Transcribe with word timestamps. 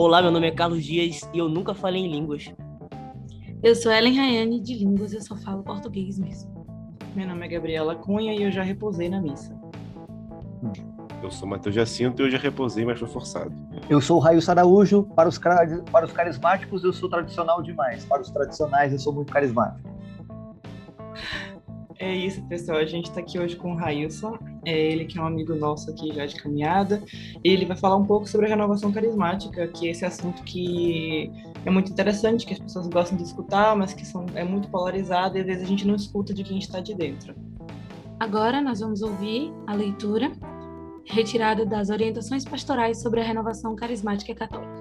Olá, 0.00 0.22
meu 0.22 0.30
nome 0.30 0.46
é 0.46 0.52
Carlos 0.52 0.84
Dias 0.84 1.28
e 1.34 1.38
eu 1.38 1.48
nunca 1.48 1.74
falei 1.74 2.00
em 2.00 2.08
línguas. 2.08 2.54
Eu 3.60 3.74
sou 3.74 3.90
Ellen 3.90 4.16
Rayane 4.16 4.60
de 4.60 4.74
Línguas, 4.74 5.12
eu 5.12 5.20
só 5.20 5.34
falo 5.34 5.64
português 5.64 6.20
mesmo. 6.20 6.64
Meu 7.16 7.26
nome 7.26 7.44
é 7.44 7.48
Gabriela 7.48 7.96
Cunha 7.96 8.32
e 8.32 8.44
eu 8.44 8.52
já 8.52 8.62
repousei 8.62 9.08
na 9.08 9.20
missa. 9.20 9.60
Eu 11.20 11.32
sou 11.32 11.48
Matheus 11.48 11.74
Jacinto 11.74 12.22
e 12.22 12.26
eu 12.26 12.30
já 12.30 12.38
repousei, 12.38 12.84
mas 12.84 13.00
foi 13.00 13.08
forçado. 13.08 13.52
Eu 13.90 14.00
sou 14.00 14.18
o 14.18 14.20
Raio 14.20 14.38
Araújo. 14.48 15.02
Para 15.16 15.28
os, 15.28 15.36
para 15.36 16.06
os 16.06 16.12
carismáticos, 16.12 16.84
eu 16.84 16.92
sou 16.92 17.10
tradicional 17.10 17.60
demais. 17.60 18.04
Para 18.04 18.22
os 18.22 18.30
tradicionais, 18.30 18.92
eu 18.92 19.00
sou 19.00 19.12
muito 19.12 19.32
carismático. 19.32 19.97
É 21.98 22.14
isso, 22.14 22.40
pessoal. 22.42 22.78
A 22.78 22.84
gente 22.84 23.08
está 23.08 23.20
aqui 23.20 23.38
hoje 23.38 23.56
com 23.56 23.72
o 23.72 23.76
Railson, 23.76 24.38
é 24.64 24.92
ele 24.92 25.04
que 25.04 25.18
é 25.18 25.22
um 25.22 25.26
amigo 25.26 25.54
nosso 25.54 25.90
aqui 25.90 26.14
já 26.14 26.26
de 26.26 26.36
caminhada. 26.36 27.02
Ele 27.42 27.64
vai 27.66 27.76
falar 27.76 27.96
um 27.96 28.06
pouco 28.06 28.28
sobre 28.28 28.46
a 28.46 28.48
renovação 28.48 28.92
carismática, 28.92 29.66
que 29.66 29.88
é 29.88 29.90
esse 29.90 30.04
assunto 30.04 30.44
que 30.44 31.30
é 31.64 31.70
muito 31.70 31.90
interessante, 31.90 32.46
que 32.46 32.52
as 32.52 32.60
pessoas 32.60 32.86
gostam 32.86 33.18
de 33.18 33.24
escutar, 33.24 33.76
mas 33.76 33.92
que 33.92 34.06
são, 34.06 34.24
é 34.34 34.44
muito 34.44 34.68
polarizado 34.68 35.36
e 35.36 35.40
às 35.40 35.46
vezes 35.46 35.64
a 35.64 35.66
gente 35.66 35.86
não 35.86 35.96
escuta 35.96 36.32
de 36.32 36.44
quem 36.44 36.58
está 36.58 36.78
de 36.78 36.94
dentro. 36.94 37.34
Agora 38.20 38.60
nós 38.60 38.78
vamos 38.78 39.02
ouvir 39.02 39.52
a 39.66 39.74
leitura 39.74 40.30
retirada 41.04 41.66
das 41.66 41.90
orientações 41.90 42.44
pastorais 42.44 43.00
sobre 43.00 43.20
a 43.20 43.24
renovação 43.24 43.74
carismática 43.74 44.34
católica. 44.34 44.77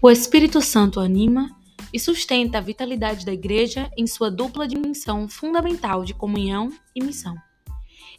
O 0.00 0.08
Espírito 0.08 0.62
Santo 0.62 1.00
anima 1.00 1.50
e 1.92 1.98
sustenta 1.98 2.58
a 2.58 2.60
vitalidade 2.60 3.26
da 3.26 3.32
Igreja 3.32 3.90
em 3.98 4.06
sua 4.06 4.30
dupla 4.30 4.68
dimensão 4.68 5.28
fundamental 5.28 6.04
de 6.04 6.14
comunhão 6.14 6.72
e 6.94 7.02
missão. 7.02 7.34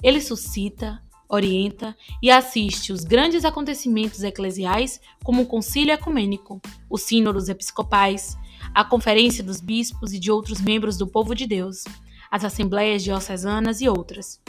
Ele 0.03 0.19
suscita, 0.19 1.01
orienta 1.29 1.95
e 2.21 2.29
assiste 2.29 2.91
os 2.91 3.05
grandes 3.05 3.45
acontecimentos 3.45 4.23
eclesiais, 4.23 4.99
como 5.23 5.43
o 5.43 5.45
Concílio 5.45 5.93
Ecumênico, 5.93 6.61
os 6.89 7.03
Sínodos 7.03 7.47
Episcopais, 7.47 8.37
a 8.75 8.83
Conferência 8.83 9.41
dos 9.41 9.61
Bispos 9.61 10.11
e 10.11 10.19
de 10.19 10.29
outros 10.29 10.59
membros 10.59 10.97
do 10.97 11.07
povo 11.07 11.33
de 11.33 11.47
Deus, 11.47 11.85
as 12.29 12.43
Assembleias 12.43 13.01
Diocesanas 13.05 13.79
e 13.79 13.87
outras. 13.87 14.41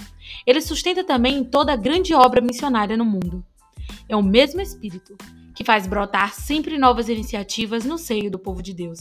Ele 0.44 0.60
sustenta 0.60 1.04
também 1.04 1.44
toda 1.44 1.74
a 1.74 1.76
grande 1.76 2.12
obra 2.12 2.40
missionária 2.40 2.96
no 2.96 3.04
mundo. 3.04 3.46
É 4.08 4.16
o 4.16 4.22
mesmo 4.22 4.60
Espírito 4.60 5.16
que 5.60 5.64
faz 5.64 5.86
brotar 5.86 6.32
sempre 6.32 6.78
novas 6.78 7.10
iniciativas 7.10 7.84
no 7.84 7.98
seio 7.98 8.30
do 8.30 8.38
povo 8.38 8.62
de 8.62 8.72
Deus. 8.72 9.00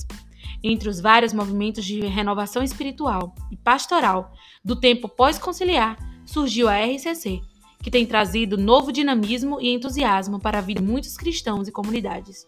Entre 0.62 0.90
os 0.90 1.00
vários 1.00 1.32
movimentos 1.32 1.86
de 1.86 2.02
renovação 2.02 2.62
espiritual 2.62 3.34
e 3.50 3.56
pastoral 3.56 4.34
do 4.62 4.78
tempo 4.78 5.08
pós-conciliar, 5.08 5.98
surgiu 6.26 6.68
a 6.68 6.76
RCC, 6.76 7.40
que 7.82 7.90
tem 7.90 8.06
trazido 8.06 8.58
novo 8.58 8.92
dinamismo 8.92 9.62
e 9.62 9.70
entusiasmo 9.70 10.38
para 10.38 10.58
a 10.58 10.62
vida 10.62 10.82
de 10.82 10.86
muitos 10.86 11.16
cristãos 11.16 11.70
e 11.70 11.72
comunidades. 11.72 12.46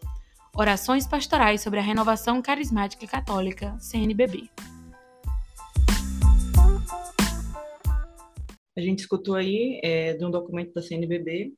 Orações 0.54 1.08
pastorais 1.08 1.62
sobre 1.62 1.80
a 1.80 1.82
renovação 1.82 2.42
carismática 2.42 3.08
católica, 3.08 3.78
CNBB. 3.80 4.50
A 8.76 8.82
gente 8.82 9.00
escutou 9.00 9.36
aí 9.36 9.80
é, 9.82 10.16
de 10.16 10.26
um 10.26 10.30
documento 10.30 10.74
da 10.74 10.82
CNBB 10.82 11.54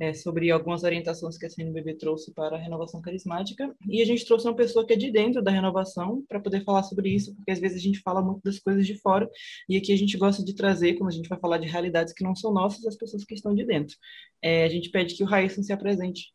é, 0.00 0.14
sobre 0.14 0.50
algumas 0.50 0.82
orientações 0.82 1.36
que 1.36 1.44
a 1.44 1.50
CNBB 1.50 1.94
trouxe 1.94 2.32
para 2.32 2.56
a 2.56 2.58
renovação 2.58 3.02
carismática. 3.02 3.76
E 3.86 4.00
a 4.00 4.04
gente 4.06 4.24
trouxe 4.24 4.48
uma 4.48 4.56
pessoa 4.56 4.86
que 4.86 4.94
é 4.94 4.96
de 4.96 5.12
dentro 5.12 5.42
da 5.42 5.50
renovação 5.50 6.24
para 6.26 6.40
poder 6.40 6.64
falar 6.64 6.82
sobre 6.84 7.10
isso, 7.10 7.36
porque 7.36 7.50
às 7.50 7.60
vezes 7.60 7.76
a 7.76 7.80
gente 7.82 8.00
fala 8.00 8.22
muito 8.22 8.40
das 8.42 8.58
coisas 8.58 8.86
de 8.86 8.98
fora, 8.98 9.28
e 9.68 9.76
aqui 9.76 9.92
a 9.92 9.96
gente 9.96 10.16
gosta 10.16 10.42
de 10.42 10.54
trazer, 10.54 10.94
quando 10.94 11.10
a 11.10 11.12
gente 11.12 11.28
vai 11.28 11.38
falar 11.38 11.58
de 11.58 11.68
realidades 11.68 12.14
que 12.14 12.24
não 12.24 12.34
são 12.34 12.50
nossas, 12.50 12.86
as 12.86 12.96
pessoas 12.96 13.24
que 13.24 13.34
estão 13.34 13.54
de 13.54 13.64
dentro. 13.64 13.94
É, 14.40 14.64
a 14.64 14.68
gente 14.70 14.90
pede 14.90 15.14
que 15.14 15.22
o 15.22 15.26
Raíssa 15.26 15.62
se 15.62 15.72
apresente. 15.72 16.32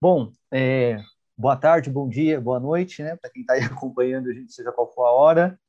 Bom, 0.00 0.32
é, 0.52 1.00
boa 1.36 1.56
tarde, 1.56 1.88
bom 1.88 2.08
dia, 2.08 2.40
boa 2.40 2.58
noite, 2.58 3.00
né, 3.00 3.14
para 3.16 3.30
quem 3.30 3.42
está 3.42 3.54
acompanhando 3.64 4.28
a 4.28 4.32
gente, 4.32 4.52
seja 4.52 4.72
qual 4.72 4.92
for 4.92 5.04
a 5.04 5.12
hora. 5.12 5.60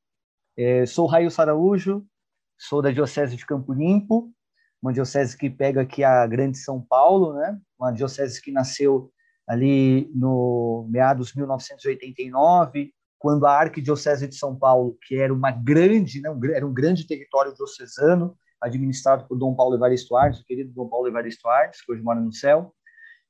É, 0.57 0.87
sou 0.87 1.05
Raio 1.05 1.29
Araújo, 1.37 2.03
sou 2.57 2.81
da 2.81 2.89
Diocese 2.89 3.35
de 3.35 3.45
Campo 3.45 3.71
Limpo, 3.71 4.33
uma 4.81 4.93
diocese 4.93 5.37
que 5.37 5.49
pega 5.49 5.81
aqui 5.81 6.03
a 6.03 6.25
Grande 6.25 6.57
São 6.57 6.81
Paulo, 6.81 7.33
né? 7.33 7.59
Uma 7.79 7.91
diocese 7.91 8.41
que 8.41 8.51
nasceu 8.51 9.11
ali 9.47 10.11
no 10.13 10.87
meados 10.89 11.33
1989, 11.33 12.93
quando 13.17 13.45
a 13.45 13.59
Arquidiocese 13.59 14.27
de 14.27 14.35
São 14.35 14.55
Paulo, 14.55 14.97
que 15.05 15.15
era 15.15 15.33
uma 15.33 15.51
grande, 15.51 16.21
né, 16.21 16.29
um, 16.29 16.39
era 16.45 16.65
um 16.65 16.73
grande 16.73 17.05
território 17.05 17.53
diocesano, 17.53 18.37
administrado 18.61 19.27
por 19.27 19.37
Dom 19.37 19.55
Paulo 19.55 19.75
Evaristo 19.75 20.15
Arnes, 20.15 20.39
o 20.39 20.45
querido 20.45 20.71
Dom 20.71 20.87
Paulo 20.87 21.07
Evaristo 21.07 21.47
Arnes, 21.47 21.81
que 21.81 21.91
hoje 21.91 22.01
mora 22.01 22.19
no 22.19 22.31
céu, 22.31 22.73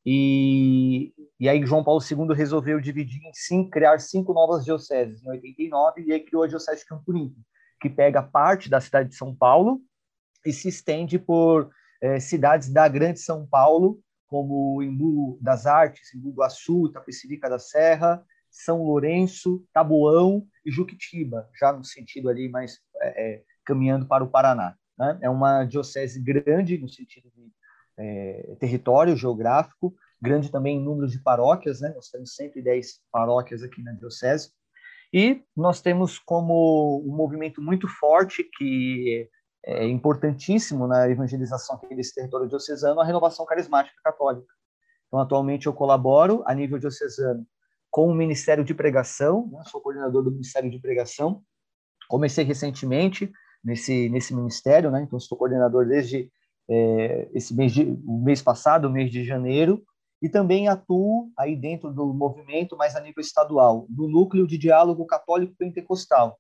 e, 0.06 1.14
e 1.40 1.50
aí 1.50 1.66
João 1.66 1.84
Paulo 1.84 2.02
II 2.02 2.36
resolveu 2.36 2.80
dividir 2.80 3.22
em 3.24 3.34
cinco, 3.34 3.70
criar 3.70 4.00
cinco 4.00 4.34
novas 4.34 4.64
dioceses 4.64 5.24
em 5.24 5.30
89, 5.30 6.04
e 6.04 6.14
aí 6.14 6.20
criou 6.20 6.44
a 6.44 6.48
Diocese 6.48 6.82
de 6.82 6.86
Campo 6.86 7.12
Limpo, 7.12 7.40
que 7.82 7.90
pega 7.90 8.22
parte 8.22 8.70
da 8.70 8.80
cidade 8.80 9.10
de 9.10 9.16
São 9.16 9.36
Paulo, 9.36 9.82
e 10.46 10.54
se 10.54 10.70
estende 10.70 11.20
por 11.20 11.70
é, 12.02 12.20
cidades 12.20 12.70
da 12.70 12.88
Grande 12.88 13.20
São 13.20 13.46
Paulo, 13.46 14.02
como 14.28 14.82
Embu 14.82 15.38
das 15.42 15.66
Artes, 15.66 16.14
Embu 16.14 16.32
Guaçu, 16.32 16.88
Itapecerica 16.88 17.50
da 17.50 17.60
Serra, 17.60 18.24
São 18.50 18.84
Lourenço, 18.84 19.66
Taboão 19.74 20.46
e 20.66 20.72
Juquitiba, 20.72 21.50
já 21.60 21.74
no 21.74 21.84
sentido 21.84 22.30
ali 22.30 22.48
mais 22.48 22.80
é, 23.02 23.42
caminhando 23.66 24.06
para 24.06 24.24
o 24.24 24.30
Paraná. 24.30 24.76
Né? 24.98 25.18
É 25.24 25.30
uma 25.30 25.66
diocese 25.66 26.22
grande 26.22 26.78
no 26.78 26.88
sentido 26.88 27.30
de 27.36 27.52
é, 27.98 28.56
território 28.60 29.16
geográfico, 29.16 29.96
grande 30.22 30.52
também 30.52 30.78
em 30.78 30.84
número 30.84 31.08
de 31.08 31.20
paróquias, 31.20 31.82
né? 31.82 31.92
nós 31.96 32.10
temos 32.10 32.36
110 32.36 33.02
paróquias 33.12 33.64
aqui 33.64 33.82
na 33.82 33.94
diocese, 33.94 34.52
e 35.12 35.42
nós 35.56 35.82
temos 35.82 36.20
como 36.20 37.04
um 37.04 37.16
movimento 37.16 37.62
muito 37.62 37.88
forte 37.88 38.44
que 38.44 39.28
é 39.66 39.86
importantíssimo 39.88 40.88
na 40.88 41.10
evangelização 41.10 41.76
aqui 41.76 41.96
desse 41.96 42.16
território 42.16 42.48
diocesano 42.48 43.00
a 43.00 43.06
renovação 43.06 43.46
carismática 43.46 44.00
católica. 44.04 44.48
Então, 45.08 45.20
atualmente 45.20 45.66
eu 45.66 45.74
colaboro 45.74 46.44
a 46.46 46.54
nível 46.54 46.78
diocesano 46.80 47.46
com 47.92 48.08
o 48.08 48.14
Ministério 48.14 48.64
de 48.64 48.74
Pregação, 48.74 49.50
né? 49.52 49.64
sou 49.66 49.82
coordenador 49.82 50.24
do 50.24 50.32
Ministério 50.32 50.70
de 50.70 50.80
Pregação. 50.80 51.42
Comecei 52.08 52.44
recentemente 52.44 53.32
nesse 53.64 54.10
nesse 54.10 54.34
ministério, 54.34 54.90
né? 54.92 55.02
Então 55.04 55.18
estou 55.18 55.38
coordenador 55.38 55.86
desde 55.86 56.32
é, 56.70 57.30
esse 57.34 57.54
mês 57.56 57.74
de, 57.74 57.84
o 58.06 58.22
mês 58.24 58.42
passado, 58.42 58.88
o 58.88 58.92
mês 58.92 59.12
de 59.12 59.26
janeiro, 59.26 59.84
e 60.22 60.30
também 60.30 60.68
atuo 60.68 61.32
aí 61.38 61.56
dentro 61.56 61.92
do 61.92 62.14
movimento, 62.14 62.78
mas 62.78 62.96
a 62.96 63.00
nível 63.00 63.22
estadual, 63.22 63.88
no 63.90 64.08
núcleo 64.08 64.46
de 64.46 64.58
diálogo 64.58 65.06
católico 65.06 65.56
pentecostal, 65.58 66.38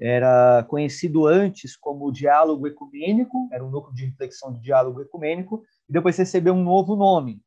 era 0.00 0.64
conhecido 0.68 1.26
antes 1.26 1.76
como 1.76 2.12
Diálogo 2.12 2.66
Ecumênico, 2.66 3.48
era 3.52 3.64
um 3.64 3.70
núcleo 3.70 3.94
de 3.94 4.06
reflexão 4.06 4.52
de 4.52 4.60
diálogo 4.60 5.00
ecumênico, 5.00 5.62
e 5.88 5.92
depois 5.92 6.16
recebeu 6.16 6.54
um 6.54 6.62
novo 6.62 6.96
nome, 6.96 7.40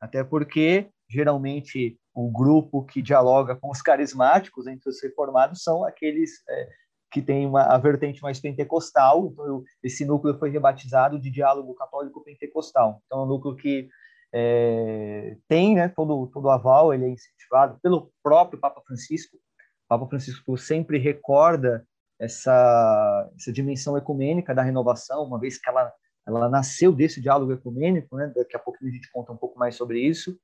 até 0.00 0.22
porque 0.22 0.90
geralmente 1.08 1.98
o 2.14 2.30
grupo 2.30 2.84
que 2.84 3.00
dialoga 3.00 3.56
com 3.56 3.70
os 3.70 3.80
carismáticos 3.80 4.66
entre 4.66 4.90
os 4.90 5.02
reformados 5.02 5.62
são 5.62 5.84
aqueles 5.84 6.42
é, 6.48 6.68
que 7.10 7.22
têm 7.22 7.46
uma 7.46 7.62
a 7.62 7.78
vertente 7.78 8.22
mais 8.22 8.40
pentecostal, 8.40 9.26
então 9.26 9.46
eu, 9.46 9.64
esse 9.82 10.04
núcleo 10.04 10.38
foi 10.38 10.50
rebatizado 10.50 11.20
de 11.20 11.30
Diálogo 11.30 11.74
Católico 11.74 12.24
Pentecostal. 12.24 13.02
Então 13.06 13.20
é 13.20 13.22
um 13.24 13.26
núcleo 13.26 13.54
que 13.54 13.88
é, 14.34 15.36
tem 15.46 15.74
né, 15.74 15.88
todo 15.88 16.26
todo 16.28 16.50
aval, 16.50 16.92
ele 16.92 17.04
é 17.04 17.08
incentivado 17.10 17.78
pelo 17.82 18.10
próprio 18.22 18.58
Papa 18.58 18.80
Francisco. 18.86 19.36
O 19.36 19.88
Papa 19.88 20.06
Francisco 20.08 20.56
sempre 20.56 20.98
recorda 20.98 21.86
essa, 22.22 23.30
essa 23.36 23.52
dimensão 23.52 23.98
ecumênica 23.98 24.54
da 24.54 24.62
renovação, 24.62 25.24
uma 25.24 25.40
vez 25.40 25.58
que 25.58 25.68
ela, 25.68 25.92
ela 26.26 26.48
nasceu 26.48 26.92
desse 26.92 27.20
diálogo 27.20 27.52
ecumênico, 27.52 28.16
né? 28.16 28.32
daqui 28.34 28.54
a 28.54 28.60
pouco 28.60 28.78
a 28.80 28.88
gente 28.90 29.10
conta 29.10 29.32
um 29.32 29.36
pouco 29.36 29.58
mais 29.58 29.74
sobre 29.74 30.00
isso. 30.00 30.38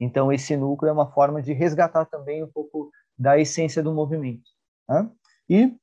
Então, 0.00 0.32
esse 0.32 0.56
núcleo 0.56 0.88
é 0.88 0.92
uma 0.92 1.12
forma 1.12 1.42
de 1.42 1.52
resgatar 1.52 2.06
também 2.06 2.42
um 2.42 2.50
pouco 2.50 2.90
da 3.18 3.38
essência 3.38 3.82
do 3.82 3.92
movimento. 3.92 4.48
Né? 4.88 5.10
E 5.50 5.76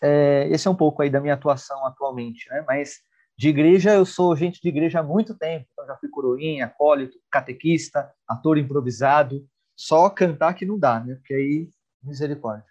é, 0.00 0.48
esse 0.50 0.66
é 0.66 0.70
um 0.70 0.76
pouco 0.76 1.02
aí 1.02 1.10
da 1.10 1.20
minha 1.20 1.34
atuação 1.34 1.84
atualmente, 1.84 2.48
né? 2.48 2.64
mas 2.66 3.00
de 3.36 3.48
igreja, 3.48 3.94
eu 3.94 4.06
sou 4.06 4.34
gente 4.34 4.60
de 4.62 4.68
igreja 4.68 5.00
há 5.00 5.02
muito 5.02 5.34
tempo, 5.34 5.66
então 5.72 5.86
já 5.86 5.96
fui 5.96 6.08
coroinha, 6.08 6.66
acólito, 6.66 7.18
catequista, 7.30 8.10
ator 8.28 8.58
improvisado, 8.58 9.46
só 9.74 10.10
cantar 10.10 10.52
que 10.52 10.66
não 10.66 10.78
dá, 10.78 11.00
né? 11.00 11.14
Porque 11.14 11.32
aí, 11.32 11.70
misericórdia. 12.02 12.69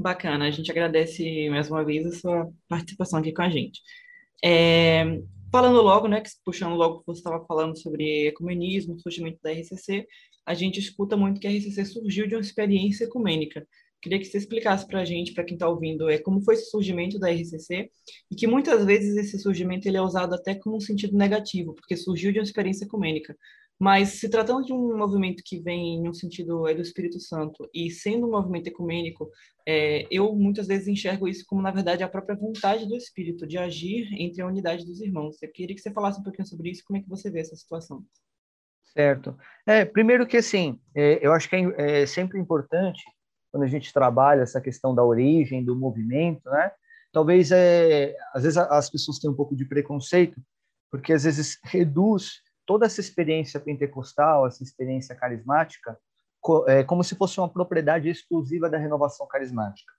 Bacana, 0.00 0.46
a 0.46 0.50
gente 0.50 0.70
agradece 0.70 1.50
mais 1.50 1.70
uma 1.70 1.84
vez 1.84 2.06
a 2.06 2.12
sua 2.12 2.50
participação 2.66 3.18
aqui 3.18 3.34
com 3.34 3.42
a 3.42 3.50
gente. 3.50 3.82
É, 4.42 5.04
falando 5.52 5.82
logo, 5.82 6.08
né, 6.08 6.22
puxando 6.42 6.74
logo 6.74 7.00
que 7.00 7.06
você 7.06 7.20
estava 7.20 7.44
falando 7.44 7.78
sobre 7.78 8.28
ecumenismo, 8.28 8.98
surgimento 8.98 9.38
da 9.42 9.52
RCC, 9.52 10.06
a 10.46 10.54
gente 10.54 10.80
escuta 10.80 11.18
muito 11.18 11.38
que 11.38 11.46
a 11.46 11.50
RCC 11.50 11.84
surgiu 11.84 12.26
de 12.26 12.34
uma 12.34 12.40
experiência 12.40 13.04
ecumênica. 13.04 13.68
Queria 14.00 14.18
que 14.18 14.24
você 14.24 14.38
explicasse 14.38 14.86
para 14.86 15.02
a 15.02 15.04
gente, 15.04 15.34
para 15.34 15.44
quem 15.44 15.54
está 15.54 15.68
ouvindo, 15.68 16.08
é 16.08 16.16
como 16.16 16.40
foi 16.40 16.54
esse 16.54 16.70
surgimento 16.70 17.18
da 17.18 17.30
RCC 17.30 17.90
e 18.30 18.34
que 18.34 18.46
muitas 18.46 18.86
vezes 18.86 19.14
esse 19.18 19.38
surgimento 19.38 19.86
ele 19.86 19.98
é 19.98 20.02
usado 20.02 20.34
até 20.34 20.54
como 20.54 20.76
um 20.76 20.80
sentido 20.80 21.14
negativo, 21.14 21.74
porque 21.74 21.94
surgiu 21.94 22.32
de 22.32 22.38
uma 22.38 22.44
experiência 22.44 22.86
ecumênica. 22.86 23.36
Mas 23.80 24.20
se 24.20 24.28
tratando 24.28 24.62
de 24.62 24.74
um 24.74 24.94
movimento 24.94 25.42
que 25.42 25.58
vem 25.58 25.94
em 25.94 26.06
um 26.06 26.12
sentido 26.12 26.68
é 26.68 26.74
do 26.74 26.82
Espírito 26.82 27.18
Santo 27.18 27.66
e 27.72 27.90
sendo 27.90 28.26
um 28.26 28.30
movimento 28.30 28.66
ecumênico, 28.66 29.30
é, 29.66 30.06
eu 30.10 30.34
muitas 30.36 30.66
vezes 30.66 30.86
enxergo 30.86 31.26
isso 31.26 31.46
como 31.46 31.62
na 31.62 31.70
verdade 31.70 32.02
a 32.02 32.08
própria 32.08 32.36
vontade 32.36 32.86
do 32.86 32.94
Espírito 32.94 33.46
de 33.46 33.56
agir 33.56 34.06
entre 34.20 34.42
a 34.42 34.46
unidade 34.46 34.84
dos 34.84 35.00
irmãos. 35.00 35.42
Eu 35.42 35.50
queria 35.50 35.74
que 35.74 35.80
você 35.80 35.90
falasse 35.90 36.20
um 36.20 36.22
pouquinho 36.22 36.46
sobre 36.46 36.70
isso, 36.70 36.84
como 36.86 36.98
é 36.98 37.02
que 37.02 37.08
você 37.08 37.30
vê 37.30 37.40
essa 37.40 37.56
situação? 37.56 38.04
Certo. 38.84 39.34
É, 39.66 39.86
primeiro 39.86 40.26
que 40.26 40.36
assim, 40.36 40.78
é, 40.94 41.18
eu 41.26 41.32
acho 41.32 41.48
que 41.48 41.56
é, 41.56 42.02
é 42.02 42.06
sempre 42.06 42.38
importante 42.38 43.02
quando 43.50 43.62
a 43.62 43.68
gente 43.68 43.94
trabalha 43.94 44.42
essa 44.42 44.60
questão 44.60 44.94
da 44.94 45.02
origem, 45.02 45.64
do 45.64 45.74
movimento, 45.74 46.48
né? 46.50 46.70
Talvez, 47.12 47.50
é, 47.50 48.14
às 48.34 48.42
vezes, 48.42 48.56
as 48.56 48.88
pessoas 48.88 49.18
têm 49.18 49.28
um 49.28 49.34
pouco 49.34 49.56
de 49.56 49.64
preconceito, 49.64 50.40
porque 50.90 51.12
às 51.12 51.24
vezes 51.24 51.58
reduz 51.64 52.42
toda 52.70 52.86
essa 52.86 53.00
experiência 53.00 53.58
pentecostal, 53.58 54.46
essa 54.46 54.62
experiência 54.62 55.12
carismática, 55.12 55.98
é, 56.68 56.84
como 56.84 57.02
se 57.02 57.16
fosse 57.16 57.40
uma 57.40 57.48
propriedade 57.48 58.08
exclusiva 58.08 58.70
da 58.70 58.78
renovação 58.78 59.26
carismática. 59.26 59.92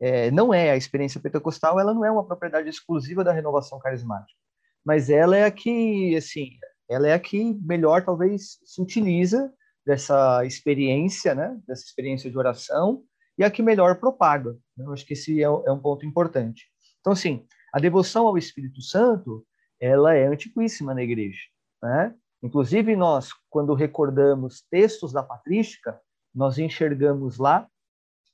É, 0.00 0.30
não 0.30 0.54
é 0.54 0.70
a 0.70 0.76
experiência 0.76 1.20
pentecostal, 1.20 1.78
ela 1.78 1.92
não 1.92 2.02
é 2.02 2.10
uma 2.10 2.26
propriedade 2.26 2.66
exclusiva 2.66 3.22
da 3.22 3.30
renovação 3.30 3.78
carismática, 3.78 4.40
mas 4.82 5.10
ela 5.10 5.36
é 5.36 5.44
a 5.44 5.50
que, 5.50 6.16
assim, 6.16 6.52
ela 6.88 7.06
é 7.06 7.12
a 7.12 7.18
que 7.18 7.52
melhor 7.60 8.02
talvez 8.02 8.58
se 8.64 8.80
utiliza 8.80 9.52
dessa 9.84 10.46
experiência, 10.46 11.34
né, 11.34 11.60
dessa 11.68 11.84
experiência 11.84 12.30
de 12.30 12.38
oração, 12.38 13.02
e 13.36 13.44
a 13.44 13.50
que 13.50 13.62
melhor 13.62 14.00
propaga. 14.00 14.52
Né? 14.74 14.86
Eu 14.86 14.94
acho 14.94 15.04
que 15.04 15.12
esse 15.12 15.42
é, 15.42 15.44
é 15.44 15.70
um 15.70 15.78
ponto 15.78 16.06
importante. 16.06 16.64
Então, 17.00 17.12
assim, 17.12 17.46
a 17.70 17.78
devoção 17.78 18.26
ao 18.26 18.38
Espírito 18.38 18.80
Santo, 18.80 19.46
ela 19.78 20.14
é 20.14 20.26
antiquíssima 20.26 20.94
na 20.94 21.02
igreja. 21.02 21.52
Né? 21.84 22.14
Inclusive, 22.42 22.96
nós, 22.96 23.28
quando 23.50 23.74
recordamos 23.74 24.64
textos 24.70 25.12
da 25.12 25.22
patrística, 25.22 26.00
nós 26.34 26.58
enxergamos 26.58 27.36
lá 27.36 27.68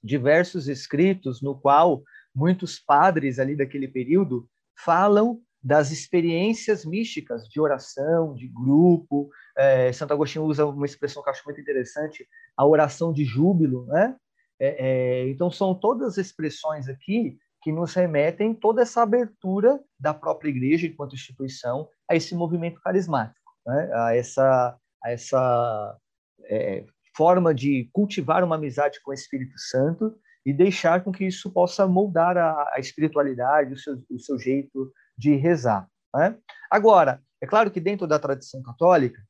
diversos 0.03 0.69
escritos 0.69 1.43
no 1.43 1.59
qual 1.59 2.01
muitos 2.33 2.79
padres 2.79 3.41
ali 3.41 3.57
daquele 3.57 3.89
período 3.89 4.49
falam 4.85 5.43
das 5.61 5.91
experiências 5.91 6.85
místicas 6.85 7.49
de 7.49 7.61
oração, 7.61 8.35
de 8.35 8.47
grupo. 8.47 9.29
É, 9.59 9.93
Santo 9.93 10.15
Agostinho 10.15 10.45
usa 10.45 10.65
uma 10.65 10.87
expressão 10.87 11.21
que 11.21 11.29
eu 11.29 11.33
acho 11.33 11.43
muito 11.45 11.61
interessante, 11.61 12.25
a 12.57 12.65
oração 12.65 13.13
de 13.13 13.25
júbilo, 13.25 13.85
né? 13.87 14.17
É, 14.61 14.77
é, 14.79 15.29
então, 15.29 15.51
são 15.51 15.75
todas 15.75 16.19
expressões 16.19 16.89
aqui 16.89 17.37
que 17.63 17.73
nos 17.73 17.95
remetem 17.95 18.55
toda 18.55 18.83
essa 18.83 19.03
abertura 19.03 19.81
da 19.99 20.15
própria 20.15 20.49
igreja 20.49 20.87
enquanto 20.87 21.15
instituição 21.15 21.89
a 22.09 22.17
esse 22.17 22.35
movimento 22.35 22.81
carismático, 22.81 23.40
né? 23.67 23.91
a 23.93 24.15
essa, 24.15 24.77
a 25.03 25.11
essa 25.11 25.99
é, 26.45 26.85
forma 27.17 27.55
de 27.55 27.89
cultivar 27.93 28.43
uma 28.45 28.57
amizade 28.57 29.01
com 29.03 29.11
o 29.11 29.15
Espírito 29.15 29.59
Santo 29.59 30.15
e 30.45 30.53
deixar 30.53 31.05
com 31.05 31.13
que 31.13 31.25
isso 31.25 31.51
possa 31.53 31.87
moldar 31.87 32.37
a, 32.37 32.73
a 32.75 32.81
espiritualidade, 32.81 33.75
o 33.75 33.79
seu, 33.79 34.03
o 34.11 34.19
seu 34.19 34.39
jeito 34.39 34.93
de 35.17 35.37
rezar. 35.37 35.89
Né? 36.15 36.37
Agora, 36.71 37.23
é 37.41 37.47
claro 37.47 37.71
que 37.71 37.81
dentro 37.81 38.07
da 38.07 38.19
tradição 38.19 38.63
católica, 38.63 39.21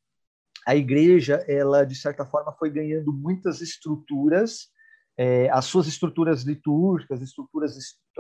a 0.67 0.77
igreja, 0.77 1.45
ela 1.49 1.85
de 1.85 1.95
certa 1.95 2.25
forma 2.25 2.53
foi 2.53 2.71
ganhando 2.71 3.13
muitas 3.13 3.61
estruturas, 3.61 4.69
é, 5.17 5.51
as 5.51 5.65
suas 5.65 5.87
estruturas 5.87 6.43
litúrgicas, 6.43 7.21
estruturas 7.21 7.77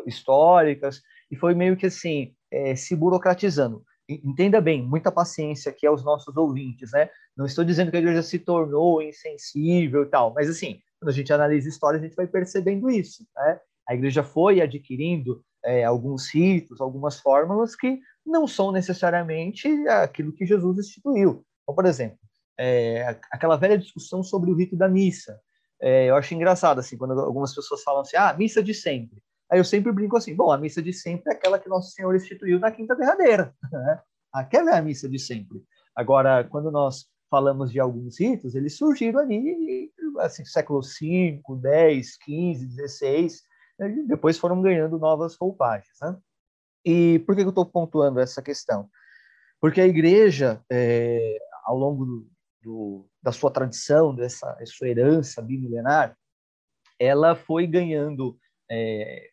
históricas, 0.07 1.01
e 1.31 1.37
foi 1.37 1.55
meio 1.55 1.77
que 1.77 1.87
assim, 1.87 2.35
é, 2.51 2.75
se 2.75 2.97
burocratizando. 2.97 3.85
Entenda 4.25 4.61
bem, 4.61 4.83
muita 4.83 5.12
paciência 5.12 5.71
aqui 5.71 5.87
aos 5.87 6.05
nossos 6.05 6.37
ouvintes, 6.37 6.91
né? 6.93 7.09
Não 7.37 7.47
estou 7.47 7.65
dizendo 7.65 7.91
que 7.91 7.97
a 7.97 8.01
igreja 8.01 8.23
se 8.23 8.39
tornou 8.39 9.01
insensível 9.01 10.03
e 10.03 10.07
tal, 10.07 10.35
mas 10.35 10.49
assim, 10.49 10.81
quando 10.99 11.11
a 11.11 11.15
gente 11.15 11.33
analisa 11.33 11.69
história, 11.69 11.99
a 11.99 12.03
gente 12.03 12.17
vai 12.17 12.27
percebendo 12.27 12.91
isso, 12.91 13.25
né? 13.37 13.61
A 13.89 13.95
igreja 13.95 14.23
foi 14.23 14.61
adquirindo 14.61 15.43
é, 15.65 15.85
alguns 15.85 16.33
ritos, 16.33 16.81
algumas 16.81 17.21
fórmulas 17.21 17.75
que 17.75 17.99
não 18.25 18.47
são 18.47 18.73
necessariamente 18.73 19.69
aquilo 19.89 20.33
que 20.33 20.47
Jesus 20.47 20.79
instituiu. 20.79 21.45
Então, 21.62 21.75
por 21.75 21.87
exemplo, 21.87 22.19
é, 22.59 23.19
aquela 23.31 23.57
velha 23.57 23.79
discussão 23.79 24.23
sobre 24.23 24.51
o 24.51 24.55
rito 24.55 24.77
da 24.77 24.89
missa. 24.89 25.41
É, 25.81 26.11
eu 26.11 26.17
acho 26.17 26.35
engraçado, 26.35 26.79
assim, 26.79 26.97
quando 26.97 27.19
algumas 27.19 27.55
pessoas 27.55 27.83
falam 27.83 28.03
assim, 28.03 28.17
ah, 28.17 28.35
missa 28.35 28.62
de 28.62 28.75
sempre. 28.75 29.23
Aí 29.50 29.58
eu 29.58 29.64
sempre 29.64 29.91
brinco 29.91 30.17
assim, 30.17 30.35
bom, 30.35 30.52
a 30.52 30.58
missa 30.58 30.81
de 30.81 30.93
sempre 30.93 31.32
é 31.32 31.35
aquela 31.35 31.58
que 31.58 31.69
Nosso 31.69 31.91
Senhor 31.91 32.14
instituiu 32.14 32.61
na 32.61 32.70
quinta 32.70 32.94
derradeira. 32.94 33.55
Né? 33.70 34.00
Aquela 34.32 34.70
é 34.70 34.79
a 34.79 34.82
missa 34.82 35.08
de 35.08 35.19
sempre. 35.19 35.61
Agora, 35.94 36.44
quando 36.44 36.70
nós 36.70 37.06
falamos 37.29 37.73
de 37.73 37.81
alguns 37.81 38.20
ritos, 38.20 38.55
eles 38.55 38.76
surgiram 38.76 39.20
ali, 39.20 39.93
assim, 40.20 40.44
século 40.44 40.81
V, 40.81 41.94
X, 41.99 42.17
XV, 42.23 42.88
XVI, 42.88 43.29
depois 44.06 44.38
foram 44.38 44.62
ganhando 44.62 44.99
novas 44.99 45.37
roupagens. 45.37 45.97
Né? 46.00 46.17
E 46.85 47.19
por 47.20 47.35
que 47.35 47.43
eu 47.43 47.49
estou 47.49 47.67
pontuando 47.67 48.20
essa 48.20 48.41
questão? 48.41 48.88
Porque 49.61 49.81
a 49.81 49.87
igreja, 49.87 50.62
é, 50.70 51.38
ao 51.64 51.76
longo 51.76 52.05
do, 52.05 52.31
do, 52.62 53.08
da 53.23 53.32
sua 53.32 53.50
tradição, 53.50 54.14
dessa 54.14 54.56
sua 54.67 54.88
herança 54.88 55.43
bimilenar, 55.43 56.17
ela 56.99 57.35
foi 57.35 57.67
ganhando 57.67 58.38
é, 58.70 59.31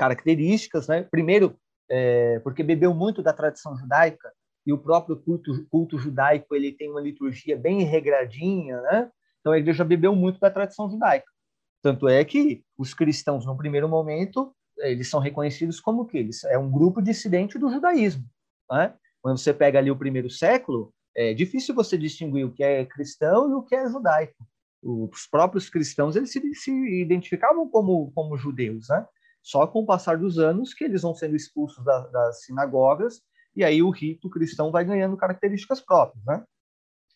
características, 0.00 0.88
né? 0.88 1.02
Primeiro, 1.02 1.58
é, 1.90 2.38
porque 2.38 2.62
bebeu 2.62 2.94
muito 2.94 3.22
da 3.22 3.34
tradição 3.34 3.76
judaica 3.76 4.32
e 4.66 4.72
o 4.72 4.78
próprio 4.78 5.16
culto, 5.16 5.66
culto 5.68 5.98
judaico 5.98 6.56
ele 6.56 6.72
tem 6.72 6.90
uma 6.90 7.02
liturgia 7.02 7.54
bem 7.54 7.82
regradinha, 7.82 8.80
né? 8.80 9.10
Então 9.40 9.52
a 9.52 9.58
igreja 9.58 9.84
bebeu 9.84 10.16
muito 10.16 10.40
da 10.40 10.50
tradição 10.50 10.90
judaica. 10.90 11.26
Tanto 11.82 12.08
é 12.08 12.24
que 12.24 12.64
os 12.78 12.94
cristãos, 12.94 13.44
no 13.44 13.54
primeiro 13.54 13.90
momento, 13.90 14.54
eles 14.78 15.08
são 15.10 15.20
reconhecidos 15.20 15.78
como 15.80 16.06
que 16.06 16.16
eles 16.16 16.44
é 16.44 16.56
um 16.56 16.70
grupo 16.70 17.02
dissidente 17.02 17.58
do 17.58 17.70
judaísmo. 17.70 18.24
Né? 18.70 18.94
Quando 19.20 19.36
você 19.36 19.52
pega 19.52 19.78
ali 19.78 19.90
o 19.90 19.98
primeiro 19.98 20.30
século, 20.30 20.94
é 21.14 21.34
difícil 21.34 21.74
você 21.74 21.98
distinguir 21.98 22.46
o 22.46 22.52
que 22.52 22.62
é 22.62 22.86
cristão 22.86 23.50
e 23.50 23.54
o 23.54 23.62
que 23.62 23.74
é 23.74 23.86
judaico. 23.86 24.46
Os 24.82 25.26
próprios 25.26 25.68
cristãos 25.68 26.16
eles 26.16 26.32
se, 26.32 26.40
se 26.54 26.70
identificavam 27.02 27.68
como 27.68 28.10
como 28.12 28.38
judeus, 28.38 28.88
né? 28.88 29.06
Só 29.42 29.66
com 29.66 29.80
o 29.80 29.86
passar 29.86 30.18
dos 30.18 30.38
anos 30.38 30.74
que 30.74 30.84
eles 30.84 31.02
vão 31.02 31.14
sendo 31.14 31.36
expulsos 31.36 31.84
da, 31.84 32.06
das 32.08 32.44
sinagogas 32.44 33.22
e 33.54 33.64
aí 33.64 33.82
o 33.82 33.90
rito 33.90 34.30
cristão 34.30 34.70
vai 34.70 34.84
ganhando 34.84 35.16
características 35.16 35.80
próprias, 35.80 36.24
né? 36.24 36.44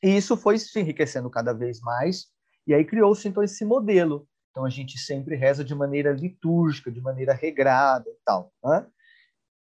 E 0.03 0.17
isso 0.17 0.37
foi 0.37 0.59
se 0.59 0.79
enriquecendo 0.81 1.31
cada 1.31 1.53
vez 1.53 1.81
mais 1.81 2.27
e 2.67 2.75
aí 2.75 2.85
criou-se 2.85 3.27
então 3.29 3.43
esse 3.43 3.65
modelo 3.65 4.27
então 4.55 4.65
a 4.65 4.71
gente 4.71 4.97
sempre 4.97 5.35
reza 5.35 5.65
de 5.65 5.75
maneira 5.75 6.13
litúrgica, 6.13 6.89
de 6.89 7.01
maneira 7.01 7.35
regrada 7.35 8.09
e 8.09 8.17
tal. 8.25 8.53
Né? 8.63 8.87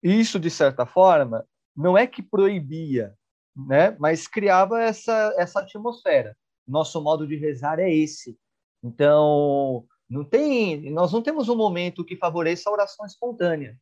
Isso, 0.03 0.37
de 0.37 0.49
certa 0.49 0.85
forma, 0.85 1.47
não 1.73 1.97
é 1.97 2.05
que 2.05 2.21
proibia, 2.21 3.15
né? 3.55 3.95
mas 3.97 4.27
criava 4.27 4.81
essa, 4.81 5.33
essa 5.37 5.61
atmosfera. 5.61 6.35
Nosso 6.67 7.01
modo 7.01 7.25
de 7.25 7.37
rezar 7.37 7.79
é 7.79 7.89
esse. 7.89 8.37
Então, 8.83 9.85
não 10.11 10.25
tem, 10.25 10.91
nós 10.91 11.13
não 11.13 11.21
temos 11.21 11.47
um 11.47 11.55
momento 11.55 12.03
que 12.03 12.17
favoreça 12.17 12.69
a 12.69 12.73
oração 12.73 13.05
espontânea. 13.05 13.77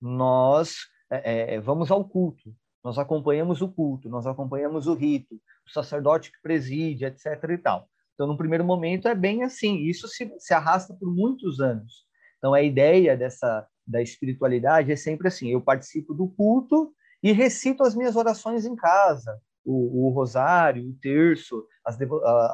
Nós 0.00 0.78
é, 1.08 1.54
é, 1.54 1.60
vamos 1.60 1.88
ao 1.88 2.04
culto, 2.04 2.52
nós 2.82 2.98
acompanhamos 2.98 3.62
o 3.62 3.68
culto, 3.68 4.08
nós 4.08 4.26
acompanhamos 4.26 4.88
o 4.88 4.94
rito, 4.94 5.36
o 5.64 5.70
sacerdote 5.70 6.32
que 6.32 6.42
preside, 6.42 7.04
etc. 7.04 7.26
e 7.50 7.58
tal. 7.58 7.88
Então, 8.14 8.26
no 8.26 8.36
primeiro 8.36 8.64
momento, 8.64 9.06
é 9.06 9.14
bem 9.14 9.44
assim. 9.44 9.76
Isso 9.84 10.08
se, 10.08 10.34
se 10.36 10.52
arrasta 10.52 10.94
por 10.94 11.08
muitos 11.08 11.60
anos. 11.60 12.06
Então, 12.38 12.52
a 12.52 12.60
ideia 12.60 13.16
dessa 13.16 13.64
da 13.86 14.02
espiritualidade 14.02 14.90
é 14.90 14.96
sempre 14.96 15.28
assim: 15.28 15.48
eu 15.48 15.60
participo 15.60 16.12
do 16.12 16.28
culto 16.28 16.92
e 17.22 17.30
recito 17.30 17.84
as 17.84 17.94
minhas 17.94 18.16
orações 18.16 18.64
em 18.66 18.74
casa, 18.74 19.40
o, 19.64 20.08
o 20.08 20.10
rosário, 20.10 20.88
o 20.88 20.94
terço, 21.00 21.64
as, 21.84 21.96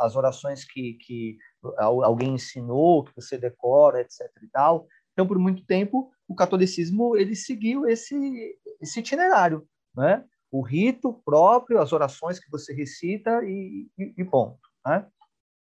as 0.03 0.15
orações 0.15 0.63
que, 0.63 0.95
que 0.95 1.39
alguém 1.79 2.35
ensinou, 2.35 3.05
que 3.05 3.15
você 3.15 3.37
decora, 3.37 4.01
etc. 4.01 4.21
E 4.43 4.49
tal. 4.49 4.87
Então, 5.13 5.27
por 5.27 5.39
muito 5.39 5.65
tempo, 5.65 6.11
o 6.29 6.35
catolicismo 6.35 7.17
ele 7.17 7.35
seguiu 7.35 7.89
esse, 7.89 8.57
esse 8.81 9.01
itinerário, 9.01 9.67
né? 9.95 10.25
O 10.51 10.63
rito 10.63 11.13
próprio, 11.25 11.81
as 11.81 11.93
orações 11.93 12.39
que 12.39 12.51
você 12.51 12.73
recita 12.73 13.43
e, 13.45 13.87
e, 13.99 14.15
e 14.17 14.25
ponto. 14.25 14.61
Né? 14.87 15.07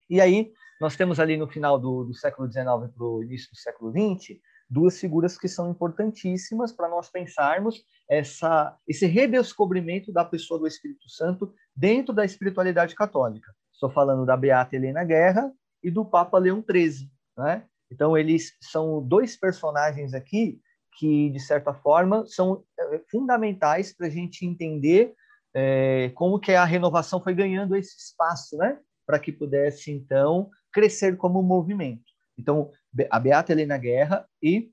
E 0.08 0.20
aí, 0.20 0.52
nós 0.80 0.94
temos 0.96 1.18
ali 1.18 1.36
no 1.36 1.48
final 1.48 1.78
do, 1.78 2.04
do 2.04 2.14
século 2.14 2.50
XIX 2.50 2.64
para 2.94 3.04
o 3.04 3.22
início 3.22 3.50
do 3.50 3.56
século 3.56 3.90
XX, 3.90 4.38
duas 4.68 4.98
figuras 4.98 5.38
que 5.38 5.48
são 5.48 5.70
importantíssimas 5.70 6.72
para 6.72 6.88
nós 6.88 7.08
pensarmos 7.08 7.82
essa, 8.08 8.76
esse 8.86 9.06
redescobrimento 9.06 10.12
da 10.12 10.24
pessoa 10.24 10.60
do 10.60 10.66
Espírito 10.66 11.08
Santo 11.08 11.52
dentro 11.74 12.14
da 12.14 12.24
espiritualidade 12.24 12.94
católica. 12.94 13.52
Estou 13.72 13.90
falando 13.90 14.24
da 14.26 14.36
Beata 14.36 14.76
Helena 14.76 15.04
Guerra 15.04 15.52
e 15.86 15.90
do 15.90 16.04
Papa 16.04 16.36
Leão 16.36 16.64
XIII. 16.68 17.08
Né? 17.38 17.64
Então, 17.92 18.18
eles 18.18 18.56
são 18.60 19.00
dois 19.00 19.36
personagens 19.36 20.12
aqui 20.14 20.60
que, 20.98 21.30
de 21.30 21.38
certa 21.38 21.72
forma, 21.72 22.26
são 22.26 22.64
é, 22.76 23.00
fundamentais 23.08 23.94
para 23.94 24.08
a 24.08 24.10
gente 24.10 24.44
entender 24.44 25.14
é, 25.54 26.10
como 26.16 26.40
que 26.40 26.52
a 26.52 26.64
renovação 26.64 27.22
foi 27.22 27.34
ganhando 27.34 27.76
esse 27.76 27.96
espaço, 27.96 28.56
né? 28.56 28.80
para 29.06 29.20
que 29.20 29.30
pudesse, 29.30 29.92
então, 29.92 30.50
crescer 30.72 31.16
como 31.16 31.40
movimento. 31.40 32.02
Então, 32.36 32.72
a 33.08 33.20
Beata 33.20 33.52
Helena 33.52 33.78
Guerra 33.78 34.28
e 34.42 34.72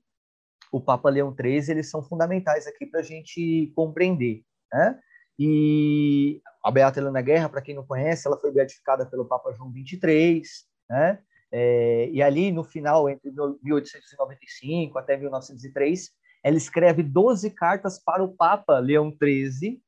o 0.72 0.80
Papa 0.80 1.08
Leão 1.08 1.32
XIII, 1.32 1.70
eles 1.70 1.88
são 1.88 2.02
fundamentais 2.02 2.66
aqui 2.66 2.86
para 2.86 2.98
a 2.98 3.04
gente 3.04 3.72
compreender. 3.76 4.42
Né? 4.72 4.98
E 5.38 6.42
a 6.64 6.72
Beata 6.72 6.98
Helena 6.98 7.22
Guerra, 7.22 7.48
para 7.48 7.62
quem 7.62 7.76
não 7.76 7.86
conhece, 7.86 8.26
ela 8.26 8.36
foi 8.36 8.50
beatificada 8.50 9.06
pelo 9.06 9.24
Papa 9.24 9.52
João 9.52 9.72
XXIII, 9.72 10.42
né? 10.88 11.18
É, 11.52 12.08
e 12.10 12.20
ali, 12.20 12.50
no 12.50 12.64
final, 12.64 13.08
entre 13.08 13.30
1895 13.30 14.98
até 14.98 15.16
1903, 15.16 16.10
ela 16.42 16.56
escreve 16.56 17.02
12 17.02 17.50
cartas 17.50 18.02
para 18.02 18.24
o 18.24 18.34
Papa 18.34 18.78
Leão 18.78 19.10
XIII. 19.10 19.80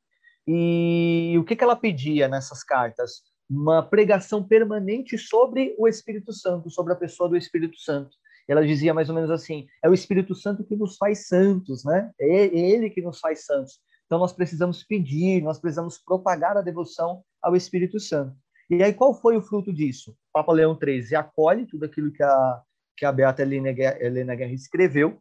E 0.46 1.36
o 1.38 1.44
que, 1.44 1.56
que 1.56 1.64
ela 1.64 1.74
pedia 1.74 2.28
nessas 2.28 2.62
cartas? 2.62 3.22
Uma 3.50 3.82
pregação 3.82 4.46
permanente 4.46 5.18
sobre 5.18 5.74
o 5.76 5.88
Espírito 5.88 6.32
Santo, 6.32 6.70
sobre 6.70 6.92
a 6.92 6.96
pessoa 6.96 7.28
do 7.28 7.36
Espírito 7.36 7.78
Santo. 7.80 8.16
Ela 8.48 8.64
dizia 8.64 8.94
mais 8.94 9.08
ou 9.08 9.14
menos 9.14 9.30
assim: 9.30 9.66
é 9.82 9.88
o 9.88 9.94
Espírito 9.94 10.34
Santo 10.34 10.64
que 10.64 10.76
nos 10.76 10.96
faz 10.96 11.26
santos, 11.26 11.84
né? 11.84 12.12
É 12.18 12.44
ele 12.44 12.90
que 12.90 13.02
nos 13.02 13.18
faz 13.18 13.44
santos. 13.44 13.80
Então, 14.06 14.20
nós 14.20 14.32
precisamos 14.32 14.84
pedir, 14.84 15.42
nós 15.42 15.58
precisamos 15.58 15.98
propagar 15.98 16.56
a 16.56 16.62
devoção 16.62 17.24
ao 17.42 17.56
Espírito 17.56 17.98
Santo. 17.98 18.36
E 18.68 18.82
aí, 18.82 18.92
qual 18.92 19.14
foi 19.14 19.36
o 19.36 19.42
fruto 19.42 19.72
disso? 19.72 20.10
O 20.10 20.14
Papa 20.32 20.52
Leão 20.52 20.76
XIII 20.76 21.14
acolhe 21.14 21.66
tudo 21.66 21.84
aquilo 21.84 22.12
que 22.12 22.22
a, 22.22 22.62
que 22.96 23.04
a 23.04 23.12
Beata 23.12 23.42
Helena 23.42 23.72
Guerra, 23.72 24.04
Helena 24.04 24.34
Guerra 24.34 24.52
escreveu, 24.52 25.20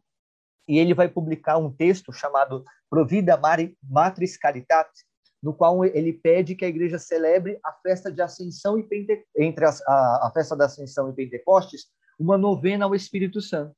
e 0.68 0.78
ele 0.78 0.94
vai 0.94 1.08
publicar 1.08 1.56
um 1.58 1.70
texto 1.70 2.12
chamado 2.12 2.64
Provida 2.90 3.40
Matris 3.88 4.36
Caritate, 4.36 5.04
no 5.40 5.54
qual 5.54 5.84
ele 5.84 6.12
pede 6.12 6.56
que 6.56 6.64
a 6.64 6.68
igreja 6.68 6.98
celebre 6.98 7.58
a 7.64 7.72
festa 7.72 8.10
de 8.10 8.20
Ascensão 8.20 8.78
e 8.78 8.82
Pente... 8.82 9.24
entre 9.36 9.64
a, 9.64 9.70
a, 9.86 10.26
a 10.26 10.30
festa 10.34 10.56
da 10.56 10.64
Ascensão 10.64 11.08
e 11.08 11.12
Pentecostes, 11.12 11.86
uma 12.18 12.36
novena 12.36 12.84
ao 12.84 12.94
Espírito 12.94 13.40
Santo. 13.40 13.76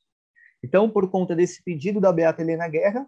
Então, 0.64 0.88
por 0.88 1.10
conta 1.10 1.36
desse 1.36 1.62
pedido 1.62 2.00
da 2.00 2.12
Beata 2.12 2.40
Helena 2.40 2.68
Guerra, 2.68 3.06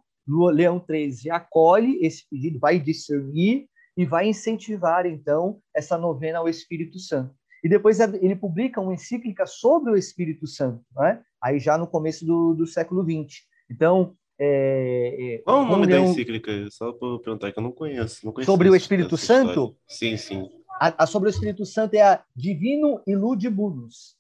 Leão 0.53 0.79
13 0.79 1.31
acolhe 1.31 1.99
esse 2.05 2.29
pedido, 2.29 2.59
vai 2.59 2.79
discernir 2.79 3.67
e 4.01 4.07
vai 4.07 4.27
incentivar, 4.27 5.05
então, 5.05 5.61
essa 5.77 5.99
novena 5.99 6.39
ao 6.39 6.49
Espírito 6.49 6.99
Santo. 6.99 7.35
E 7.63 7.69
depois 7.69 8.01
ele 8.01 8.35
publica 8.35 8.81
uma 8.81 8.95
encíclica 8.95 9.45
sobre 9.45 9.93
o 9.93 9.97
Espírito 9.97 10.47
Santo, 10.47 10.83
né? 10.97 11.23
aí 11.39 11.59
já 11.59 11.77
no 11.77 11.87
começo 11.87 12.25
do, 12.25 12.55
do 12.55 12.67
século 12.67 13.03
XX. 13.05 13.43
Então, 13.71 14.17
é, 14.39 15.35
é, 15.35 15.39
Qual 15.45 15.65
o 15.65 15.67
nome 15.67 15.87
da 15.87 16.01
encíclica? 16.01 16.51
Só 16.71 16.95
para 16.95 17.19
perguntar 17.19 17.53
que 17.53 17.59
eu 17.59 17.63
não 17.63 17.73
conheço. 17.73 18.25
Não 18.25 18.43
sobre 18.43 18.71
o 18.71 18.75
Espírito 18.75 19.19
Santo? 19.19 19.77
Sim, 19.87 20.17
sim. 20.17 20.49
A, 20.81 21.05
a, 21.05 21.07
sobre 21.07 21.29
o 21.29 21.31
Espírito 21.31 21.67
Santo 21.67 21.93
é 21.93 22.01
a 22.01 22.25
Divino 22.35 23.03
Illudimunus. 23.07 24.17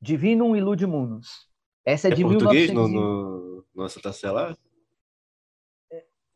Divino 0.00 0.56
Illudimunus. 0.56 1.28
Essa 1.86 2.08
é, 2.08 2.10
é 2.10 2.14
de 2.16 2.24
português 2.24 2.70
1900... 2.70 2.92
no, 2.92 3.64
no? 3.76 3.82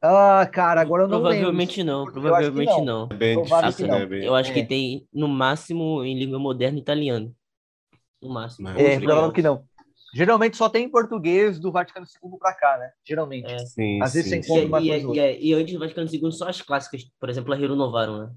Ah, 0.08 0.46
cara, 0.46 0.80
agora 0.80 1.02
eu 1.02 1.08
não 1.08 1.20
Provavelmente 1.20 1.78
lembro. 1.82 1.92
não, 1.92 2.12
provavelmente 2.12 2.70
não. 2.78 2.84
não. 2.84 3.08
É 3.10 3.14
bem 3.16 3.42
difícil, 3.42 3.88
né? 3.88 4.06
Bem... 4.06 4.25
Eu 4.25 4.34
acho 4.34 4.50
É. 4.50 4.54
que 4.54 4.64
tem, 4.64 5.08
no 5.12 5.26
máximo, 5.26 6.04
em 6.04 6.16
língua 6.16 6.38
moderna, 6.38 6.78
italiano. 6.78 7.34
No 8.22 8.28
máximo. 8.28 8.68
Mas- 8.68 8.78
É, 8.78 8.98
provavelmente 9.00 9.34
que 9.34 9.42
não. 9.42 9.64
Geralmente 10.14 10.56
só 10.56 10.68
tem 10.68 10.84
em 10.84 10.88
português 10.88 11.58
do 11.58 11.72
Vaticano 11.72 12.06
II 12.06 12.38
para 12.38 12.54
cá, 12.54 12.78
né? 12.78 12.90
Geralmente. 13.04 13.50
É. 13.52 13.58
Sim, 13.58 14.00
Às 14.00 14.14
vezes 14.14 14.30
sim, 14.30 14.42
você 14.42 14.62
encontra 14.62 14.64
E, 14.64 14.68
uma 14.68 14.80
e, 14.80 14.88
coisa 14.88 15.08
ou 15.08 15.14
e, 15.14 15.48
e, 15.48 15.54
antes 15.54 15.75
do 15.75 15.80
Vaticano 15.80 16.08
II, 16.10 16.32
só 16.32 16.48
as 16.48 16.62
clássicas, 16.62 17.04
por 17.18 17.28
exemplo, 17.28 17.52
a 17.52 17.56
Renovaram, 17.56 18.18
né? 18.20 18.32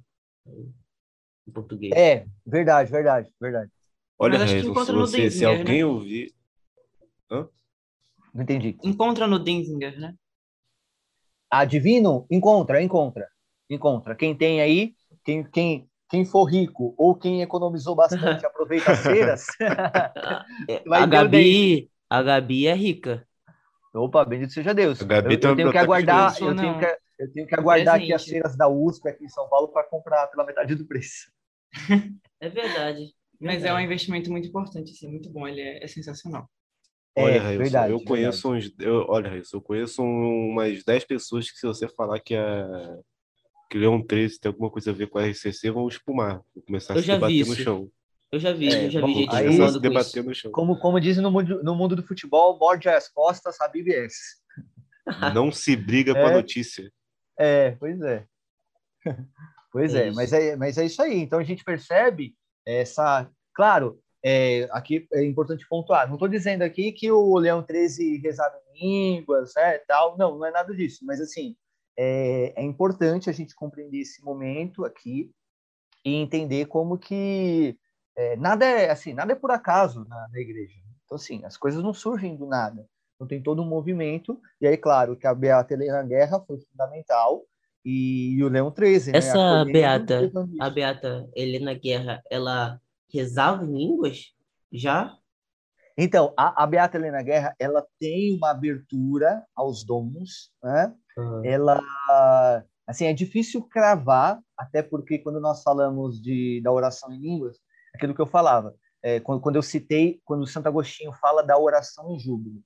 Em 1.47 1.51
português. 1.51 1.93
É, 1.95 2.25
verdade, 2.45 2.91
verdade, 2.91 3.29
verdade. 3.39 3.71
Olha, 4.17 4.33
Mas 4.33 4.41
acho 4.41 4.51
que 4.51 4.57
Harrison, 4.57 4.73
se, 4.73 4.79
encontra 4.79 4.93
no 4.93 4.99
você, 5.07 5.17
se 5.17 5.39
Denzinger, 5.39 5.53
né? 5.53 5.59
alguém 5.59 5.83
ouvir... 5.83 6.33
Não 8.33 8.43
entendi. 8.43 8.77
Encontra 8.83 9.25
no 9.25 9.39
Denzinger, 9.39 9.99
né? 9.99 10.13
A 11.51 11.65
Divino 11.65 12.25
encontra, 12.29 12.81
encontra, 12.81 13.27
encontra. 13.69 14.15
Quem 14.15 14.35
tem 14.35 14.61
aí, 14.61 14.93
quem, 15.23 15.43
quem, 15.43 15.89
quem 16.09 16.25
for 16.25 16.45
rico 16.45 16.93
ou 16.97 17.15
quem 17.15 17.41
economizou 17.41 17.95
bastante, 17.95 18.45
aproveita 18.45 18.91
as 18.91 19.01
feiras. 19.01 19.45
É, 20.67 20.83
Vai 20.87 21.01
a 21.01 21.05
Gabi, 21.05 21.89
a 22.09 22.21
Gabi 22.21 22.67
é 22.67 22.73
rica. 22.73 23.25
Opa, 23.93 24.23
bendito 24.23 24.53
seja 24.53 24.73
Deus. 24.73 25.01
A 25.01 25.05
Gabi 25.05 25.33
eu, 25.33 25.39
tem 25.39 25.49
eu 25.49 25.55
tenho 25.55 25.71
que 25.71 25.77
aguardar, 25.77 26.35
eu 26.39 26.55
tenho 26.55 26.79
que, 26.79 26.97
eu 27.19 27.33
tenho 27.33 27.47
que 27.47 27.55
aguardar 27.55 27.95
aqui 27.95 28.13
as 28.13 28.23
feiras 28.23 28.55
da 28.55 28.67
USP 28.67 29.09
aqui 29.09 29.25
em 29.25 29.29
São 29.29 29.47
Paulo 29.49 29.69
para 29.69 29.83
comprar 29.83 30.27
pela 30.27 30.45
metade 30.45 30.75
do 30.75 30.85
preço. 30.85 31.31
É 32.39 32.49
verdade. 32.49 33.13
Mas 33.39 33.55
é 33.55 33.57
um 33.57 33.61
Verdade. 33.61 33.85
investimento 33.85 34.31
muito 34.31 34.47
importante, 34.49 34.91
assim, 34.91 35.09
muito 35.09 35.29
bom. 35.29 35.47
Ele 35.47 35.61
é, 35.61 35.83
é 35.83 35.87
sensacional. 35.87 36.49
Olha, 37.23 37.33
é, 37.33 37.37
Railson, 37.39 37.63
verdade, 37.63 37.93
eu 37.93 38.03
conheço 38.03 38.51
uns. 38.53 38.71
Eu, 38.79 39.05
olha, 39.07 39.41
eu 39.53 39.61
conheço 39.61 40.01
umas 40.03 40.83
10 40.83 41.03
pessoas 41.05 41.49
que, 41.51 41.57
se 41.57 41.65
você 41.67 41.87
falar 41.87 42.19
que 42.19 42.35
a 42.35 42.97
que 43.69 43.77
o 43.77 43.81
Leão 43.81 44.01
13 44.01 44.39
tem 44.39 44.49
alguma 44.49 44.71
coisa 44.71 44.89
a 44.89 44.93
ver 44.95 45.07
com 45.07 45.19
a 45.19 45.27
RCC, 45.27 45.69
vão 45.69 45.87
espumar. 45.87 46.41
Vão 46.55 46.63
começar 46.65 46.93
a 46.93 46.97
Eu 46.97 47.01
se 47.01 47.07
já 47.07 47.13
vi 47.15 47.19
debater 47.39 47.45
no 47.47 47.55
chão. 47.63 47.91
Eu 48.31 48.39
já 48.39 48.51
vi, 48.51 48.67
É, 48.67 48.85
eu 48.87 48.89
já 48.91 49.05
vi 49.05 49.13
gente 49.13 49.35
aí- 49.35 49.61
a 49.61 49.67
se 49.69 49.79
debater 49.79 50.19
isso. 50.21 50.23
no 50.23 50.33
chão. 50.35 50.51
Como, 50.51 50.79
como 50.79 50.99
dizem 50.99 51.21
no 51.21 51.29
mundo, 51.29 51.63
no 51.63 51.75
mundo 51.75 51.95
do 51.95 52.01
futebol, 52.01 52.57
morde 52.57 52.89
as 52.89 53.07
costas, 53.07 53.61
Habib 53.61 53.87
S. 53.89 54.17
Não 55.35 55.51
se 55.51 55.75
briga 55.75 56.13
com 56.13 56.19
a 56.25 56.31
É. 56.31 56.33
notícia. 56.33 56.91
É, 57.37 57.71
pois 57.79 58.01
é. 58.01 58.25
pois 59.71 59.93
É 59.93 60.07
é, 60.07 60.11
mas 60.11 60.33
é, 60.33 60.55
mas 60.55 60.77
é 60.77 60.85
isso 60.85 61.01
aí. 61.01 61.19
Então 61.19 61.37
a 61.39 61.43
gente 61.43 61.63
percebe 61.63 62.35
essa. 62.65 63.29
Claro, 63.53 63.99
é, 64.23 64.67
aqui 64.71 65.07
é 65.13 65.23
importante 65.23 65.67
pontuar. 65.67 66.07
Não 66.07 66.15
estou 66.15 66.27
dizendo 66.27 66.61
aqui 66.63 66.91
que 66.91 67.11
o 67.11 67.37
Leão 67.37 67.63
13 67.63 68.17
rezava 68.17 68.55
em 68.75 69.15
línguas, 69.15 69.53
né, 69.55 69.77
tal. 69.79 70.17
Não, 70.17 70.37
não 70.37 70.45
é 70.45 70.51
nada 70.51 70.75
disso. 70.75 71.05
Mas 71.05 71.21
assim, 71.21 71.55
é, 71.97 72.53
é 72.55 72.63
importante 72.63 73.29
a 73.29 73.33
gente 73.33 73.55
compreender 73.55 73.99
esse 73.99 74.23
momento 74.23 74.85
aqui 74.85 75.31
e 76.03 76.15
entender 76.15 76.65
como 76.65 76.97
que 76.97 77.77
é, 78.15 78.35
nada 78.35 78.65
é 78.65 78.89
assim, 78.89 79.13
nada 79.13 79.33
é 79.33 79.35
por 79.35 79.51
acaso 79.51 80.05
na, 80.07 80.27
na 80.29 80.39
igreja. 80.39 80.75
Então 81.05 81.15
assim, 81.15 81.43
as 81.45 81.57
coisas 81.57 81.81
não 81.83 81.93
surgem 81.93 82.35
do 82.35 82.45
nada. 82.45 82.87
Então 83.15 83.27
tem 83.27 83.41
todo 83.41 83.61
um 83.61 83.67
movimento 83.67 84.39
e 84.61 84.67
aí 84.67 84.77
claro 84.77 85.17
que 85.17 85.27
a 85.27 85.33
Beata 85.33 85.73
Helena 85.73 86.03
Guerra 86.03 86.39
foi 86.39 86.57
fundamental 86.59 87.43
e, 87.83 88.41
o 88.43 88.49
Leão 88.49 88.69
13, 88.69 89.11
né, 89.11 89.17
Essa 89.17 89.61
acolhendo, 89.61 89.71
Beata. 89.71 90.31
A 90.59 90.69
Beata 90.69 91.29
Helena 91.33 91.73
Guerra, 91.73 92.21
ela 92.29 92.79
rezava 93.11 93.65
em 93.65 93.77
línguas? 93.77 94.33
Já? 94.71 95.15
Então, 95.97 96.33
a, 96.37 96.63
a 96.63 96.67
Beata 96.67 96.97
Helena 96.97 97.21
Guerra, 97.21 97.55
ela 97.59 97.85
tem 97.99 98.35
uma 98.35 98.51
abertura 98.51 99.45
aos 99.55 99.83
dons, 99.83 100.51
né? 100.63 100.95
ela 101.43 101.79
assim 102.87 103.05
é 103.05 103.13
difícil 103.13 103.63
cravar 103.63 104.39
até 104.57 104.81
porque 104.81 105.19
quando 105.19 105.39
nós 105.39 105.61
falamos 105.63 106.21
de 106.21 106.61
da 106.61 106.71
oração 106.71 107.11
em 107.11 107.19
línguas 107.19 107.59
aquilo 107.93 108.15
que 108.15 108.21
eu 108.21 108.27
falava 108.27 108.75
é, 109.01 109.19
quando, 109.19 109.41
quando 109.41 109.55
eu 109.55 109.61
citei 109.61 110.21
quando 110.25 110.47
Santo 110.47 110.67
Agostinho 110.67 111.13
fala 111.13 111.43
da 111.43 111.57
oração 111.57 112.11
em 112.11 112.19
júbilo 112.19 112.61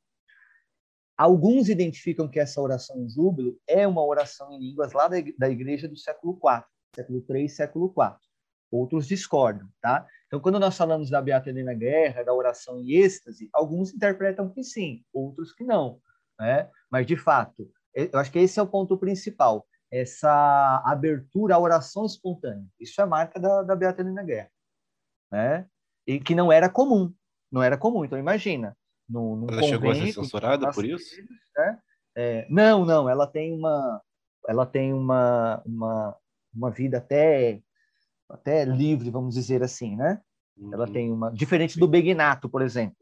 alguns 1.17 1.69
identificam 1.69 2.27
que 2.27 2.39
essa 2.39 2.61
oração 2.61 2.97
em 2.97 3.09
júbilo 3.09 3.57
é 3.67 3.87
uma 3.87 4.03
oração 4.03 4.51
em 4.53 4.59
línguas 4.59 4.93
lá 4.93 5.07
da 5.07 5.49
igreja 5.49 5.87
do 5.87 5.97
século 5.97 6.39
IV 6.43 6.63
século 6.95 7.25
III 7.29 7.49
século 7.49 7.93
IV 7.97 8.15
outros 8.71 9.07
discordam 9.07 9.67
tá 9.81 10.07
então 10.33 10.41
quando 10.41 10.59
nós 10.59 10.75
falamos 10.75 11.09
da 11.09 11.21
Beata 11.21 11.49
Helena 11.49 11.73
Guerra 11.73 12.23
da 12.23 12.33
oração 12.33 12.79
em 12.79 12.91
êxtase 12.91 13.49
alguns 13.53 13.93
interpretam 13.93 14.49
que 14.49 14.63
sim 14.63 15.03
outros 15.13 15.53
que 15.53 15.63
não 15.63 15.99
né 16.39 16.69
mas 16.89 17.05
de 17.05 17.15
fato 17.15 17.71
eu 17.93 18.19
acho 18.19 18.31
que 18.31 18.39
esse 18.39 18.59
é 18.59 18.61
o 18.61 18.67
ponto 18.67 18.97
principal, 18.97 19.67
essa 19.91 20.81
abertura 20.85 21.55
à 21.55 21.59
oração 21.59 22.05
espontânea. 22.05 22.65
Isso 22.79 22.99
é 22.99 23.05
marca 23.05 23.39
da, 23.39 23.61
da 23.61 23.75
Beata 23.75 24.01
Helena 24.01 24.23
Guerra, 24.23 24.49
né? 25.31 25.67
E 26.07 26.19
que 26.19 26.33
não 26.33 26.51
era 26.51 26.67
comum, 26.67 27.13
não 27.51 27.61
era 27.61 27.77
comum. 27.77 28.03
Então 28.03 28.17
imagina, 28.17 28.75
no, 29.07 29.35
no 29.35 29.51
Ela 29.51 29.63
chegou 29.63 29.91
a 29.91 29.93
ser 29.93 29.99
convento, 29.99 30.23
censurada 30.23 30.71
por 30.71 30.83
isso? 30.83 31.13
igrejas, 31.13 31.37
né? 31.55 31.79
É, 32.15 32.47
não, 32.49 32.83
não, 32.83 33.07
ela 33.07 33.27
tem 33.27 33.53
uma, 33.53 34.01
ela 34.47 34.65
tem 34.65 34.93
uma, 34.93 35.61
uma, 35.65 36.17
uma 36.53 36.71
vida 36.71 36.97
até 36.97 37.61
até 38.29 38.65
livre, 38.65 39.09
vamos 39.09 39.35
dizer 39.35 39.63
assim, 39.63 39.95
né? 39.95 40.21
Ela 40.71 40.85
Uhum. 40.85 40.93
tem 40.93 41.11
uma 41.11 41.31
diferente 41.31 41.79
do 41.79 41.87
Begnato, 41.87 42.49
por 42.49 42.61
exemplo. 42.61 42.97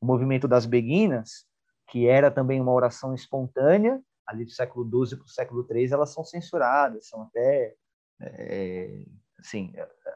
O 0.00 0.06
movimento 0.06 0.46
das 0.46 0.66
Beguinas, 0.66 1.46
que 1.90 2.06
era 2.06 2.30
também 2.30 2.60
uma 2.60 2.72
oração 2.72 3.14
espontânea, 3.14 4.00
ali 4.26 4.44
do 4.44 4.50
século 4.50 4.84
XII 5.06 5.18
para 5.18 5.26
o 5.26 5.28
século 5.28 5.66
XIII, 5.66 5.92
elas 5.92 6.12
são 6.12 6.24
censuradas, 6.24 7.08
são 7.08 7.22
até 7.22 7.74
é, 8.20 9.04
assim, 9.38 9.72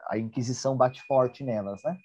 a 0.07 0.17
Inquisição 0.17 0.75
bate 0.75 1.01
forte 1.05 1.43
nelas, 1.43 1.81
né? 1.83 1.97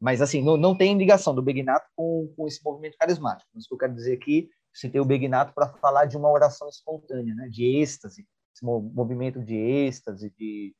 Mas, 0.00 0.22
assim, 0.22 0.42
não, 0.42 0.56
não 0.56 0.76
tem 0.76 0.96
ligação 0.96 1.34
do 1.34 1.42
Begnato 1.42 1.86
com, 1.96 2.32
com 2.36 2.46
esse 2.46 2.62
movimento 2.64 2.96
carismático. 2.96 3.50
Isso 3.56 3.68
que 3.68 3.74
eu 3.74 3.78
quero 3.78 3.94
dizer 3.94 4.14
aqui, 4.14 4.48
citei 4.72 5.00
o 5.00 5.04
Begnato 5.04 5.52
para 5.52 5.68
falar 5.74 6.04
de 6.04 6.16
uma 6.16 6.30
oração 6.30 6.68
espontânea, 6.68 7.34
né? 7.34 7.48
De 7.48 7.64
êxtase, 7.64 8.26
esse 8.54 8.64
movimento 8.64 9.42
de 9.42 9.56
êxtase, 9.56 10.32
de, 10.38 10.74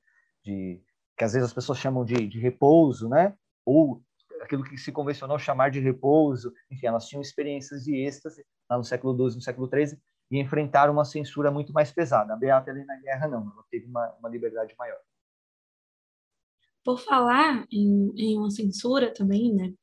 de 0.44 0.82
que 1.16 1.24
às 1.24 1.32
vezes 1.32 1.48
as 1.48 1.54
pessoas 1.54 1.78
chamam 1.78 2.04
de, 2.04 2.14
de 2.28 2.38
repouso, 2.38 3.08
né? 3.08 3.34
Ou 3.64 4.02
aquilo 4.40 4.62
que 4.62 4.76
se 4.76 4.92
convencionou 4.92 5.38
chamar 5.38 5.70
de 5.70 5.80
repouso. 5.80 6.52
Enfim, 6.70 6.86
elas 6.86 7.06
tinham 7.06 7.20
experiências 7.20 7.84
de 7.84 7.94
êxtase 7.96 8.44
lá 8.70 8.78
no 8.78 8.84
século 8.84 9.14
XII, 9.14 9.36
no 9.36 9.42
século 9.42 9.68
XIII, 9.68 9.98
e 10.30 10.38
enfrentaram 10.38 10.92
uma 10.92 11.04
censura 11.04 11.50
muito 11.50 11.72
mais 11.72 11.90
pesada. 11.90 12.32
A 12.32 12.36
Beata 12.36 12.70
Helena 12.70 12.96
Guerra 13.00 13.28
não, 13.28 13.40
ela 13.40 13.64
teve 13.70 13.86
uma, 13.86 14.14
uma 14.18 14.28
liberdade 14.28 14.74
maior. 14.78 14.98
Por 16.88 16.98
falar 16.98 17.66
em, 17.70 18.12
em, 18.16 18.38
uma 18.38 18.50
censura 18.50 19.12
também, 19.12 19.54
né? 19.54 19.74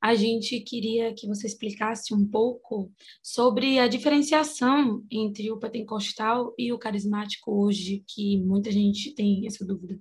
A 0.00 0.14
gente 0.14 0.60
queria 0.60 1.12
que 1.12 1.26
você 1.26 1.48
explicasse 1.48 2.14
um 2.14 2.24
pouco 2.24 2.88
sobre 3.20 3.80
a 3.80 3.88
diferenciação 3.88 5.04
entre 5.10 5.50
o 5.50 5.58
pentecostal 5.58 6.54
e 6.56 6.72
o 6.72 6.78
carismático 6.78 7.50
hoje, 7.50 8.04
que 8.06 8.40
muita 8.44 8.70
gente 8.70 9.12
tem 9.12 9.44
essa 9.44 9.66
dúvida. 9.66 9.98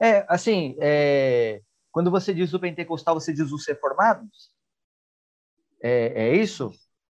É, 0.00 0.24
assim, 0.26 0.74
é, 0.80 1.60
quando 1.92 2.10
você 2.10 2.32
diz 2.32 2.54
o 2.54 2.58
pentecostal, 2.58 3.20
você 3.20 3.34
diz 3.34 3.52
os 3.52 3.66
reformados? 3.66 4.50
É, 5.82 6.28
é 6.28 6.36
isso? 6.36 6.70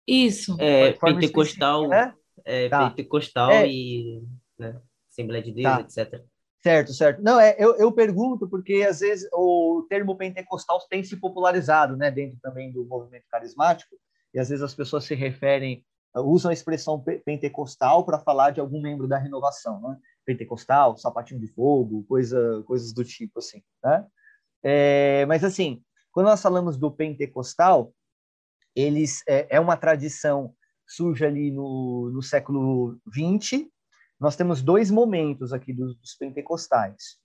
Isso. 0.08 0.56
É, 0.58 0.94
pentecostal, 0.94 1.90
né? 1.90 2.16
é, 2.46 2.70
tá. 2.70 2.90
pentecostal 2.90 3.52
é. 3.52 3.68
e 3.70 4.24
né, 4.58 4.82
Assembleia 5.12 5.44
de 5.44 5.52
Deus, 5.52 5.66
tá. 5.66 5.82
etc. 5.82 6.24
Certo, 6.68 6.94
certo. 6.94 7.24
Não, 7.24 7.40
é, 7.40 7.56
eu, 7.58 7.78
eu 7.78 7.90
pergunto 7.94 8.46
porque 8.46 8.86
às 8.88 9.00
vezes 9.00 9.30
o 9.32 9.86
termo 9.90 10.18
pentecostal 10.18 10.78
tem 10.90 11.02
se 11.02 11.16
popularizado, 11.16 11.96
né, 11.96 12.12
dentro 12.12 12.38
também 12.42 12.74
do 12.74 12.84
movimento 12.84 13.24
carismático, 13.32 13.96
e 14.34 14.40
às 14.40 14.50
vezes 14.50 14.62
as 14.62 14.74
pessoas 14.74 15.06
se 15.06 15.16
referem, 15.16 15.86
usam 16.14 16.52
a 16.52 16.54
expressão 16.54 17.02
pentecostal 17.24 18.06
para 18.06 18.20
falar 18.20 18.52
de 18.52 18.60
algum 18.60 18.82
membro 18.82 19.08
da 19.08 19.18
renovação, 19.18 19.80
né? 19.80 19.98
Pentecostal, 20.26 20.98
sapatinho 20.98 21.40
de 21.40 21.48
fogo, 21.48 22.04
coisa, 22.04 22.62
coisas 22.68 22.92
do 22.92 23.06
tipo 23.06 23.40
assim, 23.40 23.64
né? 23.82 24.06
É, 24.62 25.26
mas 25.26 25.46
assim, 25.46 25.82
quando 26.12 26.26
nós 26.26 26.42
falamos 26.42 26.76
do 26.76 26.92
pentecostal, 26.92 27.94
eles 28.76 29.24
é, 29.26 29.56
é 29.56 29.60
uma 29.60 29.78
tradição 29.78 30.54
surge 30.86 31.26
ali 31.26 31.50
no, 31.50 32.12
no 32.14 32.22
século 32.22 33.00
20 33.06 33.72
nós 34.20 34.36
temos 34.36 34.62
dois 34.62 34.90
momentos 34.90 35.54
aqui 35.54 35.74
dos, 35.74 35.96
dos 35.96 36.16
pentecostais. 36.16 37.18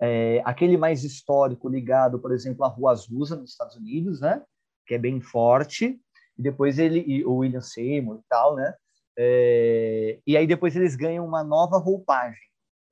É, 0.00 0.42
aquele 0.44 0.76
mais 0.76 1.04
histórico 1.04 1.68
ligado, 1.68 2.18
por 2.18 2.32
exemplo, 2.32 2.64
à 2.64 2.68
Rua 2.68 2.92
Azusa, 2.92 3.36
nos 3.36 3.50
Estados 3.50 3.76
Unidos, 3.76 4.20
né? 4.20 4.42
que 4.86 4.94
é 4.94 4.98
bem 4.98 5.20
forte, 5.20 5.98
e 6.36 6.42
depois 6.42 6.78
ele, 6.78 7.02
e 7.06 7.24
o 7.24 7.36
William 7.36 7.60
Seymour 7.60 8.18
e 8.18 8.24
tal, 8.28 8.54
né? 8.56 8.74
É, 9.16 10.18
e 10.26 10.36
aí 10.36 10.46
depois 10.46 10.74
eles 10.74 10.96
ganham 10.96 11.24
uma 11.24 11.44
nova 11.44 11.78
roupagem, 11.78 12.42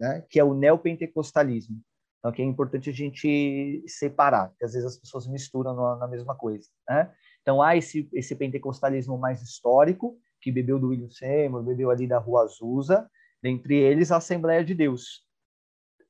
né? 0.00 0.24
que 0.30 0.38
é 0.38 0.44
o 0.44 0.54
neopentecostalismo. 0.54 1.80
Então, 2.18 2.30
que 2.30 2.40
é 2.40 2.44
importante 2.44 2.88
a 2.88 2.92
gente 2.92 3.82
separar, 3.88 4.50
porque 4.50 4.64
às 4.64 4.72
vezes 4.72 4.86
as 4.86 4.96
pessoas 4.96 5.26
misturam 5.26 5.74
na, 5.74 5.96
na 5.96 6.06
mesma 6.06 6.36
coisa. 6.36 6.68
Né? 6.88 7.12
Então, 7.42 7.60
há 7.60 7.76
esse, 7.76 8.08
esse 8.12 8.36
pentecostalismo 8.36 9.18
mais 9.18 9.42
histórico, 9.42 10.16
que 10.40 10.52
bebeu 10.52 10.78
do 10.78 10.88
William 10.88 11.10
Seymour, 11.10 11.64
bebeu 11.64 11.90
ali 11.90 12.06
da 12.06 12.18
Rua 12.18 12.44
Azusa, 12.44 13.10
dentre 13.42 13.76
eles 13.76 14.12
a 14.12 14.18
Assembleia 14.18 14.64
de 14.64 14.74
Deus. 14.74 15.26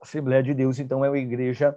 A 0.01 0.05
Assembleia 0.05 0.43
de 0.43 0.53
Deus, 0.55 0.79
então, 0.79 1.05
é 1.05 1.09
uma 1.09 1.19
igreja 1.19 1.77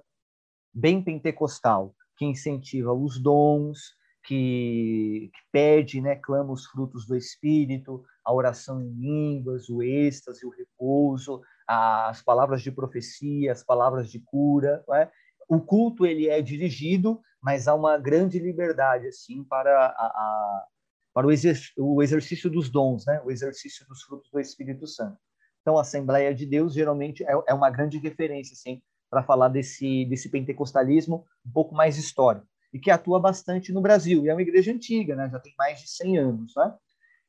bem 0.73 1.01
pentecostal, 1.01 1.95
que 2.17 2.25
incentiva 2.25 2.93
os 2.93 3.19
dons, 3.21 3.95
que, 4.25 5.31
que, 5.33 5.41
pede, 5.51 6.01
né, 6.01 6.15
clama 6.15 6.51
os 6.51 6.65
frutos 6.65 7.05
do 7.05 7.15
Espírito, 7.15 8.03
a 8.25 8.33
oração 8.33 8.81
em 8.81 8.89
línguas, 8.89 9.69
o 9.69 9.81
êxtase, 9.81 10.45
o 10.45 10.49
repouso, 10.49 11.41
as 11.67 12.21
palavras 12.21 12.61
de 12.61 12.71
profecia, 12.71 13.51
as 13.51 13.63
palavras 13.63 14.09
de 14.09 14.19
cura. 14.19 14.83
É? 14.93 15.09
O 15.47 15.61
culto 15.61 16.05
ele 16.05 16.27
é 16.27 16.41
dirigido, 16.41 17.21
mas 17.41 17.67
há 17.67 17.75
uma 17.75 17.97
grande 17.97 18.39
liberdade 18.39 19.07
assim 19.07 19.43
para 19.43 19.87
a, 19.87 20.05
a 20.05 20.65
para 21.13 21.27
o 21.27 22.03
exercício 22.03 22.49
dos 22.49 22.69
dons, 22.69 23.05
né, 23.05 23.21
o 23.23 23.31
exercício 23.31 23.87
dos 23.87 24.03
frutos 24.03 24.29
do 24.29 24.37
Espírito 24.37 24.85
Santo. 24.85 25.17
Então, 25.65 25.79
a 25.79 25.81
Assembleia 25.81 26.31
de 26.31 26.45
Deus 26.45 26.75
geralmente 26.75 27.23
é, 27.23 27.31
é 27.47 27.51
uma 27.51 27.71
grande 27.71 27.97
referência, 27.97 28.53
assim, 28.53 28.83
para 29.09 29.23
falar 29.23 29.47
desse, 29.47 30.05
desse 30.05 30.29
pentecostalismo 30.29 31.25
um 31.43 31.51
pouco 31.51 31.73
mais 31.73 31.97
histórico 31.97 32.45
e 32.71 32.77
que 32.77 32.91
atua 32.91 33.19
bastante 33.19 33.73
no 33.73 33.81
Brasil. 33.81 34.23
E 34.23 34.29
é 34.29 34.33
uma 34.33 34.43
igreja 34.43 34.71
antiga, 34.71 35.15
né? 35.15 35.27
já 35.27 35.39
tem 35.39 35.55
mais 35.57 35.81
de 35.81 35.89
100 35.89 36.17
anos. 36.19 36.53
Né? 36.55 36.75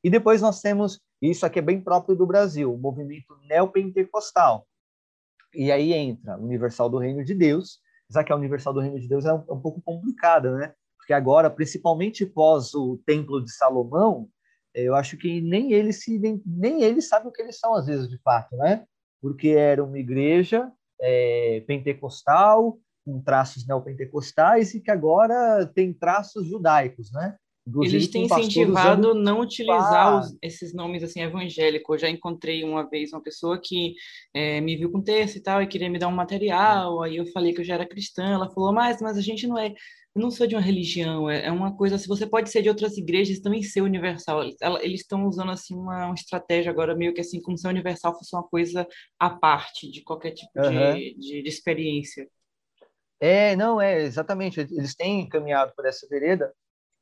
E 0.05 0.11
depois 0.11 0.43
nós 0.43 0.61
temos, 0.61 1.01
isso 1.23 1.47
aqui 1.47 1.61
é 1.61 1.63
bem 1.63 1.81
próprio 1.81 2.15
do 2.15 2.27
Brasil, 2.27 2.75
o 2.75 2.77
movimento 2.77 3.35
neopentecostal. 3.49 4.67
E 5.55 5.73
aí 5.73 5.95
entra 5.95 6.37
Universal 6.37 6.91
do 6.91 6.99
Reino 6.99 7.25
de 7.25 7.35
Deus, 7.35 7.79
já 8.11 8.23
que 8.23 8.33
a 8.33 8.37
Universal 8.37 8.75
do 8.75 8.81
Reino 8.81 9.01
de 9.01 9.09
Deus 9.09 9.25
é 9.25 9.33
um, 9.33 9.45
é 9.49 9.53
um 9.55 9.61
pouco 9.61 9.81
complicada, 9.81 10.55
né? 10.59 10.75
Porque 10.99 11.15
agora, 11.15 11.49
principalmente 11.49 12.27
pós 12.27 12.75
o 12.75 13.01
Templo 13.07 13.43
de 13.43 13.51
Salomão, 13.51 14.29
eu 14.77 14.95
acho 14.95 15.17
que 15.17 15.41
nem 15.41 15.73
eles 15.73 16.03
se 16.03 16.19
nem 16.45 16.83
eles 16.83 17.09
sabem 17.09 17.29
o 17.29 17.33
que 17.33 17.43
eles 17.43 17.59
são 17.59 17.75
às 17.75 17.87
vezes 17.87 18.09
de 18.09 18.19
fato, 18.19 18.57
né? 18.57 18.85
Porque 19.21 19.49
era 19.49 19.83
uma 19.83 19.99
igreja 19.99 20.71
é, 21.01 21.63
pentecostal 21.67 22.79
com 23.05 23.23
traços 23.23 23.67
neopentecostais 23.67 24.75
e 24.75 24.81
que 24.81 24.91
agora 24.91 25.65
tem 25.75 25.93
traços 25.93 26.47
judaicos, 26.47 27.11
né? 27.13 27.37
Inclusive, 27.69 27.97
Eles 27.97 28.09
têm 28.09 28.25
incentivado 28.25 29.13
não 29.13 29.41
utilizar 29.41 30.21
os, 30.21 30.37
esses 30.41 30.73
nomes 30.73 31.03
assim 31.03 31.21
evangélicos. 31.21 31.97
Eu 31.97 32.01
já 32.01 32.11
encontrei 32.11 32.63
uma 32.63 32.89
vez 32.89 33.13
uma 33.13 33.21
pessoa 33.21 33.61
que 33.61 33.95
é, 34.33 34.61
me 34.61 34.77
viu 34.77 34.91
com 34.91 35.03
texto 35.03 35.37
e 35.37 35.43
tal 35.43 35.61
e 35.61 35.67
queria 35.67 35.91
me 35.91 35.99
dar 35.99 36.07
um 36.07 36.15
material. 36.15 37.03
Aí 37.03 37.17
eu 37.17 37.27
falei 37.33 37.53
que 37.53 37.61
eu 37.61 37.65
já 37.65 37.75
era 37.75 37.89
cristã. 37.89 38.25
Ela 38.25 38.49
falou, 38.51 38.73
mas, 38.73 39.03
mas 39.03 39.19
a 39.19 39.21
gente 39.21 39.49
não 39.49 39.59
é 39.59 39.75
eu 40.17 40.23
não 40.23 40.31
sou 40.31 40.47
de 40.47 40.55
uma 40.55 40.63
religião, 40.63 41.29
é, 41.29 41.45
é 41.45 41.53
uma 41.53 41.77
coisa, 41.77 41.99
se 41.99 42.09
você 42.09 42.27
pode 42.27 42.49
ser 42.49 42.63
de 42.63 42.71
outras 42.71 42.97
igrejas 42.97 43.39
também 43.41 43.63
ser 43.63 43.83
universal. 43.83 44.43
Eles 44.81 45.03
estão 45.03 45.27
usando 45.27 45.51
assim 45.51 45.75
uma, 45.75 46.07
uma, 46.07 46.15
estratégia 46.15 46.73
agora 46.73 46.97
meio 46.97 47.13
que 47.13 47.21
assim 47.21 47.39
como 47.39 47.59
se 47.59 47.67
a 47.67 47.71
universal 47.71 48.17
fosse 48.17 48.35
uma 48.35 48.43
coisa 48.43 48.89
à 49.21 49.29
parte 49.29 49.91
de 49.91 50.03
qualquer 50.03 50.31
tipo 50.31 50.51
uhum. 50.57 50.95
de, 50.95 51.15
de, 51.19 51.43
de, 51.43 51.49
experiência. 51.49 52.27
É, 53.21 53.55
não, 53.57 53.79
é, 53.79 54.05
exatamente. 54.05 54.59
Eles 54.59 54.95
têm 54.95 55.29
caminhado 55.29 55.75
por 55.77 55.85
essa 55.85 56.09
vereda 56.09 56.51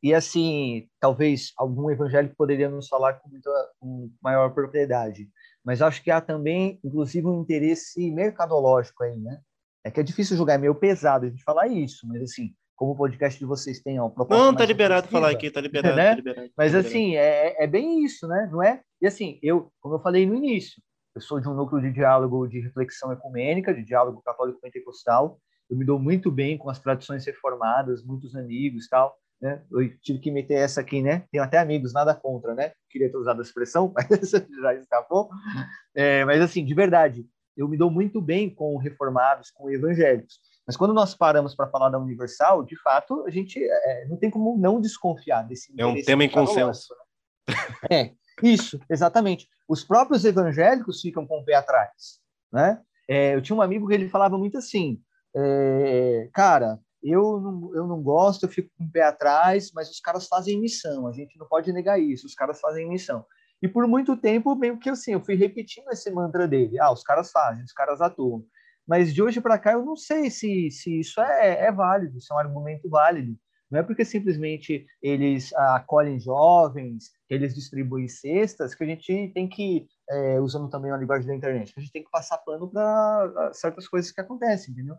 e 0.02 0.12
assim, 0.12 0.88
talvez 0.98 1.52
algum 1.56 1.88
evangélico 1.90 2.34
poderia 2.36 2.68
nos 2.68 2.88
falar 2.88 3.14
com, 3.14 3.28
muita, 3.28 3.50
com 3.78 4.10
maior 4.20 4.52
propriedade, 4.52 5.30
mas 5.64 5.80
acho 5.80 6.02
que 6.02 6.10
há 6.10 6.20
também, 6.20 6.80
inclusive, 6.82 7.28
um 7.28 7.40
interesse 7.40 8.10
mercadológico 8.10 9.04
aí, 9.04 9.16
né? 9.16 9.40
É 9.84 9.90
que 9.90 10.00
é 10.00 10.02
difícil 10.02 10.36
julgar, 10.36 10.54
é 10.54 10.58
meio 10.58 10.74
pesado 10.74 11.26
a 11.26 11.28
gente 11.28 11.44
falar 11.44 11.68
isso, 11.68 12.08
mas 12.08 12.20
assim, 12.20 12.52
como 12.76 12.92
o 12.92 12.96
podcast 12.96 13.38
de 13.38 13.44
vocês 13.44 13.80
tem 13.80 13.98
uma 13.98 14.10
proposta. 14.10 14.44
Não, 14.44 14.54
tá 14.54 14.64
liberado 14.64 15.08
falar 15.08 15.30
aqui, 15.30 15.50
tá 15.50 15.60
liberado, 15.60 15.96
né? 15.96 16.10
tá 16.10 16.14
liberado 16.16 16.50
Mas 16.56 16.72
tá 16.72 16.78
assim, 16.78 17.10
liberado. 17.10 17.56
É, 17.58 17.64
é 17.64 17.66
bem 17.66 18.04
isso, 18.04 18.26
né? 18.26 18.48
Não 18.50 18.62
é? 18.62 18.80
E 19.00 19.06
assim, 19.06 19.38
eu, 19.42 19.72
como 19.80 19.96
eu 19.96 20.00
falei 20.00 20.26
no 20.26 20.34
início, 20.34 20.82
eu 21.14 21.20
sou 21.20 21.40
de 21.40 21.48
um 21.48 21.54
núcleo 21.54 21.80
de 21.80 21.92
diálogo 21.92 22.46
de 22.48 22.60
reflexão 22.60 23.12
ecumênica, 23.12 23.72
de 23.72 23.84
diálogo 23.84 24.20
católico 24.22 24.60
pentecostal. 24.60 25.38
Eu 25.70 25.76
me 25.76 25.84
dou 25.84 25.98
muito 25.98 26.30
bem 26.30 26.58
com 26.58 26.68
as 26.68 26.80
tradições 26.80 27.24
reformadas, 27.24 28.04
muitos 28.04 28.34
amigos, 28.34 28.88
tal. 28.88 29.16
Né? 29.40 29.62
Eu 29.70 29.96
tive 30.00 30.18
que 30.18 30.30
meter 30.30 30.54
essa 30.54 30.80
aqui, 30.80 31.02
né? 31.02 31.24
Tenho 31.30 31.44
até 31.44 31.58
amigos, 31.58 31.92
nada 31.92 32.14
contra, 32.14 32.54
né? 32.54 32.72
Queria 32.90 33.10
ter 33.10 33.16
usado 33.16 33.38
a 33.38 33.42
expressão, 33.42 33.92
mas 33.94 34.30
já 34.30 34.74
escapou. 34.74 35.28
É, 35.94 36.24
mas 36.24 36.40
assim, 36.40 36.64
de 36.64 36.74
verdade, 36.74 37.24
eu 37.56 37.68
me 37.68 37.76
dou 37.76 37.90
muito 37.90 38.20
bem 38.20 38.52
com 38.52 38.76
reformados, 38.76 39.50
com 39.50 39.70
evangélicos. 39.70 40.40
Mas 40.66 40.76
quando 40.76 40.94
nós 40.94 41.14
paramos 41.14 41.54
para 41.54 41.68
falar 41.68 41.90
da 41.90 41.98
Universal, 41.98 42.64
de 42.64 42.80
fato, 42.80 43.24
a 43.26 43.30
gente 43.30 43.62
é, 43.62 44.06
não 44.08 44.16
tem 44.16 44.30
como 44.30 44.56
não 44.58 44.80
desconfiar 44.80 45.42
desse. 45.42 45.72
É 45.78 45.84
um 45.84 46.00
tema 46.02 46.24
em 46.24 46.30
consenso. 46.30 46.94
É, 47.90 48.12
isso, 48.42 48.80
exatamente. 48.88 49.46
Os 49.68 49.84
próprios 49.84 50.24
evangélicos 50.24 51.00
ficam 51.00 51.26
com 51.26 51.40
o 51.40 51.44
pé 51.44 51.54
atrás. 51.54 52.18
Né? 52.50 52.80
É, 53.08 53.34
eu 53.34 53.42
tinha 53.42 53.54
um 53.54 53.62
amigo 53.62 53.86
que 53.86 53.94
ele 53.94 54.08
falava 54.08 54.38
muito 54.38 54.56
assim: 54.56 54.98
é, 55.36 56.30
cara, 56.32 56.78
eu 57.02 57.40
não, 57.40 57.74
eu 57.74 57.86
não 57.86 58.02
gosto, 58.02 58.44
eu 58.44 58.48
fico 58.48 58.70
com 58.78 58.84
o 58.84 58.90
pé 58.90 59.02
atrás, 59.02 59.70
mas 59.74 59.90
os 59.90 60.00
caras 60.00 60.26
fazem 60.26 60.60
missão, 60.60 61.06
a 61.06 61.12
gente 61.12 61.38
não 61.38 61.46
pode 61.46 61.70
negar 61.72 62.00
isso, 62.00 62.26
os 62.26 62.34
caras 62.34 62.58
fazem 62.60 62.88
missão. 62.88 63.24
E 63.62 63.68
por 63.68 63.86
muito 63.86 64.16
tempo, 64.16 64.54
meio 64.54 64.78
que 64.78 64.88
assim, 64.90 65.12
eu 65.12 65.24
fui 65.24 65.34
repetindo 65.34 65.90
esse 65.90 66.10
mantra 66.10 66.48
dele: 66.48 66.78
ah, 66.78 66.92
os 66.92 67.02
caras 67.02 67.30
fazem, 67.30 67.64
os 67.64 67.72
caras 67.72 68.00
atuam. 68.00 68.44
Mas 68.86 69.14
de 69.14 69.22
hoje 69.22 69.40
para 69.40 69.58
cá 69.58 69.72
eu 69.72 69.84
não 69.84 69.96
sei 69.96 70.30
se, 70.30 70.70
se 70.70 71.00
isso 71.00 71.20
é, 71.20 71.66
é 71.66 71.72
válido, 71.72 72.20
se 72.20 72.32
é 72.32 72.36
um 72.36 72.38
argumento 72.38 72.88
válido. 72.88 73.36
Não 73.70 73.80
é 73.80 73.82
porque 73.82 74.04
simplesmente 74.04 74.86
eles 75.02 75.52
acolhem 75.54 76.20
jovens, 76.20 77.10
eles 77.28 77.54
distribuem 77.54 78.06
cestas, 78.06 78.74
que 78.74 78.84
a 78.84 78.86
gente 78.86 79.32
tem 79.34 79.48
que 79.48 79.88
é, 80.08 80.38
usando 80.40 80.68
também 80.68 80.92
a 80.92 80.96
linguagem 80.96 81.26
da 81.26 81.34
internet, 81.34 81.72
a 81.76 81.80
gente 81.80 81.92
tem 81.92 82.04
que 82.04 82.10
passar 82.10 82.38
pano 82.38 82.70
para 82.70 83.50
certas 83.52 83.88
coisas 83.88 84.12
que 84.12 84.20
acontecem, 84.20 84.72
entendeu? 84.72 84.96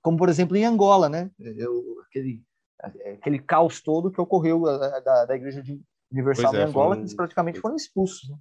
Como, 0.00 0.16
por 0.16 0.28
exemplo, 0.28 0.56
em 0.56 0.64
Angola, 0.64 1.08
né? 1.08 1.30
Eu, 1.38 2.00
aquele, 2.06 2.42
aquele 2.78 3.38
caos 3.38 3.80
todo 3.80 4.10
que 4.10 4.20
ocorreu 4.20 4.62
da, 4.62 5.24
da 5.24 5.34
Igreja 5.34 5.62
Universal 6.12 6.54
é, 6.54 6.58
em 6.58 6.62
Angola, 6.62 6.86
foram... 6.86 6.96
que 6.96 7.00
eles 7.02 7.14
praticamente 7.14 7.60
foram 7.60 7.76
expulsos. 7.76 8.30
Né? 8.30 8.36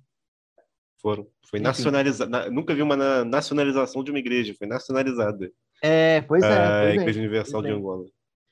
Foram. 1.04 1.28
Foi 1.50 1.60
nacionalizada. 1.60 2.50
Nunca 2.50 2.74
vi 2.74 2.82
uma 2.82 3.26
nacionalização 3.26 4.06
de 4.06 4.10
uma 4.10 4.20
igreja, 4.20 4.56
foi 4.58 4.66
nacionalizada. 4.66 5.52
É, 5.84 6.22
pois 6.22 6.42
é. 6.42 6.48
A 6.48 6.82
pois 6.84 7.02
Igreja 7.02 7.20
Universal 7.20 7.62
de 7.62 7.72
Angola. 7.72 8.06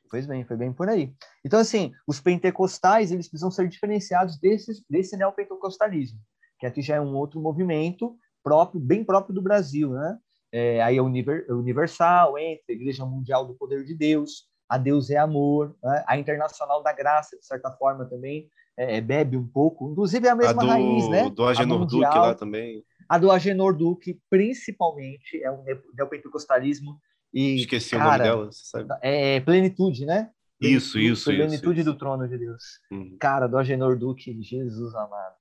Pois 0.09 0.27
bem, 0.27 0.43
foi 0.43 0.57
bem 0.57 0.73
por 0.73 0.89
aí. 0.89 1.13
Então, 1.45 1.57
assim, 1.57 1.93
os 2.05 2.19
pentecostais, 2.19 3.13
eles 3.13 3.29
precisam 3.29 3.49
ser 3.49 3.69
diferenciados 3.69 4.37
desse, 4.37 4.83
desse 4.89 5.15
neopentecostalismo, 5.15 6.19
que 6.59 6.65
aqui 6.65 6.81
já 6.81 6.97
é 6.97 7.01
um 7.01 7.15
outro 7.15 7.39
movimento 7.39 8.17
próprio, 8.43 8.81
bem 8.81 9.05
próprio 9.05 9.33
do 9.33 9.41
Brasil, 9.41 9.93
né? 9.93 10.17
É, 10.51 10.81
aí 10.81 10.97
é 10.97 11.01
universal, 11.01 12.37
entre 12.37 12.65
a 12.67 12.73
Igreja 12.73 13.05
Mundial 13.05 13.47
do 13.47 13.53
Poder 13.53 13.85
de 13.85 13.95
Deus, 13.95 14.49
a 14.67 14.77
Deus 14.77 15.09
é 15.09 15.15
Amor, 15.15 15.73
né? 15.81 16.03
a 16.05 16.17
Internacional 16.17 16.83
da 16.83 16.91
Graça, 16.91 17.37
de 17.37 17.45
certa 17.45 17.71
forma, 17.71 18.03
também 18.03 18.49
é, 18.77 18.97
é 18.97 19.01
bebe 19.01 19.37
um 19.37 19.47
pouco. 19.47 19.91
Inclusive 19.91 20.27
é 20.27 20.29
a 20.29 20.35
mesma 20.35 20.61
a 20.61 20.65
do, 20.65 20.67
raiz, 20.67 21.09
né? 21.09 21.29
Do 21.29 21.45
Agenor 21.45 21.85
Duque 21.85 22.17
lá 22.17 22.35
também. 22.35 22.83
A 23.07 23.17
do 23.17 23.31
Agenor 23.31 23.75
Duque, 23.75 24.19
principalmente, 24.29 25.41
é 25.43 25.51
um 25.51 25.63
neopentecostalismo 25.93 26.99
e, 27.33 27.55
Esqueci 27.61 27.91
cara, 27.91 28.03
o 28.03 28.11
nome 28.11 28.23
dela, 28.23 28.51
você 28.51 28.65
sabe? 28.65 28.89
É 29.01 29.39
plenitude, 29.39 30.05
né? 30.05 30.29
Isso, 30.59 30.99
isso, 30.99 31.31
Plenitude 31.31 31.81
isso, 31.81 31.91
do 31.91 31.97
trono 31.97 32.27
de 32.27 32.37
Deus. 32.37 32.79
Uhum. 32.91 33.17
Cara, 33.19 33.47
do 33.47 33.57
Agenor 33.57 33.97
Duque, 33.97 34.41
Jesus 34.43 34.93
amado. 34.93 35.35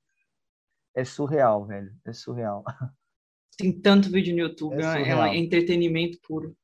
É 0.95 1.05
surreal, 1.05 1.67
velho. 1.67 1.93
É 2.07 2.13
surreal. 2.13 2.65
Tem 3.59 3.71
tanto 3.71 4.11
vídeo 4.11 4.35
no 4.35 4.41
YouTube, 4.41 4.83
é, 4.83 5.03
é 5.03 5.37
entretenimento 5.37 6.19
puro. 6.27 6.57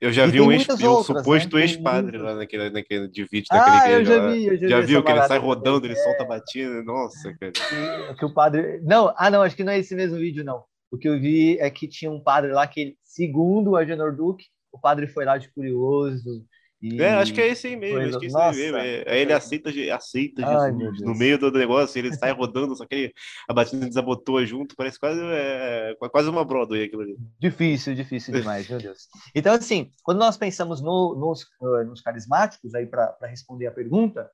Eu 0.00 0.12
já 0.12 0.26
e 0.26 0.30
vi 0.30 0.40
um, 0.40 0.52
ex, 0.52 0.68
um 0.68 0.90
outras, 0.90 1.18
suposto 1.18 1.56
né? 1.56 1.62
ex-padre 1.62 2.18
lá 2.18 2.34
naquele, 2.34 2.68
naquele 2.68 3.08
de 3.08 3.24
vídeo 3.24 3.46
daquele 3.50 3.76
ah, 3.76 3.90
eu 3.90 4.04
já 4.04 4.26
vi, 4.28 4.46
eu 4.46 4.56
já, 4.58 4.68
já 4.68 4.80
vi 4.80 4.86
viu 4.86 5.02
que 5.02 5.10
ele 5.10 5.22
sai 5.22 5.38
rodando, 5.38 5.86
ele 5.86 5.94
é... 5.94 5.96
solta 5.96 6.22
a 6.22 6.26
batida, 6.26 6.82
nossa, 6.82 7.34
cara. 7.38 7.52
Que, 7.52 8.14
que 8.18 8.24
o 8.24 8.34
padre... 8.34 8.80
Não, 8.82 9.14
ah 9.16 9.30
não, 9.30 9.42
acho 9.42 9.56
que 9.56 9.64
não 9.64 9.72
é 9.72 9.78
esse 9.78 9.94
mesmo 9.94 10.18
vídeo, 10.18 10.44
não. 10.44 10.64
O 10.90 10.98
que 10.98 11.08
eu 11.08 11.18
vi 11.18 11.58
é 11.58 11.70
que 11.70 11.88
tinha 11.88 12.10
um 12.10 12.20
padre 12.20 12.52
lá 12.52 12.66
que, 12.66 12.96
segundo 13.02 13.70
o 13.70 13.76
Agenor 13.76 14.14
Duque, 14.14 14.44
o 14.70 14.78
padre 14.78 15.06
foi 15.06 15.24
lá 15.24 15.38
de 15.38 15.50
curioso. 15.52 16.44
E... 16.94 17.02
É, 17.02 17.14
acho 17.14 17.34
que 17.34 17.40
é 17.40 17.48
esse 17.48 17.66
aí 17.66 17.76
mesmo, 17.76 17.98
acho 17.98 18.18
que 18.18 18.26
é 18.26 18.28
esse 18.28 18.56
mesmo. 18.60 18.76
É, 18.78 19.04
aí 19.08 19.20
ele 19.20 19.32
aceita, 19.32 19.70
aceita 19.92 20.46
Ai, 20.46 20.72
Jesus 20.72 21.00
no 21.00 21.14
meio 21.14 21.38
do 21.38 21.50
negócio, 21.50 21.98
ele 21.98 22.14
sai 22.14 22.32
rodando, 22.32 22.76
só 22.76 22.86
que 22.86 22.94
ele, 22.94 23.14
a 23.48 23.52
batida 23.52 23.86
desabotou 23.86 24.44
junto, 24.46 24.76
parece 24.76 24.98
quase, 24.98 25.20
é, 25.22 25.94
quase 26.12 26.28
uma 26.28 26.44
Broadway 26.44 26.84
aquilo 26.84 27.02
ali. 27.02 27.16
Difícil, 27.40 27.94
difícil 27.94 28.32
demais, 28.34 28.68
meu 28.68 28.78
Deus. 28.78 29.08
Então, 29.34 29.54
assim, 29.54 29.92
quando 30.02 30.18
nós 30.18 30.36
pensamos 30.36 30.80
no, 30.80 31.14
nos, 31.14 31.42
eh, 31.42 31.84
nos 31.84 32.00
carismáticos, 32.00 32.74
aí 32.74 32.86
para 32.86 33.16
responder 33.22 33.66
a 33.66 33.72
pergunta, 33.72 34.30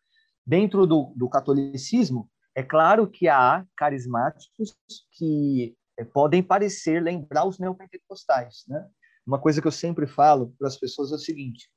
dentro 0.46 0.86
do, 0.86 1.12
do 1.16 1.28
catolicismo, 1.28 2.28
é 2.54 2.62
claro 2.62 3.06
que 3.06 3.28
há 3.28 3.64
carismáticos 3.76 4.76
que 5.12 5.74
eh, 5.98 6.04
podem 6.04 6.42
parecer 6.42 7.02
lembrar 7.02 7.46
os 7.46 7.58
neopentecostais, 7.58 8.64
né? 8.68 8.84
Uma 9.26 9.38
coisa 9.38 9.60
que 9.60 9.68
eu 9.68 9.72
sempre 9.72 10.06
falo 10.06 10.52
para 10.58 10.68
as 10.68 10.76
pessoas 10.76 11.12
é 11.12 11.14
o 11.14 11.18
seguinte: 11.18 11.68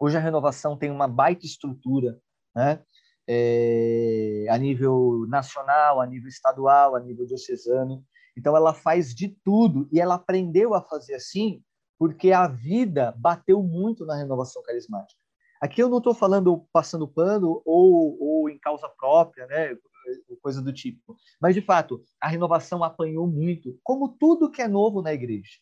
hoje 0.00 0.16
a 0.16 0.20
renovação 0.20 0.76
tem 0.76 0.90
uma 0.90 1.06
baita 1.06 1.44
estrutura, 1.44 2.18
né? 2.56 2.82
É, 3.28 4.46
a 4.48 4.58
nível 4.58 5.26
nacional, 5.28 6.00
a 6.00 6.06
nível 6.06 6.28
estadual, 6.28 6.96
a 6.96 7.00
nível 7.00 7.26
diocesano. 7.26 8.02
Então 8.36 8.56
ela 8.56 8.74
faz 8.74 9.14
de 9.14 9.28
tudo 9.44 9.88
e 9.92 10.00
ela 10.00 10.14
aprendeu 10.14 10.74
a 10.74 10.82
fazer 10.82 11.14
assim 11.14 11.62
porque 11.98 12.32
a 12.32 12.48
vida 12.48 13.14
bateu 13.18 13.62
muito 13.62 14.06
na 14.06 14.16
renovação 14.16 14.62
carismática. 14.62 15.20
Aqui 15.60 15.82
eu 15.82 15.90
não 15.90 15.98
estou 15.98 16.14
falando 16.14 16.66
passando 16.72 17.06
pano 17.06 17.62
ou, 17.64 18.16
ou 18.18 18.48
em 18.48 18.58
causa 18.58 18.88
própria, 18.88 19.46
né? 19.46 19.76
coisa 20.42 20.62
do 20.62 20.72
tipo. 20.72 21.14
Mas, 21.38 21.54
de 21.54 21.60
fato, 21.60 22.02
a 22.20 22.26
renovação 22.26 22.82
apanhou 22.82 23.26
muito, 23.26 23.78
como 23.84 24.08
tudo 24.08 24.50
que 24.50 24.62
é 24.62 24.66
novo 24.66 25.02
na 25.02 25.12
igreja 25.12 25.58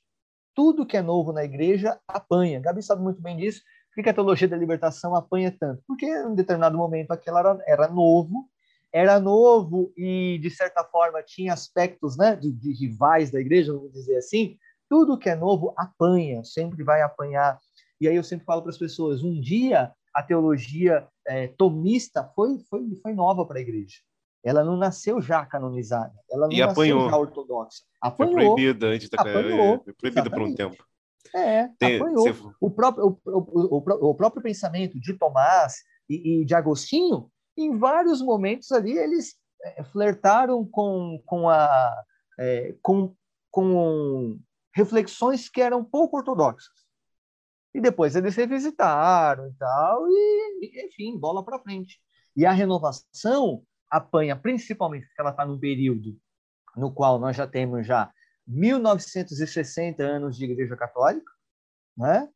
tudo 0.58 0.84
que 0.84 0.96
é 0.96 1.02
novo 1.02 1.32
na 1.32 1.44
igreja 1.44 2.00
apanha. 2.08 2.58
Gabi 2.58 2.82
sabe 2.82 3.00
muito 3.00 3.22
bem 3.22 3.36
disso. 3.36 3.62
Por 3.98 4.04
que 4.04 4.10
a 4.10 4.14
teologia 4.14 4.46
da 4.46 4.56
libertação 4.56 5.16
apanha 5.16 5.52
tanto? 5.58 5.82
Porque 5.84 6.06
em 6.06 6.26
um 6.26 6.34
determinado 6.36 6.78
momento 6.78 7.10
aquilo 7.10 7.36
era, 7.36 7.58
era 7.66 7.88
novo, 7.88 8.48
era 8.92 9.18
novo 9.18 9.92
e, 9.96 10.38
de 10.40 10.48
certa 10.50 10.84
forma, 10.84 11.20
tinha 11.20 11.52
aspectos 11.52 12.16
né, 12.16 12.36
de, 12.36 12.52
de 12.52 12.72
rivais 12.72 13.32
da 13.32 13.40
igreja, 13.40 13.72
vamos 13.72 13.90
dizer 13.90 14.18
assim. 14.18 14.56
Tudo 14.88 15.18
que 15.18 15.28
é 15.28 15.34
novo 15.34 15.74
apanha, 15.76 16.44
sempre 16.44 16.84
vai 16.84 17.02
apanhar. 17.02 17.58
E 18.00 18.06
aí 18.06 18.14
eu 18.14 18.22
sempre 18.22 18.44
falo 18.44 18.62
para 18.62 18.70
as 18.70 18.78
pessoas: 18.78 19.24
um 19.24 19.40
dia 19.40 19.92
a 20.14 20.22
teologia 20.22 21.04
é, 21.26 21.48
tomista 21.48 22.22
foi, 22.36 22.56
foi, 22.70 22.94
foi 23.02 23.12
nova 23.12 23.44
para 23.44 23.58
a 23.58 23.62
igreja. 23.62 23.96
Ela 24.44 24.62
não 24.62 24.76
nasceu 24.76 25.20
já 25.20 25.44
canonizada, 25.44 26.14
ela 26.30 26.46
não 26.46 26.52
e 26.52 26.60
nasceu 26.60 26.72
apanhou. 26.72 27.10
já 27.10 27.16
ortodoxa. 27.16 27.82
Apanhou. 28.00 28.32
Foi 28.32 28.44
proibida 28.44 28.86
antes 28.86 29.08
da 29.08 29.20
apanhou, 29.20 29.82
foi 29.82 29.92
proibida 29.92 30.30
por 30.30 30.42
um 30.42 30.54
tempo. 30.54 30.87
É, 31.34 31.68
Tem, 31.78 31.96
apanhou. 31.96 32.32
Você... 32.32 32.54
O, 32.60 32.70
próprio, 32.70 33.18
o, 33.24 33.30
o, 33.30 34.10
o, 34.10 34.14
próprio 34.14 34.42
pensamento 34.42 34.98
de 35.00 35.14
Tomás 35.14 35.76
e, 36.08 36.42
e, 36.42 36.44
de 36.44 36.54
Agostinho, 36.54 37.30
em 37.56 37.76
vários 37.76 38.22
momentos 38.22 38.70
ali, 38.72 38.96
eles 38.96 39.36
é, 39.62 39.82
flertaram 39.84 40.64
com, 40.64 41.22
com, 41.26 41.48
a, 41.48 42.02
é, 42.38 42.74
com, 42.82 43.14
com 43.50 44.38
reflexões 44.74 45.48
que 45.48 45.60
eram 45.60 45.84
pouco 45.84 46.16
ortodoxas. 46.16 46.78
E 47.74 47.80
depois 47.80 48.16
eles 48.16 48.34
revisitaram 48.34 49.48
e 49.48 49.52
tal, 49.54 50.08
e, 50.08 50.86
enfim, 50.86 51.18
bola 51.18 51.44
para 51.44 51.58
frente. 51.58 52.00
E 52.36 52.46
a 52.46 52.52
renovação 52.52 53.62
apanha 53.90 54.36
principalmente 54.36 55.06
porque 55.06 55.20
ela 55.20 55.30
está 55.30 55.44
num 55.44 55.58
período 55.58 56.16
no 56.76 56.92
qual 56.92 57.18
nós 57.18 57.36
já 57.36 57.46
temos 57.46 57.86
já 57.86 58.12
1960 58.48 60.02
anos 60.02 60.36
de 60.36 60.44
Igreja 60.44 60.76
Católica, 60.76 61.30
né? 61.96 62.28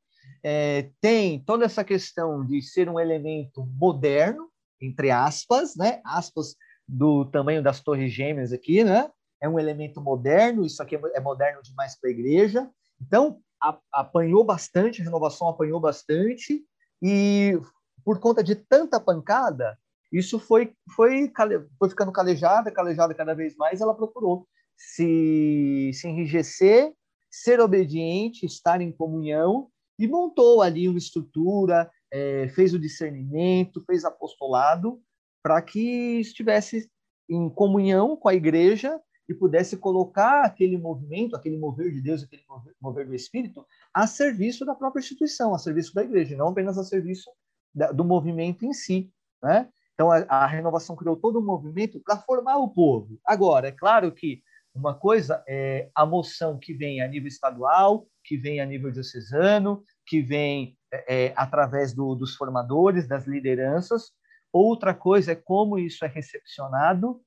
É, 0.42 0.90
tem 1.00 1.42
toda 1.42 1.64
essa 1.64 1.82
questão 1.82 2.44
de 2.44 2.62
ser 2.62 2.88
um 2.88 3.00
elemento 3.00 3.64
moderno, 3.66 4.50
entre 4.80 5.10
aspas, 5.10 5.74
né? 5.74 6.00
Aspas 6.04 6.54
do 6.86 7.24
tamanho 7.24 7.62
das 7.62 7.80
torres 7.80 8.12
gêmeas 8.12 8.52
aqui, 8.52 8.84
né? 8.84 9.10
É 9.40 9.48
um 9.48 9.58
elemento 9.58 10.00
moderno, 10.00 10.64
isso 10.64 10.82
aqui 10.82 10.96
é 10.96 11.20
moderno 11.20 11.62
demais 11.62 11.98
para 11.98 12.10
a 12.10 12.12
igreja. 12.12 12.70
Então, 13.00 13.40
a, 13.60 13.78
apanhou 13.92 14.44
bastante, 14.44 15.00
a 15.00 15.04
renovação 15.04 15.48
apanhou 15.48 15.80
bastante, 15.80 16.64
e 17.00 17.58
por 18.04 18.20
conta 18.20 18.42
de 18.42 18.54
tanta 18.54 19.00
pancada, 19.00 19.78
isso 20.12 20.38
foi, 20.38 20.74
foi, 20.94 21.32
foi 21.78 21.88
ficando 21.88 22.12
calejada, 22.12 22.70
calejada 22.70 23.14
cada 23.14 23.34
vez 23.34 23.56
mais, 23.56 23.80
ela 23.80 23.94
procurou 23.94 24.46
se, 24.76 25.90
se 25.94 26.08
enrijecer, 26.08 26.92
ser 27.30 27.60
obediente, 27.60 28.46
estar 28.46 28.80
em 28.80 28.92
comunhão, 28.92 29.68
e 29.98 30.06
montou 30.08 30.62
ali 30.62 30.88
uma 30.88 30.98
estrutura, 30.98 31.90
é, 32.10 32.48
fez 32.48 32.74
o 32.74 32.78
discernimento, 32.78 33.84
fez 33.86 34.04
apostolado, 34.04 35.00
para 35.42 35.60
que 35.62 36.20
estivesse 36.20 36.90
em 37.28 37.48
comunhão 37.48 38.16
com 38.16 38.28
a 38.28 38.34
igreja 38.34 39.00
e 39.28 39.34
pudesse 39.34 39.76
colocar 39.76 40.44
aquele 40.44 40.76
movimento, 40.76 41.36
aquele 41.36 41.58
mover 41.58 41.92
de 41.92 42.00
Deus, 42.00 42.22
aquele 42.22 42.42
mover 42.80 43.06
do 43.06 43.14
Espírito, 43.14 43.64
a 43.94 44.06
serviço 44.06 44.64
da 44.64 44.74
própria 44.74 45.00
instituição, 45.00 45.54
a 45.54 45.58
serviço 45.58 45.94
da 45.94 46.02
igreja, 46.02 46.36
não 46.36 46.48
apenas 46.48 46.76
a 46.76 46.84
serviço 46.84 47.30
da, 47.74 47.92
do 47.92 48.04
movimento 48.04 48.64
em 48.66 48.72
si. 48.72 49.10
Né? 49.42 49.68
Então, 49.94 50.10
a, 50.10 50.18
a 50.28 50.46
renovação 50.46 50.96
criou 50.96 51.16
todo 51.16 51.38
um 51.38 51.44
movimento 51.44 52.00
para 52.00 52.18
formar 52.18 52.58
o 52.58 52.68
povo. 52.68 53.18
Agora, 53.24 53.68
é 53.68 53.72
claro 53.72 54.12
que 54.12 54.42
uma 54.74 54.94
coisa 54.94 55.42
é 55.46 55.90
a 55.94 56.06
moção 56.06 56.58
que 56.58 56.72
vem 56.72 57.02
a 57.02 57.08
nível 57.08 57.28
estadual, 57.28 58.06
que 58.24 58.36
vem 58.36 58.60
a 58.60 58.66
nível 58.66 58.90
diocesano, 58.90 59.84
que 60.06 60.22
vem 60.22 60.76
é, 60.92 61.26
é, 61.26 61.34
através 61.36 61.92
do, 61.92 62.14
dos 62.14 62.34
formadores, 62.34 63.06
das 63.06 63.26
lideranças. 63.26 64.12
Outra 64.52 64.94
coisa 64.94 65.32
é 65.32 65.36
como 65.36 65.78
isso 65.78 66.04
é 66.04 66.08
recepcionado 66.08 67.22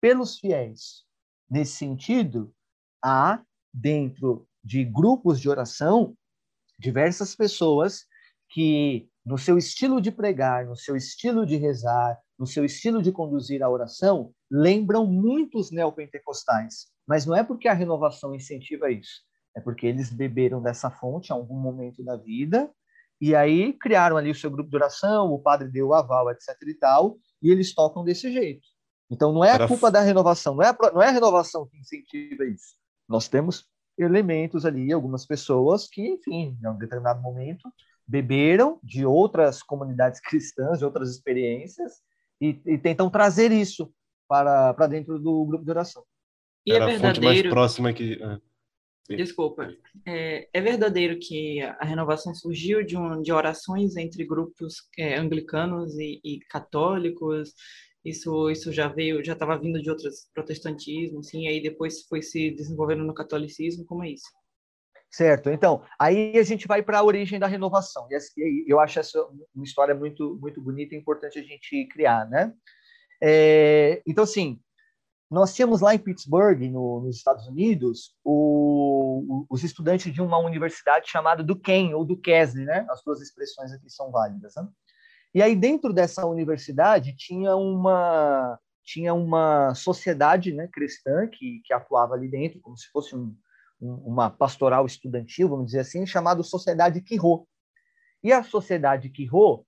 pelos 0.00 0.38
fiéis. 0.38 1.04
Nesse 1.48 1.72
sentido, 1.72 2.54
há, 3.02 3.42
dentro 3.72 4.48
de 4.64 4.84
grupos 4.84 5.40
de 5.40 5.48
oração, 5.48 6.16
diversas 6.78 7.34
pessoas 7.34 8.06
que 8.50 9.08
no 9.24 9.36
seu 9.36 9.58
estilo 9.58 10.00
de 10.00 10.10
pregar, 10.10 10.66
no 10.66 10.76
seu 10.76 10.96
estilo 10.96 11.44
de 11.44 11.56
rezar, 11.56 12.18
no 12.38 12.46
seu 12.46 12.64
estilo 12.64 13.02
de 13.02 13.10
conduzir 13.10 13.62
a 13.62 13.70
oração, 13.70 14.32
lembram 14.50 15.06
muitos 15.06 15.70
neopentecostais. 15.70 16.86
Mas 17.06 17.26
não 17.26 17.34
é 17.34 17.42
porque 17.42 17.68
a 17.68 17.72
renovação 17.72 18.34
incentiva 18.34 18.90
isso, 18.90 19.22
é 19.56 19.60
porque 19.60 19.86
eles 19.86 20.12
beberam 20.12 20.62
dessa 20.62 20.90
fonte 20.90 21.30
em 21.30 21.32
algum 21.32 21.58
momento 21.58 22.04
da 22.04 22.16
vida 22.16 22.70
e 23.20 23.34
aí 23.34 23.72
criaram 23.72 24.16
ali 24.16 24.30
o 24.30 24.34
seu 24.34 24.50
grupo 24.50 24.70
de 24.70 24.76
oração, 24.76 25.32
o 25.32 25.38
padre 25.38 25.68
deu 25.68 25.88
o 25.88 25.94
aval, 25.94 26.30
etc 26.30 26.48
e 26.66 26.74
tal, 26.74 27.16
e 27.42 27.50
eles 27.50 27.74
tocam 27.74 28.04
desse 28.04 28.30
jeito. 28.30 28.66
Então, 29.10 29.32
não 29.32 29.44
é 29.44 29.52
a 29.52 29.68
culpa 29.68 29.90
da 29.90 30.00
renovação, 30.00 30.54
não 30.54 30.62
é 30.62 30.68
a, 30.68 30.76
não 30.92 31.02
é 31.02 31.08
a 31.08 31.12
renovação 31.12 31.66
que 31.66 31.78
incentiva 31.78 32.44
isso. 32.44 32.74
Nós 33.08 33.28
temos 33.28 33.64
elementos 33.96 34.66
ali, 34.66 34.92
algumas 34.92 35.24
pessoas 35.24 35.88
que, 35.88 36.06
enfim, 36.06 36.58
em 36.62 36.68
um 36.68 36.76
determinado 36.76 37.22
momento, 37.22 37.72
beberam 38.06 38.78
de 38.82 39.04
outras 39.04 39.62
comunidades 39.62 40.20
cristãs, 40.24 40.78
de 40.78 40.84
outras 40.84 41.10
experiências, 41.10 41.94
e, 42.40 42.60
e 42.66 42.78
tentam 42.78 43.10
trazer 43.10 43.50
isso 43.50 43.92
para, 44.28 44.74
para 44.74 44.86
dentro 44.86 45.18
do 45.18 45.44
grupo 45.46 45.64
de 45.64 45.70
oração. 45.70 46.04
E 46.66 46.72
é 46.72 46.76
Era 46.76 46.84
é 46.84 46.98
verdadeiro... 46.98 47.06
a 47.06 47.14
fonte 47.14 47.24
mais 47.24 47.42
próxima 47.42 47.92
que... 47.92 48.22
Ah. 48.22 48.40
Desculpa. 49.08 49.72
É, 50.04 50.48
é, 50.52 50.60
verdadeiro 50.60 51.16
que 51.20 51.60
a 51.60 51.84
renovação 51.84 52.34
surgiu 52.34 52.84
de, 52.84 52.96
um, 52.96 53.22
de 53.22 53.32
orações 53.32 53.96
entre 53.96 54.24
grupos 54.24 54.82
é, 54.98 55.16
anglicanos 55.16 55.94
e, 55.96 56.20
e, 56.24 56.40
católicos. 56.50 57.52
Isso, 58.04 58.50
isso 58.50 58.72
já 58.72 58.88
veio, 58.88 59.24
já 59.24 59.34
estava 59.34 59.56
vindo 59.58 59.80
de 59.80 59.88
outros 59.88 60.28
protestantismos, 60.34 61.28
sim. 61.28 61.46
Aí 61.46 61.62
depois 61.62 62.02
foi 62.08 62.20
se 62.20 62.50
desenvolvendo 62.50 63.04
no 63.04 63.14
catolicismo. 63.14 63.84
Como 63.84 64.02
é 64.02 64.10
isso? 64.10 64.26
Certo. 65.10 65.50
Então, 65.50 65.82
aí 65.98 66.36
a 66.38 66.42
gente 66.42 66.66
vai 66.66 66.82
para 66.82 66.98
a 66.98 67.04
origem 67.04 67.38
da 67.38 67.46
renovação. 67.46 68.06
E 68.36 68.64
eu 68.70 68.78
acho 68.80 68.98
essa 68.98 69.18
uma 69.54 69.64
história 69.64 69.94
muito, 69.94 70.38
muito 70.40 70.60
bonita 70.60 70.94
e 70.94 70.98
importante 70.98 71.38
a 71.38 71.42
gente 71.42 71.86
criar, 71.86 72.28
né? 72.28 72.52
É, 73.22 74.02
então, 74.06 74.24
assim, 74.24 74.60
nós 75.30 75.54
tínhamos 75.54 75.80
lá 75.80 75.94
em 75.94 75.98
Pittsburgh, 75.98 76.70
no, 76.70 77.00
nos 77.00 77.16
Estados 77.16 77.46
Unidos, 77.48 78.14
o, 78.22 79.24
o, 79.28 79.46
os 79.50 79.64
estudantes 79.64 80.12
de 80.12 80.20
uma 80.20 80.38
universidade 80.38 81.08
chamada 81.08 81.42
Duquesne, 81.42 81.94
ou 81.94 82.04
Duquesne, 82.04 82.64
né? 82.64 82.86
As 82.90 83.02
duas 83.02 83.20
expressões 83.20 83.72
aqui 83.72 83.90
são 83.90 84.10
válidas, 84.10 84.54
né? 84.54 84.68
E 85.34 85.42
aí, 85.42 85.56
dentro 85.56 85.92
dessa 85.92 86.24
universidade, 86.26 87.14
tinha 87.16 87.56
uma, 87.56 88.58
tinha 88.82 89.12
uma 89.12 89.74
sociedade 89.74 90.52
né, 90.52 90.68
cristã 90.72 91.26
que, 91.26 91.60
que 91.64 91.74
atuava 91.74 92.14
ali 92.14 92.28
dentro, 92.28 92.60
como 92.60 92.76
se 92.76 92.88
fosse 92.88 93.14
um, 93.14 93.36
uma 93.80 94.30
pastoral 94.30 94.86
estudantil, 94.86 95.48
vamos 95.48 95.66
dizer 95.66 95.80
assim, 95.80 96.06
chamada 96.06 96.42
Sociedade 96.42 97.00
Quirô. 97.00 97.46
E 98.22 98.32
a 98.32 98.42
Sociedade 98.42 99.10
Quirô, 99.10 99.64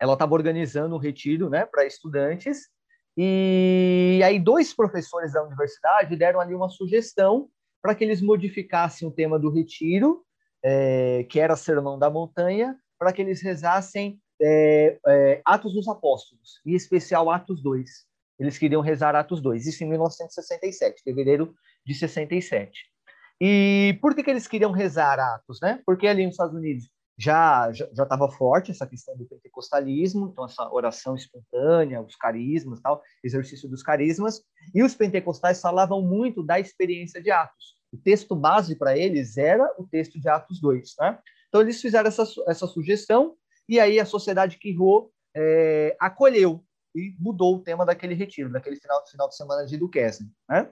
ela 0.00 0.14
estava 0.14 0.34
organizando 0.34 0.94
um 0.94 0.98
retiro 0.98 1.48
né, 1.48 1.64
para 1.64 1.86
estudantes, 1.86 2.68
e 3.16 4.20
aí 4.24 4.38
dois 4.38 4.72
professores 4.72 5.32
da 5.32 5.42
universidade 5.42 6.14
deram 6.14 6.40
ali 6.40 6.54
uma 6.54 6.68
sugestão 6.68 7.48
para 7.82 7.94
que 7.94 8.04
eles 8.04 8.20
modificassem 8.20 9.06
o 9.08 9.10
tema 9.10 9.38
do 9.38 9.50
retiro, 9.50 10.24
é, 10.62 11.24
que 11.24 11.40
era 11.40 11.56
Sermão 11.56 11.98
da 11.98 12.10
Montanha, 12.10 12.76
para 12.98 13.12
que 13.12 13.22
eles 13.22 13.42
rezassem 13.42 14.20
é, 14.40 14.98
é, 15.06 15.42
Atos 15.44 15.74
dos 15.74 15.88
Apóstolos, 15.88 16.60
em 16.64 16.74
especial 16.74 17.30
Atos 17.30 17.62
2. 17.62 17.88
Eles 18.38 18.56
queriam 18.56 18.80
rezar 18.80 19.16
Atos 19.16 19.40
2, 19.40 19.66
isso 19.66 19.82
em 19.82 19.88
1967, 19.88 21.02
fevereiro 21.02 21.54
de 21.84 21.94
67. 21.94 22.88
E 23.40 23.98
por 24.00 24.14
que, 24.14 24.22
que 24.22 24.30
eles 24.30 24.48
queriam 24.48 24.72
rezar 24.72 25.18
Atos? 25.18 25.60
Né? 25.60 25.80
Porque 25.86 26.06
ali 26.06 26.24
nos 26.24 26.34
Estados 26.34 26.54
Unidos 26.54 26.90
já 27.18 27.72
já 27.72 28.04
estava 28.04 28.30
forte 28.30 28.70
essa 28.70 28.86
questão 28.86 29.16
do 29.16 29.26
pentecostalismo, 29.26 30.28
então 30.30 30.44
essa 30.44 30.72
oração 30.72 31.16
espontânea, 31.16 32.00
os 32.00 32.14
carismas, 32.14 32.80
tal, 32.80 33.02
exercício 33.24 33.68
dos 33.68 33.82
carismas, 33.82 34.40
e 34.72 34.84
os 34.84 34.94
pentecostais 34.94 35.60
falavam 35.60 36.00
muito 36.00 36.44
da 36.44 36.60
experiência 36.60 37.20
de 37.20 37.30
Atos. 37.30 37.76
O 37.92 37.96
texto 37.96 38.36
base 38.36 38.76
para 38.76 38.96
eles 38.96 39.36
era 39.36 39.64
o 39.78 39.86
texto 39.86 40.20
de 40.20 40.28
Atos 40.28 40.60
2, 40.60 40.94
né? 41.00 41.18
Então 41.48 41.60
eles 41.60 41.80
fizeram 41.80 42.06
essa, 42.06 42.24
essa 42.46 42.66
sugestão 42.66 43.34
e 43.68 43.80
aí 43.80 43.98
a 43.98 44.06
sociedade 44.06 44.58
Quirô 44.58 45.10
é, 45.34 45.96
acolheu 45.98 46.64
e 46.94 47.14
mudou 47.18 47.56
o 47.56 47.62
tema 47.62 47.84
daquele 47.84 48.14
retiro, 48.14 48.50
daquele 48.50 48.76
final, 48.76 49.04
final 49.06 49.28
de 49.28 49.36
semana 49.36 49.66
de 49.66 49.76
Duquesne, 49.76 50.30
né? 50.48 50.70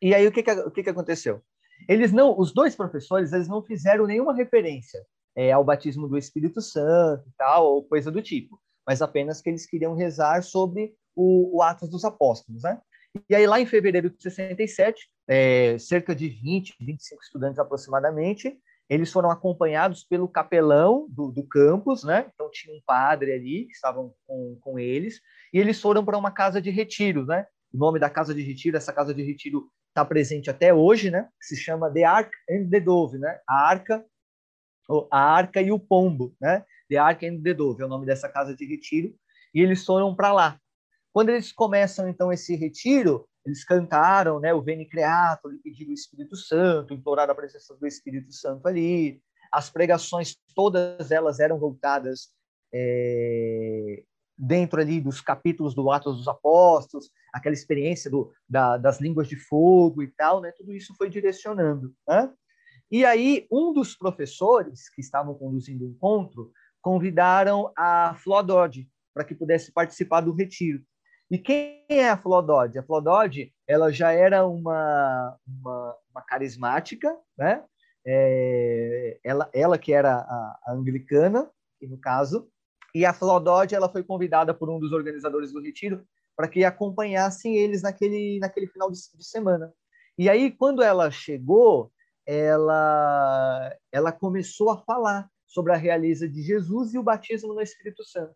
E 0.00 0.14
aí 0.14 0.26
o 0.26 0.32
que 0.32 0.42
que, 0.42 0.50
o 0.50 0.70
que 0.70 0.82
que 0.82 0.90
aconteceu? 0.90 1.42
Eles 1.88 2.12
não, 2.12 2.38
os 2.38 2.52
dois 2.52 2.74
professores, 2.74 3.32
eles 3.32 3.48
não 3.48 3.62
fizeram 3.62 4.06
nenhuma 4.06 4.34
referência 4.34 5.04
é, 5.36 5.52
ao 5.52 5.64
batismo 5.64 6.08
do 6.08 6.18
Espírito 6.18 6.60
Santo 6.60 7.24
tal, 7.36 7.66
ou 7.66 7.84
coisa 7.84 8.10
do 8.10 8.22
tipo, 8.22 8.58
mas 8.86 9.02
apenas 9.02 9.40
que 9.40 9.48
eles 9.48 9.66
queriam 9.66 9.94
rezar 9.94 10.42
sobre 10.42 10.94
o, 11.14 11.58
o 11.58 11.62
Atos 11.62 11.90
dos 11.90 12.04
Apóstolos, 12.04 12.62
né? 12.62 12.80
E 13.28 13.34
aí, 13.34 13.46
lá 13.46 13.60
em 13.60 13.66
fevereiro 13.66 14.10
de 14.10 14.22
67, 14.22 15.08
é, 15.26 15.78
cerca 15.78 16.14
de 16.14 16.28
20, 16.28 16.74
25 16.80 17.22
estudantes 17.22 17.58
aproximadamente, 17.58 18.58
eles 18.88 19.12
foram 19.12 19.30
acompanhados 19.30 20.02
pelo 20.04 20.28
capelão 20.28 21.06
do, 21.10 21.30
do 21.30 21.42
campus, 21.42 22.04
né? 22.04 22.30
Então, 22.34 22.50
tinha 22.50 22.74
um 22.74 22.80
padre 22.86 23.32
ali 23.32 23.66
que 23.66 23.72
estavam 23.72 24.14
com, 24.26 24.58
com 24.60 24.78
eles, 24.78 25.20
e 25.52 25.58
eles 25.58 25.80
foram 25.80 26.04
para 26.04 26.16
uma 26.16 26.30
casa 26.30 26.60
de 26.60 26.70
retiro, 26.70 27.24
né? 27.26 27.46
O 27.72 27.78
nome 27.78 27.98
da 27.98 28.08
casa 28.08 28.34
de 28.34 28.42
retiro, 28.42 28.76
essa 28.76 28.92
casa 28.92 29.14
de 29.14 29.22
retiro 29.22 29.70
está 29.88 30.04
presente 30.04 30.50
até 30.50 30.72
hoje, 30.72 31.10
né? 31.10 31.28
Que 31.40 31.46
se 31.46 31.56
chama 31.56 31.92
The 31.92 32.04
Ark 32.04 32.30
and 32.50 32.68
the 32.70 32.80
Dove, 32.80 33.18
né? 33.18 33.40
A 33.48 33.68
Arca 33.68 34.04
a 35.10 35.18
Arca 35.18 35.60
e 35.60 35.70
o 35.70 35.78
Pombo, 35.78 36.34
né? 36.40 36.64
The 36.88 36.96
Ark 36.96 37.26
and 37.26 37.42
the 37.42 37.52
Dove 37.52 37.82
é 37.82 37.86
o 37.86 37.88
nome 37.88 38.06
dessa 38.06 38.28
casa 38.28 38.54
de 38.54 38.64
retiro, 38.64 39.14
e 39.54 39.60
eles 39.60 39.84
foram 39.84 40.14
para 40.14 40.32
lá. 40.32 40.60
Quando 41.12 41.30
eles 41.30 41.52
começam 41.52 42.08
então 42.08 42.32
esse 42.32 42.56
retiro, 42.56 43.28
eles 43.44 43.64
cantaram, 43.64 44.40
né, 44.40 44.52
o 44.52 44.62
Veni 44.62 44.86
Creato, 44.88 45.48
lhe 45.48 45.58
pediram 45.58 45.90
o 45.90 45.94
Espírito 45.94 46.36
Santo, 46.36 46.94
imploraram 46.94 47.32
a 47.32 47.36
presença 47.36 47.74
do 47.74 47.86
Espírito 47.86 48.32
Santo 48.32 48.66
ali. 48.66 49.22
As 49.52 49.70
pregações 49.70 50.36
todas 50.54 51.10
elas 51.10 51.40
eram 51.40 51.58
voltadas 51.58 52.28
é, 52.72 54.02
dentro 54.38 54.80
ali 54.80 55.00
dos 55.00 55.20
capítulos 55.20 55.74
do 55.74 55.90
Atos 55.90 56.18
dos 56.18 56.28
Apóstolos, 56.28 57.10
aquela 57.32 57.54
experiência 57.54 58.10
do, 58.10 58.32
da, 58.48 58.76
das 58.76 59.00
línguas 59.00 59.28
de 59.28 59.36
fogo 59.36 60.02
e 60.02 60.06
tal, 60.06 60.40
né? 60.40 60.52
Tudo 60.56 60.72
isso 60.72 60.94
foi 60.96 61.10
direcionando, 61.10 61.92
né? 62.06 62.32
E 62.90 63.04
aí, 63.04 63.46
um 63.50 63.72
dos 63.72 63.94
professores 63.94 64.88
que 64.88 65.00
estavam 65.00 65.34
conduzindo 65.34 65.84
o 65.84 65.88
encontro 65.88 66.50
convidaram 66.80 67.70
a 67.76 68.14
Flodod 68.14 68.88
para 69.12 69.24
que 69.24 69.34
pudesse 69.34 69.72
participar 69.72 70.20
do 70.20 70.32
retiro. 70.32 70.82
E 71.30 71.36
quem 71.36 71.84
é 71.90 72.08
a 72.08 72.16
Flodod? 72.16 72.78
A 72.78 72.82
Flodod, 72.82 73.52
ela 73.66 73.92
já 73.92 74.12
era 74.12 74.46
uma, 74.46 75.36
uma, 75.46 75.96
uma 76.10 76.22
carismática, 76.22 77.14
né? 77.36 77.62
É, 78.06 79.18
ela, 79.22 79.50
ela 79.52 79.76
que 79.76 79.92
era 79.92 80.14
a, 80.14 80.58
a 80.64 80.72
anglicana, 80.72 81.50
no 81.82 81.98
caso, 81.98 82.48
e 82.94 83.04
a 83.04 83.12
Flodod, 83.12 83.74
ela 83.74 83.88
foi 83.88 84.02
convidada 84.02 84.54
por 84.54 84.70
um 84.70 84.78
dos 84.78 84.92
organizadores 84.92 85.52
do 85.52 85.60
retiro 85.60 86.04
para 86.36 86.48
que 86.48 86.64
acompanhassem 86.64 87.56
eles 87.56 87.82
naquele, 87.82 88.38
naquele 88.38 88.68
final 88.68 88.90
de, 88.90 88.98
de 89.14 89.24
semana. 89.24 89.72
E 90.16 90.28
aí, 90.28 90.50
quando 90.50 90.82
ela 90.82 91.10
chegou, 91.10 91.92
ela, 92.26 93.76
ela 93.90 94.12
começou 94.12 94.70
a 94.70 94.78
falar 94.78 95.28
sobre 95.46 95.72
a 95.72 95.76
realeza 95.76 96.28
de 96.28 96.42
Jesus 96.42 96.94
e 96.94 96.98
o 96.98 97.02
batismo 97.02 97.54
no 97.54 97.60
Espírito 97.60 98.04
Santo. 98.04 98.34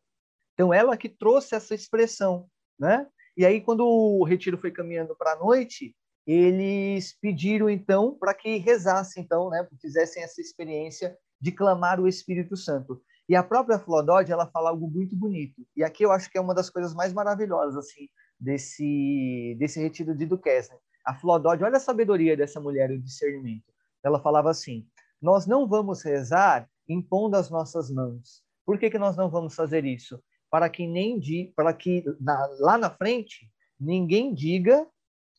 Então, 0.54 0.72
ela 0.72 0.96
que 0.96 1.08
trouxe 1.08 1.54
essa 1.54 1.74
expressão, 1.74 2.48
né? 2.78 3.06
E 3.36 3.46
aí, 3.46 3.60
quando 3.60 3.86
o 3.86 4.24
retiro 4.24 4.58
foi 4.58 4.70
caminhando 4.70 5.14
para 5.16 5.32
a 5.32 5.38
noite, 5.38 5.94
eles 6.26 7.16
pediram, 7.20 7.68
então, 7.68 8.16
para 8.18 8.34
que 8.34 8.56
rezassem, 8.56 9.22
então, 9.22 9.48
né? 9.48 9.66
Fizessem 9.80 10.22
essa 10.22 10.40
experiência 10.40 11.16
de 11.40 11.52
clamar 11.52 12.00
o 12.00 12.08
Espírito 12.08 12.56
Santo. 12.56 13.02
E 13.28 13.36
a 13.36 13.42
própria 13.42 13.78
Flodod, 13.78 14.30
ela 14.30 14.46
fala 14.46 14.70
algo 14.70 14.88
muito 14.88 15.16
bonito. 15.16 15.66
E 15.76 15.84
aqui 15.84 16.04
eu 16.04 16.12
acho 16.12 16.30
que 16.30 16.36
é 16.36 16.40
uma 16.40 16.54
das 16.54 16.68
coisas 16.68 16.94
mais 16.94 17.12
maravilhosas, 17.12 17.76
assim, 17.76 18.08
desse, 18.38 19.56
desse 19.58 19.80
retiro 19.80 20.14
de 20.14 20.26
Duquesne. 20.26 20.76
A 21.04 21.14
Flodod, 21.14 21.62
olha 21.62 21.76
a 21.76 21.80
sabedoria 21.80 22.36
dessa 22.36 22.60
mulher, 22.60 22.90
o 22.90 23.00
discernimento 23.00 23.72
ela 24.02 24.20
falava 24.20 24.50
assim: 24.50 24.86
Nós 25.20 25.46
não 25.46 25.66
vamos 25.66 26.02
rezar 26.02 26.68
impondo 26.88 27.36
as 27.36 27.48
nossas 27.48 27.90
mãos. 27.90 28.42
Por 28.66 28.78
que, 28.78 28.90
que 28.90 28.98
nós 28.98 29.16
não 29.16 29.30
vamos 29.30 29.54
fazer 29.54 29.84
isso? 29.84 30.22
Para 30.50 30.68
que 30.68 30.86
nem 30.86 31.18
di, 31.18 31.52
para 31.56 31.72
que 31.72 32.04
na, 32.20 32.46
lá 32.58 32.76
na 32.76 32.90
frente 32.90 33.50
ninguém 33.78 34.34
diga 34.34 34.86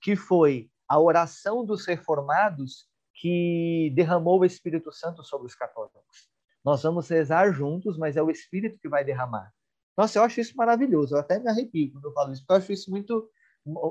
que 0.02 0.16
foi 0.16 0.70
a 0.88 1.00
oração 1.00 1.66
dos 1.66 1.86
reformados 1.86 2.88
que 3.16 3.92
derramou 3.96 4.40
o 4.40 4.46
Espírito 4.46 4.92
Santo 4.92 5.24
sobre 5.24 5.48
os 5.48 5.56
católicos. 5.56 6.33
Nós 6.64 6.84
vamos 6.84 7.10
rezar 7.10 7.52
juntos, 7.52 7.98
mas 7.98 8.16
é 8.16 8.22
o 8.22 8.30
Espírito 8.30 8.80
que 8.80 8.90
vai 8.90 9.04
derramar. 9.04 9.52
Nossa, 9.98 10.18
eu 10.18 10.24
acho 10.24 10.40
isso 10.40 10.56
maravilhoso. 10.56 11.16
Eu 11.16 11.20
até 11.20 11.40
me 11.40 11.50
arrepio 11.50 11.92
quando 11.92 12.06
eu 12.06 12.14
falo 12.14 12.32
isso, 12.32 12.42
porque 12.42 12.54
eu 12.54 12.58
acho 12.58 12.72
isso 12.72 12.90
muito 12.90 13.30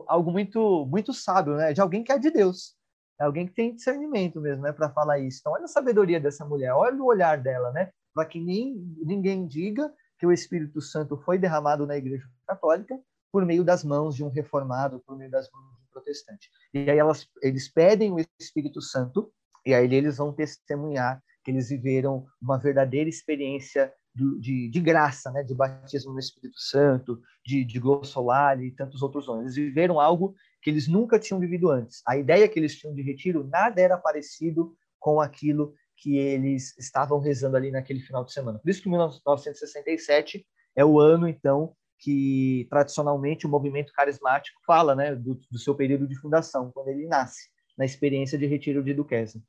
algo 0.07 0.31
muito 0.31 0.87
muito 0.87 1.15
sábio, 1.15 1.57
né? 1.57 1.73
De 1.73 1.81
alguém 1.81 2.05
que 2.05 2.13
é 2.13 2.19
de 2.19 2.31
Deus. 2.31 2.77
É 3.21 3.25
alguém 3.25 3.47
que 3.47 3.55
tem 3.55 3.75
discernimento 3.75 4.41
mesmo, 4.41 4.63
né, 4.63 4.73
para 4.73 4.91
falar 4.91 5.21
isso. 5.21 5.39
Então, 5.41 5.53
olha 5.53 5.65
a 5.65 5.69
sabedoria 5.69 6.19
dessa 6.19 6.45
mulher, 6.45 6.73
olha 6.75 7.01
o 7.01 7.07
olhar 7.07 7.41
dela, 7.41 7.71
né, 7.71 7.93
para 8.13 8.27
que 8.27 8.41
nem, 8.41 8.75
ninguém 9.05 9.47
diga 9.47 9.93
que 10.19 10.27
o 10.27 10.33
Espírito 10.33 10.81
Santo 10.81 11.17
foi 11.17 11.39
derramado 11.39 11.87
na 11.87 11.97
Igreja 11.97 12.29
Católica 12.47 12.99
por 13.31 13.47
meio 13.47 13.65
das 13.65 13.85
mãos 13.85 14.17
de 14.17 14.25
um 14.25 14.29
reformado, 14.29 15.01
por 15.07 15.17
meio 15.17 15.31
das 15.31 15.49
mãos 15.53 15.65
de 15.65 15.83
um 15.83 15.93
protestante. 15.93 16.51
E 16.75 16.91
aí 16.91 16.99
elas, 16.99 17.27
eles 17.43 17.69
pedem 17.69 18.13
o 18.13 18.19
Espírito 18.39 18.83
Santo, 18.83 19.33
e 19.65 19.73
aí 19.73 19.93
eles 19.95 20.17
vão 20.17 20.33
testemunhar 20.33 21.23
que 21.43 21.51
eles 21.51 21.69
viveram 21.69 22.27
uma 22.41 22.59
verdadeira 22.59 23.09
experiência 23.09 23.93
de, 24.15 24.69
de, 24.69 24.81
graça, 24.81 25.31
né? 25.31 25.43
de 25.43 25.55
batismo 25.55 26.13
no 26.13 26.19
Espírito 26.19 26.59
Santo, 26.59 27.21
de, 27.45 27.65
de 27.65 27.79
glossolare 27.79 28.67
e 28.67 28.71
tantos 28.71 29.03
outros 29.03 29.27
dons. 29.27 29.41
Eles 29.41 29.55
viveram 29.55 29.99
algo 29.99 30.35
que 30.61 30.71
eles 30.71 30.87
nunca 30.87 31.19
tinham 31.19 31.41
vivido 31.41 31.71
antes. 31.71 32.03
A 32.07 32.17
ideia 32.17 32.49
que 32.49 32.59
eles 32.59 32.77
tinham 32.77 32.95
de 32.95 33.03
retiro, 33.03 33.47
nada 33.49 33.81
era 33.81 33.97
parecido 33.97 34.77
com 34.99 35.21
aquilo 35.21 35.75
que 35.97 36.17
eles 36.17 36.77
estavam 36.79 37.21
rezando 37.21 37.57
ali 37.57 37.71
naquele 37.71 38.01
final 38.01 38.25
de 38.25 38.33
semana. 38.33 38.59
Por 38.59 38.71
isso 38.71 38.83
que 38.83 38.89
1967 38.89 40.45
é 40.77 40.85
o 40.85 40.99
ano, 40.99 41.27
então, 41.29 41.75
que 41.99 42.67
tradicionalmente 42.69 43.47
o 43.47 43.49
movimento 43.49 43.93
carismático 43.93 44.61
fala 44.67 44.95
né, 44.95 45.15
do, 45.15 45.41
do 45.51 45.59
seu 45.59 45.75
período 45.75 46.07
de 46.07 46.17
fundação, 46.17 46.71
quando 46.73 46.89
ele 46.89 47.07
nasce, 47.07 47.49
na 47.79 47.85
experiência 47.85 48.37
de 48.37 48.47
retiro 48.47 48.83
de 48.83 48.93
Duquesne. 48.93 49.43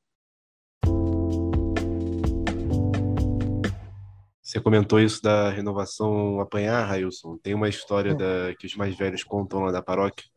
Você 4.54 4.62
comentou 4.62 5.00
isso 5.00 5.20
da 5.20 5.50
renovação 5.50 6.40
apanhar, 6.40 6.86
Railson. 6.86 7.40
Tem 7.40 7.56
uma 7.56 7.68
história 7.68 8.14
da, 8.14 8.54
que 8.54 8.68
os 8.68 8.76
mais 8.76 8.96
velhos 8.96 9.24
contam 9.24 9.62
lá 9.62 9.72
da 9.72 9.82
paróquia, 9.82 10.28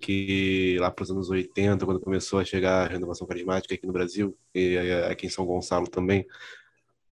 que 0.00 0.76
lá 0.78 0.88
para 0.88 1.02
os 1.02 1.10
anos 1.10 1.30
80, 1.30 1.84
quando 1.84 1.98
começou 1.98 2.38
a 2.38 2.44
chegar 2.44 2.84
a 2.84 2.88
renovação 2.88 3.26
carismática 3.26 3.74
aqui 3.74 3.88
no 3.88 3.92
Brasil, 3.92 4.38
e 4.54 4.78
aqui 5.10 5.26
em 5.26 5.30
São 5.30 5.44
Gonçalo 5.44 5.88
também, 5.88 6.24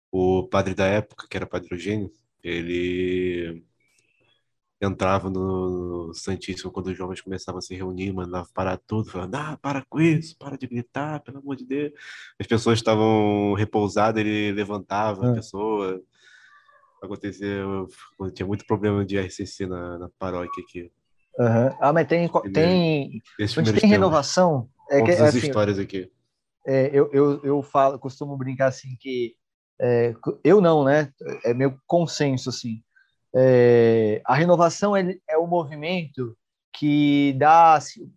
o 0.09 0.47
padre 0.47 0.73
da 0.73 0.85
época, 0.85 1.27
que 1.29 1.35
era 1.35 1.45
Padre 1.45 1.67
Eugênio, 1.73 2.09
ele 2.41 3.61
entrava 4.81 5.29
no 5.29 6.13
Santíssimo 6.13 6.71
quando 6.71 6.87
os 6.87 6.97
jovens 6.97 7.21
começavam 7.21 7.59
a 7.59 7.61
se 7.61 7.75
reunir, 7.75 8.11
mandava 8.11 8.47
parar 8.53 8.77
tudo, 8.77 9.09
falando, 9.09 9.35
ah, 9.35 9.57
para 9.61 9.83
com 9.89 9.99
isso, 9.99 10.37
para 10.37 10.57
de 10.57 10.67
gritar, 10.67 11.21
pelo 11.21 11.39
amor 11.39 11.55
de 11.55 11.65
Deus. 11.65 11.93
As 12.39 12.47
pessoas 12.47 12.79
estavam 12.79 13.53
repousadas, 13.53 14.19
ele 14.19 14.51
levantava 14.51 15.27
a 15.27 15.31
é. 15.31 15.35
pessoa. 15.35 16.01
Aconteceu, 17.01 17.87
tinha 18.33 18.47
muito 18.47 18.65
problema 18.65 19.05
de 19.05 19.19
RCC 19.19 19.67
na, 19.67 19.97
na 19.97 20.09
paróquia 20.17 20.63
aqui. 20.63 20.91
Uhum. 21.37 21.77
Ah, 21.79 21.93
mas 21.93 22.07
tem, 22.07 22.29
tem, 22.53 23.21
tem 23.79 23.89
renovação. 23.89 24.69
É 24.89 25.01
que, 25.01 25.11
assim, 25.11 25.37
histórias 25.39 25.77
aqui. 25.77 26.09
É, 26.65 26.89
eu, 26.91 27.09
eu, 27.13 27.43
eu 27.43 27.61
falo, 27.61 27.99
costumo 27.99 28.35
brincar 28.35 28.67
assim 28.67 28.95
que 28.99 29.35
é, 29.79 30.15
eu 30.43 30.61
não, 30.61 30.83
né? 30.83 31.11
É 31.43 31.53
meu 31.53 31.77
consenso 31.85 32.49
assim. 32.49 32.81
É, 33.35 34.21
a 34.23 34.33
renovação 34.33 34.95
é, 34.95 35.17
é 35.29 35.37
o 35.37 35.47
movimento 35.47 36.37
que 36.73 37.33
dá 37.33 37.73
assim, 37.73 38.11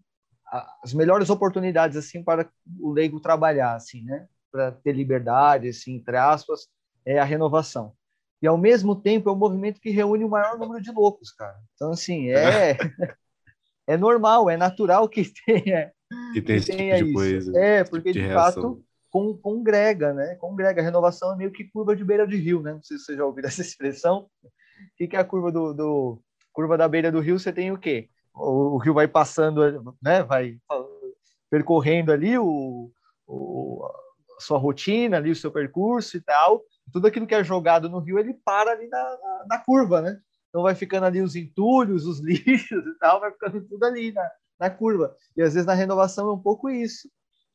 as 0.83 0.95
melhores 0.95 1.29
oportunidades 1.29 1.97
assim 1.97 2.23
para 2.23 2.49
o 2.79 2.93
leigo 2.93 3.21
trabalhar, 3.21 3.75
assim, 3.75 4.03
né? 4.03 4.27
Para 4.51 4.73
ter 4.73 4.93
liberdade, 4.93 5.69
assim, 5.69 5.97
entre 5.97 6.17
aspas, 6.17 6.69
é 7.05 7.19
a 7.19 7.25
renovação. 7.25 7.93
E 8.41 8.47
ao 8.47 8.57
mesmo 8.57 8.95
tempo 8.95 9.29
é 9.29 9.33
um 9.33 9.37
movimento 9.37 9.81
que 9.81 9.91
reúne 9.91 10.25
o 10.25 10.29
maior 10.29 10.57
número 10.57 10.81
de 10.81 10.93
loucos, 10.93 11.33
cara. 11.33 11.59
Então 11.75 11.91
assim 11.91 12.31
é 12.31 12.77
é 13.87 13.97
normal, 13.97 14.49
é 14.49 14.57
natural 14.57 15.09
que 15.09 15.25
tenha 15.45 15.93
que, 16.33 16.41
tem 16.41 16.61
que 16.61 16.67
tenha 16.67 16.97
tipo 16.99 17.25
isso. 17.25 17.53
Coisa, 17.53 17.59
é 17.59 17.85
porque 17.85 18.13
tipo 18.13 18.23
de, 18.23 18.29
de 18.29 18.35
fato 18.35 18.85
com, 19.11 19.37
congrega, 19.37 20.13
né? 20.13 20.35
Congrega. 20.37 20.81
A 20.81 20.85
renovação 20.85 21.33
é 21.33 21.37
meio 21.37 21.51
que 21.51 21.65
curva 21.65 21.97
de 21.97 22.05
beira 22.05 22.27
de 22.27 22.37
rio, 22.37 22.63
né? 22.63 22.73
Não 22.73 22.83
sei 22.83 22.99
se 22.99 23.05
você 23.05 23.17
já 23.17 23.25
ouviu 23.25 23.45
essa 23.45 23.61
expressão. 23.63 24.29
O 24.79 24.97
que, 24.97 25.09
que 25.09 25.17
é 25.17 25.21
a 25.21 25.25
curva 25.25 25.51
do, 25.51 25.73
do, 25.73 26.23
curva 26.53 26.77
da 26.77 26.89
beira 26.89 27.11
do 27.13 27.21
rio? 27.21 27.39
Você 27.39 27.53
tem 27.53 27.71
o 27.71 27.79
quê? 27.79 28.09
O, 28.35 28.75
o 28.75 28.79
rio 28.79 28.95
vai 28.95 29.09
passando, 29.09 29.97
né? 30.03 30.23
Vai 30.23 30.59
percorrendo 31.51 32.13
ali 32.13 32.39
o, 32.39 32.91
o, 33.27 33.87
a 34.37 34.41
sua 34.41 34.59
rotina, 34.59 35.17
ali 35.17 35.31
o 35.31 35.37
seu 35.37 35.51
percurso 35.51 36.17
e 36.17 36.21
tal. 36.21 36.63
Tudo 36.93 37.07
aquilo 37.07 37.27
que 37.27 37.35
é 37.35 37.45
jogado 37.45 37.89
no 37.89 37.99
rio, 37.99 38.19
ele 38.19 38.35
para 38.45 38.73
ali 38.73 38.89
na, 38.89 39.03
na, 39.03 39.47
na 39.51 39.59
curva, 39.59 40.01
né? 40.01 40.19
Então 40.49 40.63
vai 40.63 40.75
ficando 40.75 41.05
ali 41.07 41.21
os 41.21 41.37
entulhos, 41.37 42.07
os 42.07 42.21
lixos 42.25 42.85
e 42.87 42.99
tal, 42.99 43.21
vai 43.21 43.31
ficando 43.33 43.61
tudo 43.67 43.85
ali 43.85 44.13
na, 44.13 44.31
na 44.59 44.71
curva. 44.71 45.15
E 45.37 45.43
às 45.43 45.55
vezes 45.55 45.67
na 45.67 45.75
renovação 45.75 46.29
é 46.29 46.33
um 46.33 46.43
pouco 46.43 46.69
isso, 46.69 47.09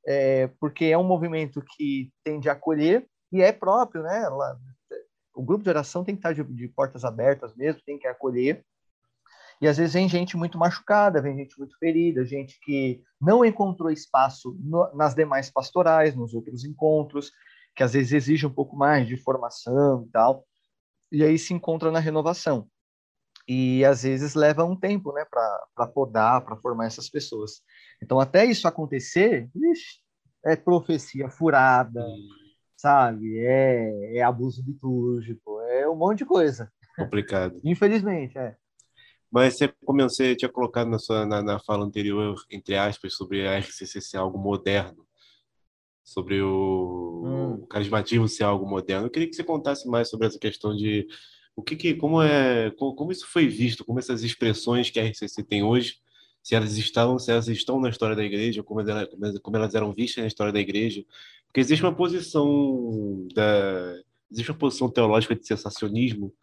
é, 0.05 0.47
porque 0.59 0.85
é 0.85 0.97
um 0.97 1.03
movimento 1.03 1.63
que 1.75 2.11
tende 2.23 2.49
a 2.49 2.53
acolher 2.53 3.07
e 3.31 3.41
é 3.41 3.51
próprio, 3.51 4.03
né? 4.03 4.27
O 5.33 5.43
grupo 5.43 5.63
de 5.63 5.69
oração 5.69 6.03
tem 6.03 6.15
que 6.15 6.19
estar 6.19 6.33
de, 6.33 6.43
de, 6.43 6.67
portas 6.67 7.03
abertas 7.03 7.55
mesmo, 7.55 7.81
tem 7.85 7.97
que 7.97 8.07
acolher. 8.07 8.63
E 9.61 9.67
às 9.67 9.77
vezes 9.77 9.93
vem 9.93 10.09
gente 10.09 10.35
muito 10.35 10.57
machucada, 10.57 11.21
vem 11.21 11.37
gente 11.37 11.57
muito 11.57 11.77
ferida, 11.77 12.25
gente 12.25 12.59
que 12.61 13.01
não 13.19 13.45
encontrou 13.45 13.89
espaço 13.89 14.57
no, 14.59 14.93
nas 14.93 15.15
demais 15.15 15.49
pastorais, 15.49 16.15
nos 16.15 16.33
outros 16.33 16.65
encontros, 16.65 17.31
que 17.75 17.83
às 17.83 17.93
vezes 17.93 18.11
exige 18.11 18.45
um 18.45 18.53
pouco 18.53 18.75
mais 18.75 19.07
de 19.07 19.17
formação 19.17 20.03
e 20.07 20.11
tal. 20.11 20.45
E 21.11 21.23
aí 21.23 21.37
se 21.37 21.53
encontra 21.53 21.91
na 21.91 21.99
renovação. 21.99 22.67
E 23.47 23.83
às 23.83 24.03
vezes 24.03 24.35
leva 24.35 24.63
um 24.63 24.75
tempo, 24.75 25.11
né, 25.13 25.25
para 25.29 25.87
podar, 25.87 26.41
para 26.41 26.55
formar 26.57 26.85
essas 26.85 27.09
pessoas. 27.09 27.61
Então, 28.01 28.19
até 28.19 28.45
isso 28.45 28.67
acontecer, 28.67 29.49
ixi, 29.55 29.99
é 30.45 30.55
profecia 30.55 31.29
furada, 31.29 32.05
sabe? 32.83 33.39
É, 33.39 34.17
é 34.17 34.21
abuso 34.21 34.61
litúrgico, 34.61 35.57
é 35.61 35.89
um 35.89 35.95
monte 35.95 36.19
de 36.19 36.25
coisa. 36.25 36.69
Complicado. 36.97 37.57
Infelizmente, 37.63 38.37
é. 38.37 38.57
Mas 39.31 39.55
você, 39.55 39.73
como 39.85 40.01
você 40.01 40.35
tinha 40.35 40.51
colocado 40.51 40.89
na, 40.89 40.99
sua, 40.99 41.25
na, 41.25 41.41
na 41.41 41.59
fala 41.59 41.85
anterior, 41.85 42.35
entre 42.51 42.75
aspas, 42.75 43.15
sobre 43.15 43.47
a 43.47 43.57
RCC 43.57 44.01
ser 44.01 44.17
algo 44.17 44.37
moderno, 44.37 45.07
sobre 46.03 46.41
o, 46.41 47.23
hum. 47.25 47.53
o 47.63 47.67
carismatismo 47.67 48.27
ser 48.27 48.43
algo 48.43 48.69
moderno, 48.69 49.07
eu 49.07 49.09
queria 49.09 49.29
que 49.29 49.35
você 49.35 49.45
contasse 49.45 49.87
mais 49.87 50.09
sobre 50.09 50.27
essa 50.27 50.37
questão 50.37 50.75
de 50.75 51.07
o 51.55 51.63
que, 51.63 51.77
que 51.77 51.95
como 51.95 52.21
é, 52.21 52.69
como, 52.71 52.93
como 52.95 53.11
isso 53.13 53.25
foi 53.27 53.47
visto, 53.47 53.85
como 53.85 53.97
essas 53.97 54.23
expressões 54.23 54.89
que 54.89 54.99
a 54.99 55.05
RCC 55.05 55.41
tem 55.41 55.63
hoje 55.63 55.95
se 56.43 56.53
elas 56.53 56.77
estão, 56.77 57.17
se 57.17 57.31
elas 57.31 57.47
estão 57.47 57.79
na 57.79 57.89
história 57.89 58.15
da 58.15 58.23
igreja, 58.23 58.61
como 58.61 58.81
elas, 58.81 59.07
como 59.41 59.55
elas 59.55 59.73
eram 59.73 59.93
vistas 59.93 60.21
na 60.21 60.27
história 60.27 60.51
da 60.51 60.59
igreja, 60.59 61.03
porque 61.47 61.61
existe 61.61 61.83
uma 61.83 61.95
posição 61.95 63.25
da, 63.33 63.95
existe 64.29 64.51
uma 64.51 64.57
posição 64.57 64.89
teológica 64.89 65.35
de 65.35 65.47
sensacionismo 65.47 66.33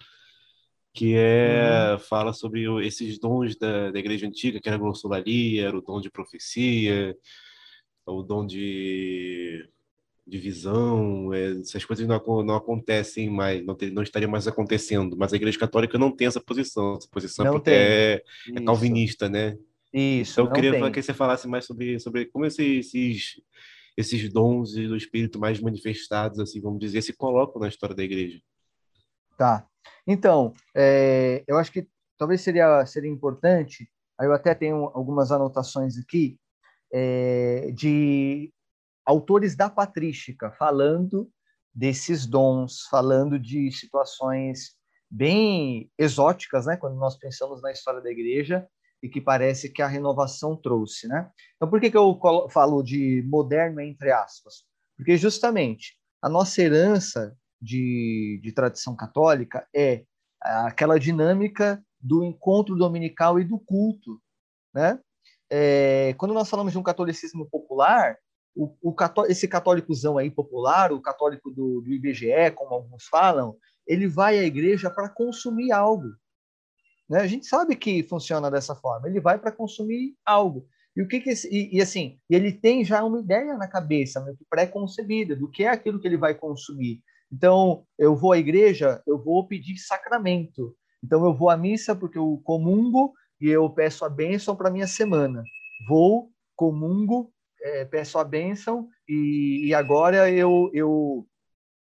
que 0.93 1.15
é 1.15 1.93
uhum. 1.93 1.99
fala 2.01 2.33
sobre 2.33 2.65
esses 2.85 3.19
dons 3.19 3.57
da, 3.57 3.91
da 3.91 3.99
igreja 3.99 4.27
antiga, 4.27 4.61
que 4.61 4.69
era 4.69 4.77
a 4.77 4.81
glossolaria, 4.81 5.67
era 5.67 5.77
o 5.77 5.81
dom 5.83 6.01
de 6.01 6.11
profecia, 6.11 7.17
o 8.05 8.23
dom 8.23 8.45
de, 8.45 9.69
de 10.27 10.39
visão, 10.39 11.33
é, 11.33 11.53
essas 11.61 11.85
coisas 11.85 12.07
não, 12.09 12.21
não 12.43 12.57
acontecem 12.57 13.31
mais, 13.31 13.65
não, 13.65 13.75
ter, 13.75 13.93
não 13.93 14.03
estariam 14.03 14.31
mais 14.31 14.49
acontecendo, 14.49 15.17
mas 15.17 15.33
a 15.33 15.37
igreja 15.37 15.59
católica 15.59 15.97
não 15.97 16.11
tem 16.11 16.27
essa 16.27 16.41
posição, 16.41 16.97
essa 16.97 17.09
posição 17.09 17.45
não 17.45 17.53
porque 17.53 17.71
é, 17.71 18.23
é 18.55 18.61
calvinista, 18.65 19.29
né? 19.29 19.57
Isso. 19.92 20.40
Então, 20.40 20.46
eu 20.46 20.53
queria 20.53 20.72
tem. 20.72 20.92
que 20.92 21.03
você 21.03 21.12
falasse 21.12 21.48
mais 21.48 21.64
sobre, 21.64 21.98
sobre 21.98 22.26
como 22.26 22.46
esses, 22.46 22.92
esses, 23.96 24.33
dons 24.33 24.72
do 24.72 24.96
Espírito 24.96 25.38
mais 25.38 25.61
manifestados, 25.61 26.38
assim, 26.38 26.61
vamos 26.61 26.79
dizer, 26.79 27.03
se 27.03 27.12
colocam 27.12 27.61
na 27.61 27.68
história 27.68 27.94
da 27.94 28.03
igreja. 28.03 28.40
Tá. 29.37 29.66
Então, 30.07 30.53
é, 30.74 31.42
eu 31.46 31.57
acho 31.57 31.72
que 31.72 31.88
talvez 32.16 32.40
seria, 32.40 32.85
seria 32.87 33.11
importante, 33.11 33.90
aí 34.18 34.26
eu 34.26 34.33
até 34.33 34.55
tenho 34.55 34.90
algumas 34.94 35.33
anotações 35.33 35.98
aqui, 35.98 36.38
é, 36.92 37.70
de 37.72 38.53
autores 39.05 39.57
da 39.57 39.68
patrística 39.70 40.53
falando 40.53 41.31
desses 41.74 42.26
dons, 42.26 42.87
falando 42.90 43.38
de 43.38 43.70
situações 43.72 44.76
bem 45.11 45.90
exóticas, 45.98 46.66
né, 46.66 46.76
quando 46.76 46.96
nós 46.96 47.16
pensamos 47.16 47.62
na 47.62 47.72
história 47.72 48.00
da 48.00 48.11
igreja, 48.11 48.66
e 49.03 49.09
que 49.09 49.21
parece 49.21 49.71
que 49.71 49.83
a 49.83 49.87
renovação 49.87 50.57
trouxe, 50.57 51.09
né? 51.09 51.31
Então, 51.57 51.69
por 51.69 51.81
que, 51.81 51.91
que 51.91 51.97
eu 51.97 52.19
falo 52.51 52.83
de 52.83 53.23
moderno 53.27 53.81
entre 53.81 54.11
aspas? 54.11 54.65
Porque 54.97 55.17
justamente 55.17 55.97
a 56.23 56.29
nossa 56.29 56.61
herança 56.61 57.37
de, 57.61 58.41
de 58.43 58.53
tradição 58.53 58.95
católica 58.95 59.67
é 59.75 60.05
aquela 60.41 60.99
dinâmica 60.99 61.83
do 61.99 62.25
encontro 62.25 62.77
dominical 62.77 63.39
e 63.39 63.45
do 63.45 63.59
culto, 63.59 64.20
né? 64.74 64.99
É, 65.53 66.14
quando 66.16 66.33
nós 66.33 66.49
falamos 66.49 66.72
de 66.72 66.79
um 66.79 66.83
catolicismo 66.83 67.49
popular, 67.51 68.16
o, 68.55 68.74
o 68.81 68.95
cató 68.95 69.27
esse 69.27 69.49
católicozão 69.49 70.16
aí 70.16 70.31
popular, 70.31 70.93
o 70.93 71.01
católico 71.01 71.51
do, 71.51 71.81
do 71.81 71.93
IBGE, 71.93 72.53
como 72.55 72.74
alguns 72.74 73.05
falam, 73.07 73.57
ele 73.87 74.07
vai 74.07 74.39
à 74.39 74.45
igreja 74.45 74.91
para 74.91 75.09
consumir 75.09 75.72
algo, 75.72 76.09
né? 77.11 77.21
A 77.21 77.27
gente 77.27 77.47
sabe 77.47 77.75
que 77.75 78.05
funciona 78.05 78.49
dessa 78.49 78.77
forma. 78.77 79.09
Ele 79.09 79.21
vai 79.21 79.37
para 79.37 79.51
consumir 79.51 80.15
algo. 80.25 80.69
E 80.97 81.03
o 81.03 81.09
que, 81.09 81.21
que 81.21 81.31
e, 81.51 81.77
e, 81.77 81.83
assim, 81.83 82.19
ele 82.31 82.53
tem 82.53 82.85
já 82.85 83.03
uma 83.03 83.19
ideia 83.19 83.57
na 83.57 83.67
cabeça, 83.67 84.25
pré-concebida 84.49 85.35
do 85.35 85.51
que 85.51 85.65
é 85.65 85.69
aquilo 85.69 86.01
que 86.01 86.07
ele 86.07 86.17
vai 86.17 86.35
consumir. 86.35 87.03
Então, 87.33 87.85
eu 87.99 88.15
vou 88.15 88.33
à 88.33 88.39
igreja, 88.39 89.03
eu 89.07 89.23
vou 89.23 89.47
pedir 89.47 89.77
sacramento. 89.77 90.77
Então, 91.03 91.25
eu 91.25 91.35
vou 91.35 91.51
à 91.51 91.57
missa 91.57 91.97
porque 91.97 92.19
eu 92.19 92.41
comungo 92.45 93.13
e 93.41 93.49
eu 93.49 93.69
peço 93.71 94.05
a 94.05 94.09
bênção 94.09 94.55
para 94.55 94.71
minha 94.71 94.87
semana. 94.87 95.43
Vou, 95.89 96.31
comungo, 96.57 97.33
é, 97.63 97.85
peço 97.85 98.19
a 98.19 98.25
bênção 98.25 98.89
e, 99.09 99.67
e 99.67 99.75
agora 99.75 100.31
eu, 100.31 100.71
eu 100.73 101.27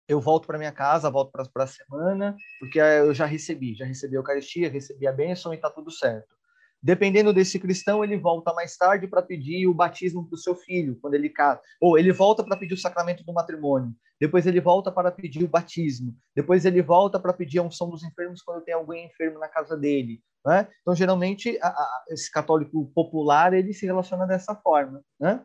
eu 0.08 0.20
volto 0.20 0.48
para 0.48 0.58
minha 0.58 0.72
casa, 0.72 1.10
volto 1.10 1.32
para 1.32 1.64
a 1.64 1.68
semana, 1.68 2.36
porque 2.60 2.80
eu 2.80 3.14
já 3.14 3.26
recebi, 3.26 3.76
já 3.76 3.86
recebi 3.86 4.16
a 4.16 4.20
Eucaristia, 4.20 4.70
recebi 4.70 5.08
a 5.08 5.12
bênção 5.12 5.54
e 5.54 5.56
está 5.56 5.70
tudo 5.70 5.92
certo. 5.92 6.34
Dependendo 6.82 7.32
desse 7.32 7.58
cristão, 7.58 8.04
ele 8.04 8.18
volta 8.18 8.54
mais 8.54 8.76
tarde 8.76 9.08
para 9.08 9.22
pedir 9.22 9.68
o 9.68 9.74
batismo 9.74 10.28
para 10.28 10.36
o 10.36 10.38
seu 10.38 10.54
filho, 10.54 10.98
quando 11.02 11.14
ele 11.14 11.30
casa. 11.30 11.62
Ou 11.80 11.98
ele 11.98 12.12
volta 12.12 12.44
para 12.44 12.58
pedir 12.58 12.74
o 12.74 12.78
sacramento 12.78 13.24
do 13.24 13.32
matrimônio. 13.32 13.96
Depois 14.20 14.46
ele 14.46 14.60
volta 14.60 14.92
para 14.92 15.10
pedir 15.10 15.46
o 15.46 15.48
batismo. 15.48 16.14
Depois 16.36 16.66
ele 16.66 16.82
volta 16.82 17.18
para 17.18 17.32
pedir 17.32 17.60
a 17.60 17.64
unção 17.64 17.90
dos 17.90 18.04
enfermos 18.04 18.42
quando 18.42 18.66
tem 18.66 18.74
alguém 18.74 19.06
enfermo 19.06 19.40
na 19.40 19.48
casa 19.48 19.78
dele. 19.78 20.22
Né? 20.46 20.68
Então, 20.82 20.94
geralmente, 20.94 21.58
a, 21.62 21.70
a, 21.70 22.04
esse 22.10 22.30
católico 22.30 22.92
popular 22.94 23.54
ele 23.54 23.74
se 23.74 23.86
relaciona 23.86 24.28
dessa 24.28 24.54
forma. 24.54 25.02
Né? 25.18 25.42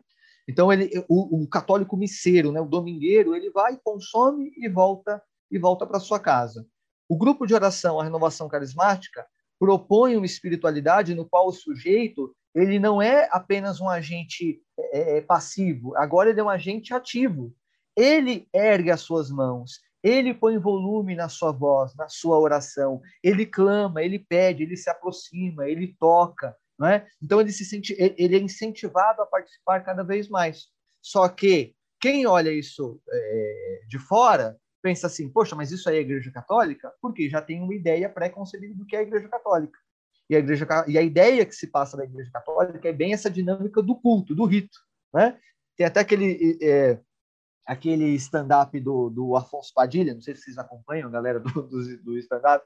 Então, 0.47 0.71
ele, 0.71 0.89
o, 1.07 1.43
o 1.43 1.47
católico 1.47 1.95
misseiro, 1.95 2.51
né, 2.51 2.59
o 2.59 2.65
domingueiro, 2.65 3.35
ele 3.35 3.49
vai, 3.51 3.77
consome 3.83 4.51
e 4.57 4.67
volta 4.67 5.21
e 5.51 5.57
volta 5.57 5.85
para 5.85 5.99
sua 5.99 6.19
casa. 6.19 6.65
O 7.07 7.17
grupo 7.17 7.45
de 7.45 7.53
oração, 7.53 7.99
a 7.99 8.03
renovação 8.03 8.47
carismática, 8.47 9.25
propõe 9.59 10.15
uma 10.15 10.25
espiritualidade 10.25 11.13
no 11.13 11.27
qual 11.27 11.47
o 11.47 11.51
sujeito 11.51 12.33
ele 12.55 12.79
não 12.79 13.01
é 13.01 13.27
apenas 13.31 13.79
um 13.79 13.89
agente 13.89 14.61
é, 14.77 14.99
é, 14.99 15.17
é, 15.17 15.21
passivo, 15.21 15.95
agora 15.95 16.29
ele 16.29 16.39
é 16.39 16.43
um 16.43 16.49
agente 16.49 16.93
ativo. 16.93 17.53
Ele 17.95 18.47
ergue 18.53 18.91
as 18.91 19.01
suas 19.01 19.29
mãos, 19.29 19.81
ele 20.01 20.33
põe 20.33 20.57
volume 20.57 21.15
na 21.15 21.27
sua 21.27 21.51
voz, 21.51 21.93
na 21.95 22.07
sua 22.07 22.39
oração, 22.39 23.01
ele 23.21 23.45
clama, 23.45 24.01
ele 24.01 24.17
pede, 24.17 24.63
ele 24.63 24.77
se 24.77 24.89
aproxima, 24.89 25.67
ele 25.67 25.95
toca, 25.99 26.55
é? 26.87 27.07
Então 27.21 27.41
ele 27.41 27.51
se 27.51 27.65
sente, 27.65 27.95
ele 27.97 28.35
é 28.35 28.39
incentivado 28.39 29.21
a 29.21 29.25
participar 29.25 29.81
cada 29.81 30.03
vez 30.03 30.29
mais. 30.29 30.67
Só 31.01 31.27
que 31.27 31.75
quem 31.99 32.25
olha 32.25 32.51
isso 32.51 33.01
é, 33.09 33.81
de 33.87 33.99
fora 33.99 34.57
pensa 34.81 35.07
assim, 35.07 35.29
poxa, 35.29 35.55
mas 35.55 35.71
isso 35.71 35.89
aí 35.89 35.97
é 35.97 36.01
Igreja 36.01 36.31
Católica? 36.31 36.93
Porque 37.01 37.29
já 37.29 37.41
tem 37.41 37.61
uma 37.61 37.75
ideia 37.75 38.09
pré-concebida 38.09 38.73
do 38.75 38.85
que 38.85 38.95
é 38.95 38.99
a 38.99 39.03
Igreja 39.03 39.27
Católica. 39.27 39.77
E 40.29 40.35
a, 40.35 40.39
igreja, 40.39 40.67
e 40.87 40.97
a 40.97 41.01
ideia 41.01 41.45
que 41.45 41.55
se 41.55 41.67
passa 41.67 41.97
da 41.97 42.03
Igreja 42.03 42.29
Católica 42.31 42.87
é 42.87 42.93
bem 42.93 43.13
essa 43.13 43.29
dinâmica 43.29 43.81
do 43.81 43.95
culto, 43.95 44.35
do 44.35 44.45
rito. 44.45 44.77
Né? 45.13 45.37
Tem 45.75 45.87
até 45.87 46.01
aquele, 46.01 46.57
é, 46.61 46.99
aquele 47.69 48.15
stand-up 48.15 48.79
do, 48.79 49.11
do 49.11 49.35
Afonso 49.35 49.71
Padilha, 49.75 50.15
não 50.15 50.21
sei 50.21 50.35
se 50.35 50.41
vocês 50.41 50.57
acompanham, 50.57 51.11
galera 51.11 51.39
do, 51.39 51.61
do, 51.61 51.97
do 52.03 52.17
stand-up, 52.17 52.65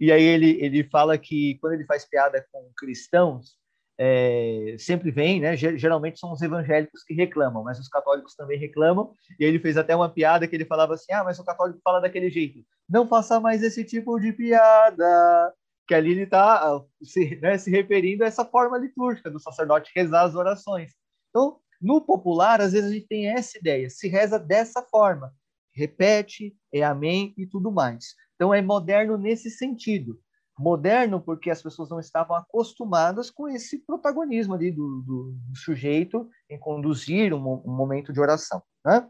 e 0.00 0.12
aí 0.12 0.22
ele, 0.22 0.56
ele 0.60 0.84
fala 0.84 1.18
que 1.18 1.58
quando 1.60 1.72
ele 1.72 1.84
faz 1.84 2.08
piada 2.08 2.46
com 2.52 2.70
cristãos, 2.76 3.58
é, 3.98 4.76
sempre 4.78 5.10
vem, 5.10 5.40
né? 5.40 5.56
Geralmente 5.56 6.20
são 6.20 6.32
os 6.32 6.40
evangélicos 6.40 7.02
que 7.02 7.14
reclamam, 7.14 7.64
mas 7.64 7.80
os 7.80 7.88
católicos 7.88 8.34
também 8.34 8.58
reclamam. 8.58 9.14
E 9.38 9.44
ele 9.44 9.60
fez 9.60 9.76
até 9.76 9.94
uma 9.94 10.08
piada 10.08 10.48
que 10.48 10.54
ele 10.56 10.64
falava 10.64 10.94
assim: 10.94 11.12
ah, 11.12 11.22
mas 11.22 11.38
o 11.38 11.44
católico 11.44 11.80
fala 11.82 12.00
daquele 12.00 12.28
jeito. 12.28 12.58
Não 12.88 13.06
faça 13.06 13.38
mais 13.38 13.62
esse 13.62 13.84
tipo 13.84 14.18
de 14.18 14.32
piada. 14.32 15.52
Que 15.86 15.94
ali 15.94 16.10
ele 16.10 16.22
está 16.22 16.82
se, 17.02 17.36
né, 17.40 17.56
se 17.56 17.70
referindo 17.70 18.24
a 18.24 18.26
essa 18.26 18.44
forma 18.44 18.78
litúrgica 18.78 19.30
do 19.30 19.38
sacerdote 19.38 19.92
rezar 19.94 20.22
as 20.22 20.34
orações. 20.34 20.92
Então, 21.30 21.60
no 21.80 22.00
popular, 22.00 22.60
às 22.60 22.72
vezes 22.72 22.90
a 22.90 22.94
gente 22.94 23.06
tem 23.06 23.28
essa 23.28 23.58
ideia, 23.58 23.90
se 23.90 24.08
reza 24.08 24.38
dessa 24.38 24.82
forma, 24.82 25.34
repete, 25.72 26.56
é 26.72 26.82
amém 26.82 27.34
e 27.36 27.46
tudo 27.46 27.70
mais. 27.70 28.14
Então, 28.34 28.52
é 28.52 28.62
moderno 28.62 29.16
nesse 29.16 29.50
sentido 29.50 30.18
moderno 30.58 31.20
porque 31.20 31.50
as 31.50 31.62
pessoas 31.62 31.90
não 31.90 31.98
estavam 31.98 32.36
acostumadas 32.36 33.30
com 33.30 33.48
esse 33.48 33.78
protagonismo 33.78 34.54
ali 34.54 34.70
do, 34.70 35.02
do, 35.02 35.32
do 35.32 35.56
sujeito 35.56 36.28
em 36.48 36.58
conduzir 36.58 37.34
um, 37.34 37.62
um, 37.64 37.74
momento 37.74 38.12
de 38.12 38.20
oração. 38.20 38.62
Né? 38.84 39.06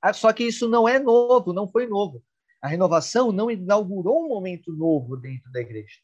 Ah, 0.00 0.12
só 0.12 0.32
que 0.32 0.44
isso 0.44 0.68
não 0.68 0.88
é 0.88 0.98
novo, 0.98 1.52
não 1.52 1.66
foi 1.66 1.86
novo. 1.86 2.22
A 2.60 2.68
renovação 2.68 3.32
não 3.32 3.50
inaugurou 3.50 4.24
um 4.24 4.28
momento 4.28 4.72
novo 4.72 5.16
dentro 5.16 5.50
da 5.52 5.60
igreja. 5.60 6.00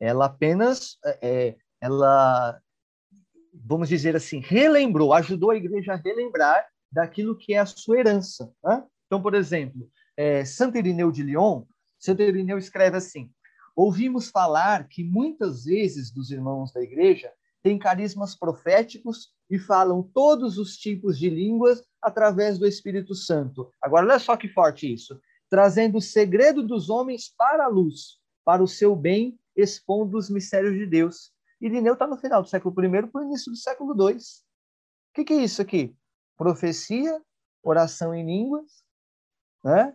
Ela 0.00 0.26
apenas, 0.26 0.98
é, 1.04 1.18
é 1.22 1.56
ela, 1.80 2.60
vamos 3.62 3.88
dizer 3.88 4.16
assim, 4.16 4.40
relembrou, 4.40 5.12
ajudou 5.12 5.50
a 5.50 5.56
igreja 5.56 5.92
a 5.92 5.96
relembrar 5.96 6.66
daquilo 6.90 7.36
que 7.36 7.54
é 7.54 7.58
a 7.58 7.66
sua 7.66 7.98
herança. 7.98 8.52
Né? 8.62 8.84
Então, 9.06 9.20
por 9.20 9.34
exemplo, 9.34 9.88
é, 10.16 10.44
Santo 10.44 10.78
Irineu 10.78 11.10
de 11.10 11.22
Lyon, 11.22 11.64
Santo 11.98 12.22
Irineu 12.22 12.58
escreve 12.58 12.96
assim: 12.96 13.30
Ouvimos 13.76 14.30
falar 14.30 14.88
que 14.88 15.02
muitas 15.02 15.64
vezes 15.64 16.10
dos 16.10 16.30
irmãos 16.30 16.72
da 16.72 16.82
igreja 16.82 17.32
têm 17.62 17.78
carismas 17.78 18.36
proféticos 18.36 19.32
e 19.50 19.58
falam 19.58 20.02
todos 20.02 20.58
os 20.58 20.76
tipos 20.76 21.18
de 21.18 21.30
línguas 21.30 21.82
através 22.00 22.58
do 22.58 22.66
Espírito 22.66 23.14
Santo. 23.14 23.70
Agora, 23.80 24.06
olha 24.06 24.18
só 24.18 24.36
que 24.36 24.48
forte 24.48 24.92
isso. 24.92 25.18
Trazendo 25.48 25.98
o 25.98 26.02
segredo 26.02 26.62
dos 26.62 26.90
homens 26.90 27.32
para 27.36 27.64
a 27.64 27.68
luz, 27.68 28.18
para 28.44 28.62
o 28.62 28.68
seu 28.68 28.94
bem, 28.94 29.38
expondo 29.56 30.18
os 30.18 30.28
mistérios 30.28 30.74
de 30.74 30.86
Deus. 30.86 31.32
Irineu 31.60 31.94
está 31.94 32.06
no 32.06 32.16
final 32.16 32.42
do 32.42 32.48
século 32.48 32.74
I 32.84 33.06
para 33.06 33.20
o 33.20 33.24
início 33.24 33.50
do 33.50 33.56
século 33.56 33.94
II. 34.10 34.16
O 34.16 34.20
que, 35.14 35.24
que 35.24 35.34
é 35.34 35.42
isso 35.42 35.62
aqui? 35.62 35.96
Profecia, 36.36 37.20
oração 37.62 38.14
em 38.14 38.26
línguas, 38.26 38.84
né? 39.62 39.94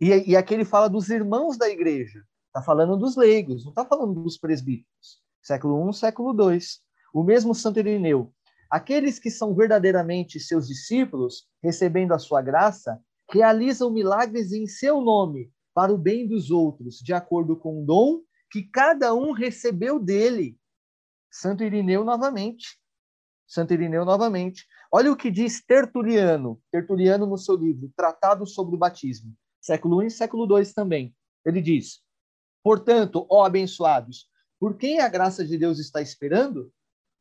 E, 0.00 0.30
e 0.30 0.36
aqui 0.36 0.54
ele 0.54 0.64
fala 0.64 0.88
dos 0.88 1.08
irmãos 1.10 1.56
da 1.56 1.68
igreja. 1.68 2.22
Está 2.48 2.62
falando 2.62 2.96
dos 2.96 3.16
leigos, 3.16 3.64
não 3.64 3.70
está 3.70 3.84
falando 3.84 4.22
dos 4.22 4.38
presbíteros. 4.38 5.22
Século 5.42 5.90
I, 5.90 5.94
século 5.94 6.50
II. 6.50 6.58
O 7.12 7.22
mesmo 7.22 7.54
Santo 7.54 7.78
Irineu. 7.78 8.32
Aqueles 8.70 9.18
que 9.18 9.30
são 9.30 9.54
verdadeiramente 9.54 10.40
seus 10.40 10.66
discípulos, 10.66 11.46
recebendo 11.62 12.12
a 12.12 12.18
sua 12.18 12.42
graça, 12.42 13.00
realizam 13.30 13.90
milagres 13.90 14.52
em 14.52 14.66
seu 14.66 15.00
nome, 15.00 15.52
para 15.74 15.92
o 15.92 15.98
bem 15.98 16.26
dos 16.26 16.50
outros, 16.50 16.96
de 16.98 17.12
acordo 17.12 17.56
com 17.56 17.82
o 17.82 17.84
dom 17.84 18.22
que 18.50 18.62
cada 18.62 19.14
um 19.14 19.32
recebeu 19.32 20.00
dele. 20.00 20.58
Santo 21.30 21.64
Irineu 21.64 22.04
novamente. 22.04 22.78
Santo 23.46 23.72
Irineu 23.74 24.04
novamente. 24.04 24.66
Olha 24.92 25.12
o 25.12 25.16
que 25.16 25.30
diz 25.30 25.64
Tertuliano, 25.64 26.60
Tertuliano 26.70 27.26
no 27.26 27.36
seu 27.36 27.56
livro 27.56 27.90
Tratado 27.96 28.46
sobre 28.46 28.74
o 28.74 28.78
Batismo, 28.78 29.34
século 29.60 30.02
I 30.02 30.06
e 30.06 30.10
século 30.10 30.46
II 30.58 30.72
também. 30.74 31.14
Ele 31.44 31.60
diz: 31.60 32.00
Portanto, 32.62 33.26
ó 33.30 33.44
abençoados, 33.44 34.28
por 34.58 34.76
quem 34.76 35.00
a 35.00 35.08
graça 35.08 35.44
de 35.44 35.58
Deus 35.58 35.78
está 35.78 36.00
esperando? 36.00 36.72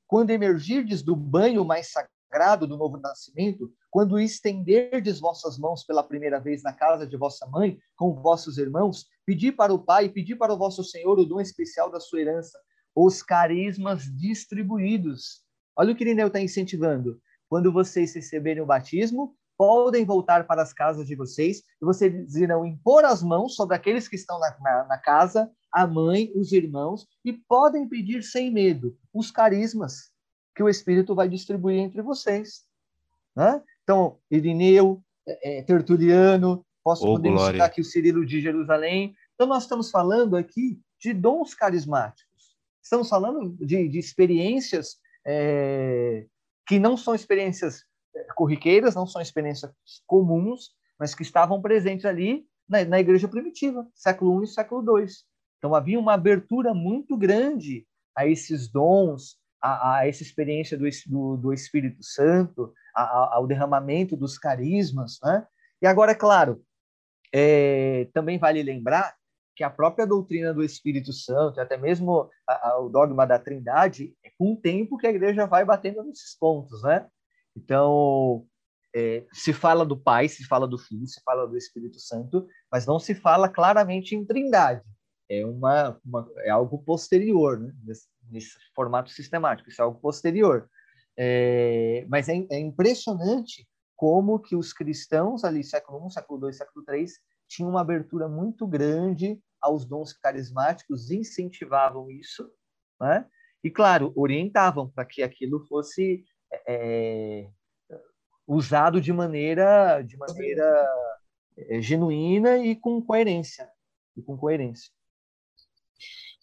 Quando 0.07 0.29
emergirdes 0.29 1.01
do 1.01 1.15
banho 1.15 1.65
mais 1.65 1.91
sagrado 1.91 2.67
do 2.67 2.77
novo 2.77 2.97
nascimento, 2.97 3.71
quando 3.89 4.19
estenderdes 4.19 5.19
vossas 5.19 5.57
mãos 5.57 5.83
pela 5.83 6.03
primeira 6.03 6.39
vez 6.39 6.63
na 6.63 6.73
casa 6.73 7.07
de 7.07 7.17
vossa 7.17 7.45
mãe, 7.47 7.79
com 7.95 8.13
vossos 8.13 8.57
irmãos, 8.57 9.05
pedi 9.25 9.51
para 9.51 9.73
o 9.73 9.79
Pai, 9.79 10.09
pedi 10.09 10.35
para 10.35 10.53
o 10.53 10.57
vosso 10.57 10.83
Senhor 10.83 11.17
o 11.17 11.25
dom 11.25 11.39
especial 11.39 11.89
da 11.89 11.99
sua 11.99 12.21
herança, 12.21 12.59
os 12.95 13.21
carismas 13.21 14.03
distribuídos. 14.03 15.41
Olha 15.75 15.91
o 15.91 15.95
que 15.95 16.03
Irineu 16.03 16.27
está 16.27 16.39
incentivando. 16.39 17.19
Quando 17.49 17.71
vocês 17.71 18.15
receberem 18.15 18.63
o 18.63 18.65
batismo, 18.65 19.35
podem 19.57 20.05
voltar 20.05 20.47
para 20.47 20.61
as 20.61 20.73
casas 20.73 21.05
de 21.07 21.15
vocês 21.15 21.59
e 21.81 21.85
vocês 21.85 22.35
irão 22.35 22.65
impor 22.65 23.03
as 23.05 23.21
mãos 23.21 23.55
sobre 23.55 23.75
aqueles 23.75 24.07
que 24.07 24.15
estão 24.15 24.39
na, 24.39 24.55
na, 24.59 24.85
na 24.85 24.97
casa, 24.97 25.51
a 25.71 25.85
mãe, 25.85 26.31
os 26.35 26.51
irmãos, 26.51 27.05
e 27.23 27.33
podem 27.33 27.87
pedir 27.87 28.23
sem 28.23 28.51
medo 28.51 28.97
os 29.13 29.31
carismas 29.31 30.11
que 30.55 30.63
o 30.63 30.69
Espírito 30.69 31.13
vai 31.13 31.27
distribuir 31.27 31.79
entre 31.79 32.01
vocês. 32.01 32.63
Né? 33.35 33.61
Então, 33.83 34.17
Irineu, 34.31 35.03
é, 35.27 35.59
é 35.59 35.63
Tertuliano, 35.63 36.65
posso 36.83 37.05
oh, 37.05 37.15
poder 37.15 37.37
citar 37.37 37.67
aqui 37.67 37.81
o 37.81 37.85
Cirilo 37.85 38.25
de 38.25 38.39
Jerusalém. 38.39 39.13
Então, 39.33 39.47
nós 39.47 39.63
estamos 39.63 39.91
falando 39.91 40.37
aqui 40.37 40.79
de 40.99 41.13
dons 41.13 41.53
carismáticos. 41.53 42.34
Estamos 42.85 43.09
falando 43.09 43.57
de, 43.65 43.89
de 43.89 43.97
experiências 43.97 44.97
é, 45.25 46.27
que 46.67 46.77
não 46.77 46.95
são 46.95 47.15
experiências 47.15 47.83
corriqueiras, 48.35 48.93
não 48.93 49.07
são 49.07 49.19
experiências 49.19 49.71
comuns, 50.05 50.69
mas 50.99 51.15
que 51.15 51.23
estavam 51.23 51.59
presentes 51.59 52.05
ali 52.05 52.45
na, 52.69 52.85
na 52.85 52.99
igreja 52.99 53.27
primitiva, 53.27 53.87
século 53.95 54.39
I 54.39 54.43
e 54.43 54.47
século 54.47 54.99
II. 54.99 55.07
Então 55.57 55.73
havia 55.73 55.99
uma 55.99 56.13
abertura 56.13 56.75
muito 56.75 57.17
grande 57.17 57.87
a 58.15 58.27
esses 58.27 58.67
dons, 58.67 59.39
a, 59.59 59.95
a 59.95 60.07
essa 60.07 60.21
experiência 60.21 60.77
do, 60.77 60.85
do, 61.07 61.37
do 61.37 61.53
Espírito 61.53 62.03
Santo, 62.03 62.71
a, 62.95 63.01
a, 63.01 63.35
ao 63.37 63.47
derramamento 63.47 64.15
dos 64.15 64.37
carismas. 64.37 65.17
Né? 65.23 65.43
E 65.81 65.87
agora, 65.87 66.11
é 66.11 66.15
claro, 66.15 66.63
é, 67.33 68.07
também 68.13 68.37
vale 68.37 68.61
lembrar 68.61 69.15
que 69.55 69.63
a 69.63 69.69
própria 69.69 70.05
doutrina 70.05 70.53
do 70.53 70.63
Espírito 70.63 71.13
Santo, 71.13 71.61
até 71.61 71.77
mesmo 71.77 72.29
o 72.79 72.89
dogma 72.89 73.25
da 73.25 73.39
Trindade, 73.39 74.13
é 74.23 74.29
com 74.37 74.53
o 74.53 74.57
tempo 74.57 74.97
que 74.97 75.07
a 75.07 75.11
igreja 75.11 75.45
vai 75.45 75.63
batendo 75.63 76.03
nesses 76.03 76.37
pontos, 76.37 76.83
né? 76.83 77.07
Então, 77.55 78.45
é, 78.93 79.25
se 79.31 79.53
fala 79.53 79.85
do 79.85 79.97
Pai, 79.97 80.27
se 80.27 80.45
fala 80.45 80.67
do 80.67 80.77
Filho, 80.77 81.07
se 81.07 81.21
fala 81.23 81.47
do 81.47 81.57
Espírito 81.57 81.99
Santo, 81.99 82.47
mas 82.71 82.85
não 82.85 82.99
se 82.99 83.15
fala 83.15 83.49
claramente 83.49 84.15
em 84.15 84.25
Trindade. 84.25 84.81
É, 85.29 85.45
uma, 85.45 85.99
uma 86.05 86.29
é 86.39 86.49
algo 86.49 86.77
posterior, 86.83 87.59
né? 87.59 87.73
nesse, 87.83 88.07
nesse, 88.29 88.51
formato 88.75 89.09
sistemático, 89.09 89.69
isso 89.69 89.81
é 89.81 89.85
algo 89.85 89.99
posterior. 89.99 90.69
É, 91.17 92.05
mas 92.09 92.29
é, 92.29 92.45
é 92.51 92.59
impressionante 92.59 93.67
como 93.95 94.39
que 94.39 94.55
os 94.55 94.73
cristãos 94.73 95.43
ali, 95.43 95.63
século 95.63 96.05
I, 96.07 96.11
século 96.11 96.47
II, 96.47 96.53
século 96.53 96.85
III, 96.87 97.05
tinham 97.55 97.69
uma 97.69 97.81
abertura 97.81 98.27
muito 98.27 98.67
grande 98.67 99.39
aos 99.61 99.85
dons 99.85 100.13
carismáticos, 100.13 101.09
incentivavam 101.09 102.09
isso, 102.11 102.49
né? 102.99 103.25
e, 103.65 103.71
claro, 103.71 104.13
orientavam 104.15 104.89
para 104.89 105.05
que 105.05 105.23
aquilo 105.23 105.65
fosse 105.67 106.23
é, 106.67 107.49
usado 108.47 109.01
de 109.01 109.11
maneira, 109.11 110.03
de 110.03 110.15
maneira 110.17 110.87
é, 111.57 111.81
genuína 111.81 112.59
e 112.59 112.75
com 112.75 113.01
coerência. 113.01 113.67
E 114.15 114.21
com 114.21 114.37
coerência. 114.37 114.91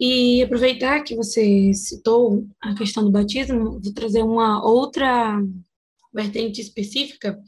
E 0.01 0.43
aproveitar 0.43 1.05
que 1.05 1.15
você 1.15 1.73
citou 1.75 2.45
a 2.61 2.75
questão 2.75 3.05
do 3.05 3.13
batismo, 3.13 3.81
vou 3.81 3.95
trazer 3.95 4.23
uma 4.23 4.61
outra 4.67 5.41
vertente 6.13 6.61
específica, 6.61 7.41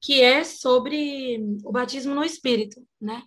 que 0.00 0.20
é 0.20 0.44
sobre 0.44 1.38
o 1.64 1.72
batismo 1.72 2.14
no 2.14 2.24
Espírito, 2.24 2.80
né? 3.00 3.22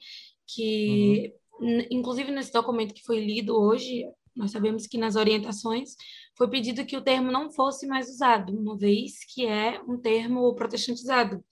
Que, 0.48 1.34
uhum. 1.60 1.86
inclusive, 1.92 2.32
nesse 2.32 2.52
documento 2.52 2.94
que 2.94 3.04
foi 3.04 3.20
lido 3.20 3.60
hoje, 3.60 4.06
nós 4.36 4.52
sabemos 4.52 4.88
que 4.88 4.98
nas 4.98 5.16
orientações 5.16 5.96
foi 6.38 6.50
pedido 6.50 6.86
que 6.86 6.96
o 6.96 7.04
termo 7.04 7.32
não 7.32 7.52
fosse 7.52 7.86
mais 7.86 8.10
usado, 8.10 8.58
uma 8.58 8.78
vez 8.78 9.26
que 9.34 9.46
é 9.46 9.82
um 9.88 9.98
termo 9.98 10.54
protestantizado. 10.56 11.44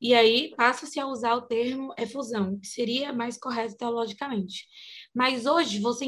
E 0.00 0.14
aí 0.14 0.54
passa-se 0.56 0.98
a 0.98 1.06
usar 1.06 1.34
o 1.34 1.42
termo 1.42 1.92
efusão, 1.98 2.58
que 2.58 2.66
seria 2.66 3.12
mais 3.12 3.36
correto 3.36 3.76
teologicamente. 3.76 4.66
Mas 5.14 5.44
hoje 5.44 5.78
você 5.78 6.06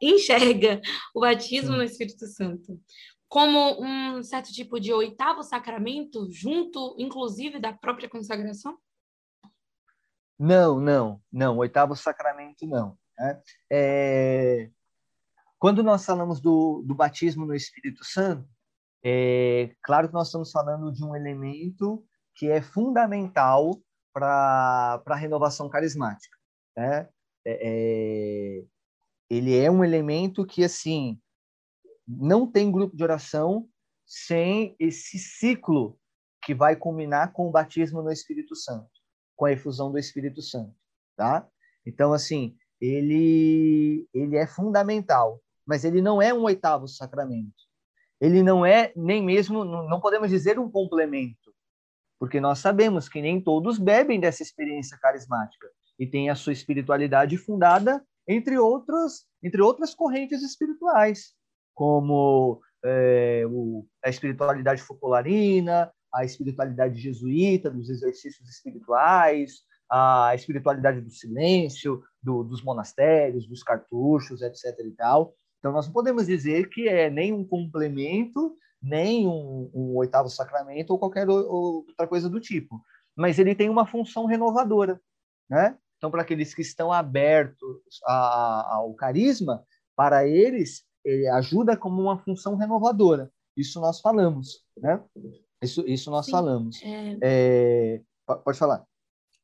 enxerga 0.00 0.80
o 1.14 1.20
batismo 1.20 1.72
no 1.72 1.82
Espírito 1.82 2.26
Santo 2.26 2.80
como 3.32 3.82
um 3.82 4.22
certo 4.22 4.52
tipo 4.52 4.78
de 4.78 4.92
oitavo 4.92 5.42
sacramento, 5.42 6.30
junto, 6.30 6.94
inclusive, 6.98 7.58
da 7.58 7.72
própria 7.72 8.06
consagração? 8.06 8.76
Não, 10.38 10.78
não, 10.78 11.18
não. 11.32 11.56
Oitavo 11.56 11.96
sacramento, 11.96 12.66
não. 12.66 12.94
Né? 13.18 13.42
É... 13.72 14.70
Quando 15.58 15.82
nós 15.82 16.04
falamos 16.04 16.42
do, 16.42 16.82
do 16.86 16.94
batismo 16.94 17.46
no 17.46 17.54
Espírito 17.54 18.04
Santo, 18.04 18.46
é 19.02 19.74
claro 19.82 20.08
que 20.08 20.14
nós 20.14 20.28
estamos 20.28 20.50
falando 20.52 20.92
de 20.92 21.02
um 21.02 21.16
elemento 21.16 22.04
que 22.34 22.50
é 22.50 22.60
fundamental 22.60 23.82
para 24.12 25.02
a 25.06 25.16
renovação 25.16 25.70
carismática. 25.70 26.36
Né? 26.76 27.08
É, 27.46 28.60
é, 28.60 28.64
ele 29.30 29.56
é 29.58 29.70
um 29.70 29.82
elemento 29.82 30.44
que, 30.44 30.62
assim, 30.62 31.18
não 32.06 32.46
tem 32.50 32.70
grupo 32.70 32.96
de 32.96 33.02
oração 33.02 33.68
sem 34.06 34.76
esse 34.78 35.18
ciclo 35.18 35.98
que 36.44 36.54
vai 36.54 36.76
culminar 36.76 37.32
com 37.32 37.48
o 37.48 37.50
batismo 37.50 38.02
no 38.02 38.10
Espírito 38.10 38.54
Santo, 38.56 38.90
com 39.36 39.44
a 39.44 39.52
efusão 39.52 39.90
do 39.90 39.98
Espírito 39.98 40.42
Santo, 40.42 40.74
tá? 41.16 41.48
Então, 41.86 42.12
assim, 42.12 42.56
ele, 42.80 44.08
ele 44.12 44.36
é 44.36 44.46
fundamental, 44.46 45.40
mas 45.66 45.84
ele 45.84 46.02
não 46.02 46.20
é 46.20 46.34
um 46.34 46.42
oitavo 46.42 46.88
sacramento. 46.88 47.54
Ele 48.20 48.42
não 48.42 48.66
é 48.66 48.92
nem 48.96 49.22
mesmo, 49.22 49.64
não 49.64 50.00
podemos 50.00 50.30
dizer 50.30 50.58
um 50.58 50.70
complemento, 50.70 51.52
porque 52.18 52.40
nós 52.40 52.58
sabemos 52.58 53.08
que 53.08 53.20
nem 53.20 53.40
todos 53.40 53.78
bebem 53.78 54.20
dessa 54.20 54.42
experiência 54.42 54.98
carismática 54.98 55.68
e 55.98 56.06
tem 56.06 56.30
a 56.30 56.34
sua 56.34 56.52
espiritualidade 56.52 57.36
fundada 57.36 58.04
entre 58.28 58.58
outros, 58.58 59.26
entre 59.42 59.60
outras 59.60 59.94
correntes 59.94 60.42
espirituais 60.42 61.34
como 61.74 62.60
é, 62.84 63.44
o, 63.48 63.86
a 64.04 64.10
espiritualidade 64.10 64.82
focolarina, 64.82 65.90
a 66.12 66.24
espiritualidade 66.24 67.00
jesuíta, 67.00 67.70
dos 67.70 67.88
exercícios 67.88 68.48
espirituais, 68.48 69.60
a 69.90 70.34
espiritualidade 70.34 71.00
do 71.00 71.10
silêncio, 71.10 72.02
do, 72.22 72.42
dos 72.42 72.62
monastérios, 72.62 73.46
dos 73.46 73.62
cartuchos, 73.62 74.42
etc. 74.42 74.78
E 74.84 74.90
tal. 74.92 75.34
Então, 75.58 75.72
nós 75.72 75.86
não 75.86 75.92
podemos 75.92 76.26
dizer 76.26 76.68
que 76.68 76.88
é 76.88 77.08
nem 77.08 77.32
um 77.32 77.46
complemento, 77.46 78.56
nem 78.82 79.28
um, 79.28 79.70
um 79.72 79.96
oitavo 79.96 80.28
sacramento 80.28 80.90
ou 80.90 80.98
qualquer 80.98 81.28
outra 81.28 82.06
coisa 82.06 82.28
do 82.28 82.40
tipo. 82.40 82.80
Mas 83.14 83.38
ele 83.38 83.54
tem 83.54 83.68
uma 83.68 83.86
função 83.86 84.26
renovadora. 84.26 85.00
Né? 85.48 85.76
Então, 85.96 86.10
para 86.10 86.22
aqueles 86.22 86.52
que 86.54 86.62
estão 86.62 86.92
abertos 86.92 88.00
ao 88.04 88.92
carisma, 88.94 89.62
para 89.94 90.26
eles, 90.26 90.82
ele 90.82 90.82
ajuda 91.34 91.76
como 91.76 92.02
uma 92.02 92.18
função 92.18 92.56
renovadora. 92.56 93.30
Isso 93.56 93.80
nós 93.80 94.00
falamos, 94.00 94.64
né? 94.76 95.02
Isso, 95.62 95.86
isso 95.86 96.10
nós 96.10 96.26
sim, 96.26 96.32
falamos. 96.32 96.80
É... 96.82 97.18
É... 97.22 98.00
Pode 98.44 98.58
falar. 98.58 98.84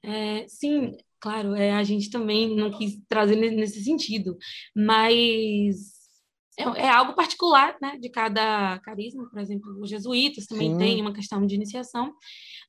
É, 0.02 0.46
sim, 0.48 0.96
claro, 1.20 1.54
é, 1.54 1.72
a 1.72 1.82
gente 1.82 2.10
também 2.10 2.54
não 2.54 2.70
quis 2.70 3.00
trazer 3.08 3.36
nesse 3.36 3.82
sentido, 3.82 4.36
mas 4.74 5.97
é, 6.58 6.86
é, 6.86 6.88
algo 6.90 7.14
particular, 7.14 7.76
né, 7.80 7.96
de 7.98 8.10
cada 8.10 8.78
carisma, 8.80 9.28
por 9.30 9.38
exemplo, 9.38 9.80
os 9.80 9.88
jesuítas 9.88 10.46
também 10.46 10.72
Sim. 10.72 10.78
têm 10.78 11.00
uma 11.00 11.12
questão 11.12 11.46
de 11.46 11.54
iniciação, 11.54 12.12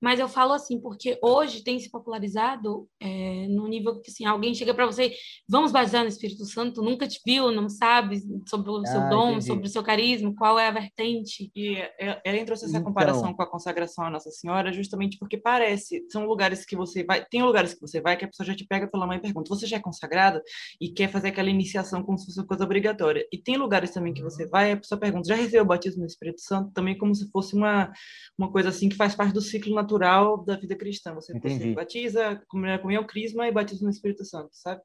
mas 0.02 0.20
eu 0.20 0.30
falo 0.30 0.54
assim, 0.54 0.80
porque 0.80 1.18
hoje 1.22 1.64
tem 1.64 1.80
se 1.80 1.90
popularizado 1.90 2.88
é, 3.02 3.48
no 3.50 3.68
nível 3.68 4.00
que, 4.00 4.10
assim, 4.10 4.26
alguém 4.26 4.54
chega 4.54 4.74
para 4.74 4.86
você, 4.86 5.14
vamos 5.48 5.72
batizar 5.72 6.04
no 6.04 6.08
Espírito 6.08 6.46
Santo, 6.46 6.82
nunca 6.82 7.08
te 7.08 7.20
viu, 7.26 7.52
não 7.52 7.68
sabe 7.68 8.22
sobre 8.48 8.70
o 8.70 8.86
seu 8.86 9.02
ah, 9.02 9.10
dom, 9.10 9.30
entendi. 9.32 9.46
sobre 9.46 9.68
o 9.68 9.70
seu 9.70 9.84
carisma, 9.84 10.34
qual 10.38 10.58
é 10.58 10.68
a 10.68 10.72
vertente. 10.72 11.52
E 11.54 11.78
ela 12.24 12.46
trouxe 12.46 12.66
essa 12.66 12.78
então... 12.78 12.84
comparação 12.84 13.34
com 13.34 13.42
a 13.42 13.50
consagração 13.50 14.06
à 14.06 14.10
Nossa 14.10 14.32
Senhora, 14.32 14.72
justamente 14.72 15.18
porque 15.18 15.38
parece, 15.38 16.06
são 16.10 16.26
lugares 16.26 16.66
que 16.66 16.76
você 16.76 17.04
vai, 17.04 17.26
tem 17.26 17.44
lugares 17.44 17.74
que 17.74 17.82
você 17.82 18.00
vai 18.00 18.16
que 18.16 18.24
a 18.24 18.28
pessoa 18.28 18.48
já 18.48 18.56
te 18.56 18.66
pega 18.66 18.88
pela 18.88 19.06
mão 19.06 19.16
e 19.16 19.20
pergunta, 19.20 19.50
você 19.50 19.66
já 19.66 19.78
é 19.78 19.82
consagrada? 19.82 20.42
E 20.80 20.90
quer 20.90 21.10
fazer 21.10 21.30
aquela 21.30 21.50
iniciação 21.50 22.04
como 22.04 22.18
se 22.18 22.26
fosse 22.26 22.40
uma 22.40 22.48
coisa 22.48 22.64
obrigatória. 22.64 23.26
E 23.34 23.38
tem 23.38 23.58
lugares 23.58 23.79
lugares 23.80 23.92
também 23.92 24.14
que 24.14 24.22
você 24.22 24.46
vai, 24.46 24.72
a 24.72 24.78
pessoa 24.78 25.00
pergunta, 25.00 25.28
já 25.28 25.36
recebeu 25.36 25.64
o 25.64 25.68
batismo 25.68 26.02
no 26.02 26.08
Espírito 26.08 26.42
Santo? 26.42 26.72
Também 26.72 26.98
como 26.98 27.16
se 27.16 27.30
fosse 27.32 27.56
uma, 27.56 27.92
uma 28.38 28.52
coisa 28.52 28.70
assim 28.70 28.90
que 28.90 28.96
faz 28.96 29.16
parte 29.16 29.34
do 29.34 29.42
ciclo 29.42 29.74
natural 29.74 30.44
da 30.44 30.58
vida 30.58 30.76
cristã. 30.76 31.14
Você, 31.16 31.34
você 31.40 31.74
batiza, 31.74 32.42
comunhão, 32.48 33.06
crisma 33.06 33.48
e 33.48 33.52
batismo 33.52 33.86
no 33.86 33.92
Espírito 33.92 34.26
Santo, 34.26 34.50
sabe? 34.52 34.82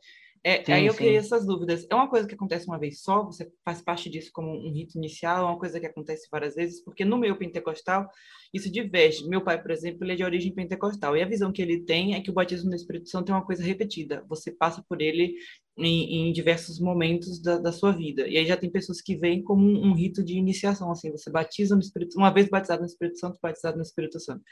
É, 0.46 0.62
sim, 0.62 0.72
aí 0.72 0.86
eu 0.86 0.94
criei 0.94 1.16
essas 1.16 1.46
dúvidas. 1.46 1.86
É 1.88 1.94
uma 1.94 2.08
coisa 2.08 2.28
que 2.28 2.34
acontece 2.34 2.66
uma 2.66 2.78
vez 2.78 3.00
só? 3.00 3.24
Você 3.24 3.50
faz 3.64 3.80
parte 3.80 4.10
disso 4.10 4.30
como 4.30 4.50
um 4.50 4.70
rito 4.70 4.98
inicial? 4.98 5.38
É 5.38 5.50
uma 5.50 5.58
coisa 5.58 5.80
que 5.80 5.86
acontece 5.86 6.28
várias 6.30 6.54
vezes? 6.54 6.84
Porque 6.84 7.02
no 7.02 7.16
meio 7.16 7.38
pentecostal, 7.38 8.06
isso 8.52 8.70
diverge. 8.70 9.26
Meu 9.26 9.42
pai, 9.42 9.60
por 9.60 9.70
exemplo, 9.70 10.04
ele 10.04 10.12
é 10.12 10.16
de 10.16 10.22
origem 10.22 10.54
pentecostal. 10.54 11.16
E 11.16 11.22
a 11.22 11.26
visão 11.26 11.50
que 11.50 11.62
ele 11.62 11.80
tem 11.80 12.14
é 12.14 12.20
que 12.20 12.30
o 12.30 12.34
batismo 12.34 12.68
no 12.68 12.76
Espírito 12.76 13.08
Santo 13.08 13.32
é 13.32 13.34
uma 13.34 13.44
coisa 13.44 13.62
repetida. 13.62 14.22
Você 14.28 14.52
passa 14.52 14.84
por 14.86 15.00
ele 15.00 15.34
em, 15.76 16.28
em 16.28 16.32
diversos 16.32 16.78
momentos 16.78 17.40
da, 17.40 17.58
da, 17.58 17.72
sua 17.72 17.92
vida. 17.92 18.28
E 18.28 18.36
aí 18.36 18.46
já 18.46 18.56
tem 18.56 18.70
pessoas 18.70 19.00
que 19.00 19.16
veem 19.16 19.42
como 19.42 19.64
um, 19.64 19.88
um, 19.88 19.94
rito 19.94 20.22
de 20.22 20.36
iniciação, 20.36 20.90
assim, 20.90 21.10
você 21.10 21.30
batiza 21.30 21.74
no 21.74 21.80
Espírito 21.80 22.16
uma 22.16 22.32
vez 22.32 22.48
batizado 22.48 22.80
no 22.80 22.86
Espírito 22.86 23.18
Santo, 23.18 23.38
batizado 23.42 23.76
no 23.76 23.82
Espírito 23.82 24.20
Santo. 24.20 24.42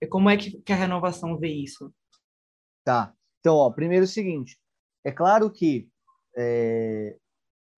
E 0.00 0.06
como 0.06 0.30
é 0.30 0.36
que, 0.36 0.60
que 0.62 0.72
a 0.72 0.76
renovação 0.76 1.38
vê 1.38 1.48
isso? 1.48 1.92
Tá. 2.84 3.14
Então, 3.40 3.56
ó, 3.56 3.70
primeiro 3.70 4.04
é 4.04 4.08
o 4.08 4.08
seguinte, 4.08 4.58
é 5.04 5.10
claro 5.10 5.50
que 5.50 5.88
é, 6.36 7.16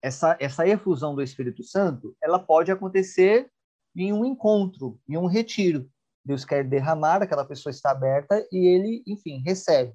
essa, 0.01 0.37
essa 0.39 0.67
efusão 0.67 1.15
do 1.15 1.21
Espírito 1.21 1.63
Santo, 1.63 2.15
ela 2.21 2.39
pode 2.39 2.71
acontecer 2.71 3.49
em 3.95 4.11
um 4.11 4.25
encontro, 4.25 4.99
em 5.07 5.17
um 5.17 5.25
retiro. 5.25 5.89
Deus 6.25 6.45
quer 6.45 6.63
derramar, 6.63 7.21
aquela 7.21 7.45
pessoa 7.45 7.71
está 7.71 7.91
aberta 7.91 8.45
e 8.51 8.65
ele, 8.65 9.03
enfim, 9.05 9.41
recebe. 9.45 9.93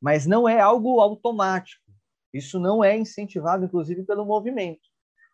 Mas 0.00 0.26
não 0.26 0.48
é 0.48 0.60
algo 0.60 1.00
automático. 1.00 1.81
Isso 2.32 2.58
não 2.58 2.82
é 2.82 2.96
incentivado, 2.96 3.64
inclusive, 3.64 4.04
pelo 4.04 4.24
movimento. 4.24 4.80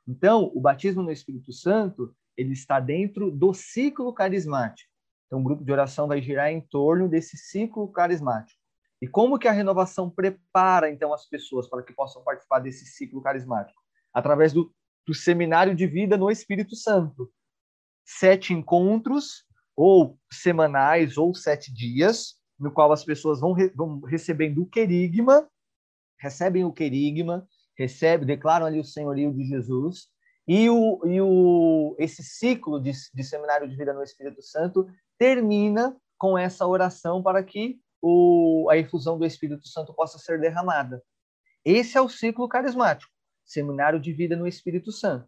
Então, 0.07 0.51
o 0.55 0.61
batismo 0.61 1.03
no 1.03 1.13
Espírito 1.13 1.53
Santo, 1.53 2.15
ele 2.37 2.53
está 2.53 2.81
dentro 2.81 3.31
do 3.31 3.53
ciclo 3.53 4.13
carismático. 4.13 4.91
Então, 5.27 5.41
o 5.41 5.43
grupo 5.43 5.63
de 5.63 5.71
oração 5.71 6.09
vai 6.09 6.23
girar 6.23 6.51
em 6.51 6.61
torno 6.61 7.09
desse 7.09 7.37
ciclo 7.37 7.87
carismático. 7.89 8.59
E 9.01 9.07
como 9.07 9.39
que 9.39 9.47
a 9.47 9.53
renovação 9.53 10.11
prepara, 10.11 10.91
então, 10.91 11.13
as 11.13 11.27
pessoas 11.27 11.69
para 11.69 11.83
que 11.83 11.93
possam 11.93 12.23
participar 12.25 12.59
desse 12.61 12.87
ciclo 12.87 13.23
carismático? 13.23 13.81
Através 14.13 14.53
do, 14.53 14.75
do 15.07 15.15
seminário 15.15 15.75
de 15.75 15.87
vida 15.87 16.17
no 16.17 16.31
Espírito 16.31 16.75
Santo. 16.75 17.31
Sete 18.05 18.55
encontros, 18.55 19.45
ou 19.77 20.19
semanais, 20.33 21.17
ou 21.17 21.35
sete 21.35 21.73
dias, 21.73 22.35
no 22.59 22.73
qual 22.73 22.91
as 22.91 23.05
pessoas 23.05 23.41
vão, 23.41 23.53
re, 23.53 23.69
vão 23.69 24.01
recebendo 24.01 24.63
o 24.63 24.67
querigma, 24.67 25.49
recebem 26.21 26.65
o 26.65 26.73
querigma, 26.73 27.47
recebem, 27.77 28.27
declaram 28.27 28.67
ali 28.67 28.81
o 28.81 28.85
senhorio 28.85 29.33
de 29.33 29.45
Jesus, 29.45 30.09
e, 30.47 30.71
o, 30.71 31.01
e 31.05 31.21
o, 31.21 31.95
esse 31.99 32.23
ciclo 32.23 32.81
de, 32.81 32.93
de 33.13 33.23
seminário 33.25 33.69
de 33.69 33.77
vida 33.77 33.93
no 33.93 34.03
Espírito 34.03 34.43
Santo 34.43 34.89
termina 35.19 35.95
com 36.17 36.39
essa 36.39 36.67
oração 36.67 37.23
para 37.23 37.43
que 37.45 37.79
o, 38.01 38.67
a 38.71 38.79
infusão 38.79 39.19
do 39.19 39.27
Espírito 39.27 39.69
Santo 39.69 39.93
possa 39.93 40.19
ser 40.19 40.41
derramada. 40.41 41.03
Esse 41.65 41.99
é 41.99 42.01
o 42.01 42.09
ciclo 42.09 42.49
carismático, 42.49 43.13
seminário 43.45 44.01
de 44.01 44.13
vida 44.13 44.37
no 44.37 44.47
Espírito 44.47 44.91
Santo. 44.91 45.27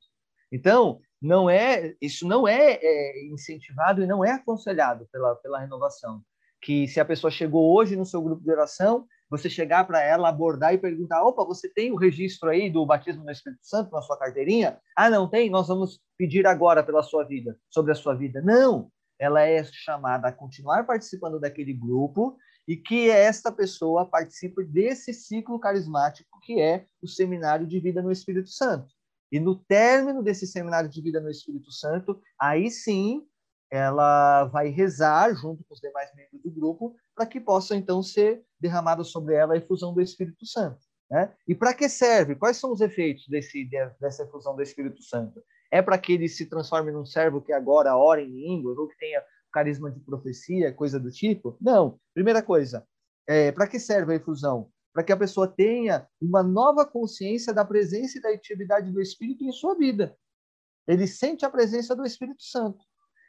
Então, 0.51 1.01
não 1.21 1.51
é 1.51 1.95
isso 2.01 2.27
não 2.27 2.49
é, 2.49 2.79
é, 2.83 3.27
incentivado 3.27 4.03
e 4.03 4.07
não 4.07 4.25
é 4.25 4.33
aconselhado 4.33 5.07
pela, 5.13 5.37
pela 5.37 5.61
renovação. 5.61 6.23
Que 6.63 6.89
se 6.89 6.99
a 6.99 7.05
pessoa 7.05 7.31
chegou 7.31 7.75
hoje 7.75 7.95
no 7.95 8.07
seu 8.07 8.23
grupo 8.23 8.43
de 8.43 8.51
oração, 8.51 9.07
você 9.31 9.49
chegar 9.49 9.87
para 9.87 10.03
ela, 10.03 10.29
abordar 10.29 10.75
e 10.75 10.79
perguntar: 10.79 11.23
opa, 11.23 11.45
você 11.45 11.69
tem 11.69 11.93
o 11.93 11.97
registro 11.97 12.51
aí 12.51 12.69
do 12.69 12.85
batismo 12.85 13.25
no 13.25 13.31
Espírito 13.31 13.65
Santo 13.65 13.93
na 13.93 14.03
sua 14.03 14.19
carteirinha? 14.19 14.79
Ah, 14.97 15.09
não 15.09 15.29
tem? 15.29 15.49
Nós 15.49 15.69
vamos 15.69 16.01
pedir 16.19 16.47
agora 16.47 16.83
pela 16.83 17.03
sua 17.03 17.25
vida, 17.25 17.57
sobre 17.71 17.93
a 17.93 17.95
sua 17.95 18.15
vida. 18.15 18.43
Não! 18.43 18.91
Ela 19.19 19.43
é 19.43 19.63
chamada 19.65 20.29
a 20.29 20.33
continuar 20.33 20.85
participando 20.85 21.39
daquele 21.39 21.73
grupo 21.73 22.37
e 22.67 22.77
que 22.77 23.11
esta 23.11 23.53
pessoa 23.53 24.07
participe 24.07 24.65
desse 24.65 25.13
ciclo 25.13 25.59
carismático 25.59 26.39
que 26.43 26.61
é 26.61 26.87
o 27.03 27.07
seminário 27.07 27.67
de 27.67 27.79
vida 27.79 28.03
no 28.03 28.11
Espírito 28.11 28.49
Santo. 28.49 28.89
E 29.31 29.39
no 29.39 29.55
término 29.55 30.23
desse 30.23 30.47
seminário 30.47 30.89
de 30.89 31.01
vida 31.01 31.21
no 31.21 31.31
Espírito 31.31 31.71
Santo, 31.71 32.21
aí 32.39 32.71
sim 32.71 33.25
ela 33.71 34.47
vai 34.47 34.69
rezar 34.69 35.33
junto 35.35 35.63
com 35.65 35.75
os 35.75 35.81
demais 35.81 36.11
membros 36.17 36.43
do 36.43 36.51
grupo 36.51 36.97
para 37.21 37.27
que 37.27 37.39
possa 37.39 37.77
então 37.77 38.03
ser 38.03 38.43
derramada 38.59 39.05
sobre 39.05 39.35
ela 39.35 39.53
a 39.53 39.57
efusão 39.59 39.93
do 39.93 40.01
Espírito 40.01 40.47
Santo. 40.47 40.81
Né? 41.11 41.31
E 41.47 41.55
para 41.55 41.75
que 41.75 41.87
serve? 41.87 42.35
Quais 42.35 42.57
são 42.57 42.73
os 42.73 42.81
efeitos 42.81 43.29
desse, 43.29 43.69
dessa 44.01 44.23
efusão 44.23 44.57
do 44.57 44.63
Espírito 44.63 45.03
Santo? 45.03 45.43
É 45.71 45.83
para 45.83 45.99
que 45.99 46.15
ele 46.15 46.31
se 46.31 46.47
transforme 46.47 46.91
num 46.91 47.05
servo 47.05 47.43
que 47.43 47.53
agora 47.53 47.95
ora 47.95 48.23
em 48.23 48.31
línguas 48.31 48.79
ou 48.79 48.89
que 48.89 48.97
tenha 48.97 49.23
carisma 49.53 49.91
de 49.91 50.01
profecia, 50.01 50.73
coisa 50.73 50.99
do 50.99 51.11
tipo? 51.11 51.59
Não. 51.61 52.01
Primeira 52.15 52.43
coisa, 52.43 52.87
é, 53.27 53.53
para 53.53 53.67
que 53.67 53.79
serve 53.79 54.15
a 54.15 54.17
efusão? 54.17 54.71
Para 54.91 55.05
que 55.05 55.13
a 55.13 55.17
pessoa 55.17 55.47
tenha 55.47 56.09
uma 56.19 56.43
nova 56.43 56.87
consciência 56.87 57.53
da 57.53 57.67
presença 57.67 58.17
e 58.17 58.23
da 58.23 58.31
atividade 58.31 58.91
do 58.91 58.99
Espírito 58.99 59.45
em 59.45 59.53
sua 59.53 59.75
vida. 59.75 60.17
Ele 60.89 61.07
sente 61.07 61.45
a 61.45 61.51
presença 61.51 61.95
do 61.95 62.07
Espírito 62.07 62.43
Santo. 62.43 62.83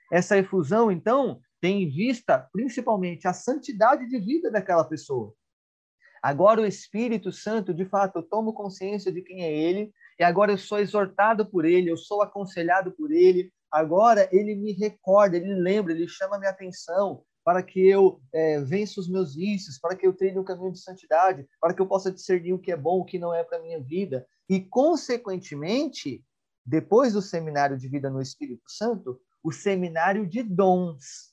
Essa 0.10 0.38
efusão, 0.38 0.90
então, 0.90 1.42
tem 1.62 1.84
em 1.84 1.90
vista 1.90 2.50
principalmente 2.52 3.28
a 3.28 3.34
santidade 3.34 4.08
de 4.10 4.20
vida 4.20 4.52
daquela 4.52 4.84
pessoa. 4.84 5.34
Agora 6.22 6.62
o 6.62 6.66
Espírito 6.66 7.32
Santo, 7.32 7.74
de 7.74 7.86
fato, 7.86 8.20
eu 8.20 8.24
tomo 8.24 8.54
consciência 8.54 9.12
de 9.12 9.22
quem 9.22 9.44
é 9.44 9.52
ele, 9.52 9.92
e 10.20 10.24
agora 10.24 10.52
eu 10.52 10.58
sou 10.58 10.80
exortado 10.80 11.46
por 11.46 11.66
ele, 11.66 11.90
eu 11.90 11.98
sou 11.98 12.22
aconselhado 12.22 12.92
por 12.92 13.12
ele, 13.12 13.52
Agora 13.72 14.28
ele 14.34 14.54
me 14.54 14.74
recorda, 14.74 15.38
ele 15.38 15.56
lembra, 15.56 15.94
ele 15.94 16.08
chama 16.08 16.38
minha 16.38 16.52
atenção 16.52 17.24
para 17.44 17.64
que 17.64 17.88
eu 17.88 18.22
é, 18.34 18.60
vença 18.60 19.00
os 19.00 19.10
meus 19.10 19.34
vícios, 19.34 19.80
para 19.80 19.96
que 19.96 20.06
eu 20.06 20.14
treine 20.14 20.38
o 20.38 20.44
caminho 20.44 20.74
de 20.74 20.80
santidade, 20.80 21.48
para 21.60 21.74
que 21.74 21.82
eu 21.82 21.88
possa 21.88 22.12
discernir 22.12 22.54
o 22.54 22.60
que 22.60 22.72
é 22.72 22.78
bom, 22.78 23.00
o 23.00 23.06
que 23.06 23.18
não 23.18 23.34
é 23.34 23.44
para 23.44 23.62
minha 23.62 23.82
vida. 23.82 24.28
E, 24.48 24.60
consequentemente, 24.60 26.24
depois 26.66 27.14
do 27.14 27.22
seminário 27.22 27.78
de 27.78 27.88
vida 27.88 28.10
no 28.10 28.22
Espírito 28.22 28.64
Santo, 28.68 29.20
o 29.42 29.52
seminário 29.52 30.28
de 30.28 30.44
dons. 30.44 31.31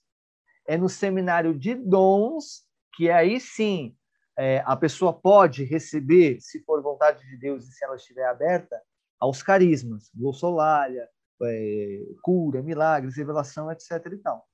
É 0.68 0.76
no 0.76 0.88
seminário 0.88 1.58
de 1.58 1.74
dons 1.74 2.62
que 2.94 3.10
aí 3.10 3.40
sim 3.40 3.96
é, 4.38 4.62
a 4.64 4.76
pessoa 4.76 5.12
pode 5.12 5.64
receber, 5.64 6.40
se 6.40 6.62
for 6.62 6.80
vontade 6.80 7.26
de 7.26 7.36
Deus 7.36 7.66
e 7.66 7.72
se 7.72 7.84
ela 7.84 7.96
estiver 7.96 8.24
aberta, 8.24 8.80
aos 9.18 9.42
carismas, 9.42 10.10
glossolalia, 10.14 11.08
é, 11.42 12.00
cura, 12.22 12.62
milagres, 12.62 13.16
revelação, 13.16 13.70
etc. 13.72 13.90
E 14.12 14.18
tal. 14.18 14.46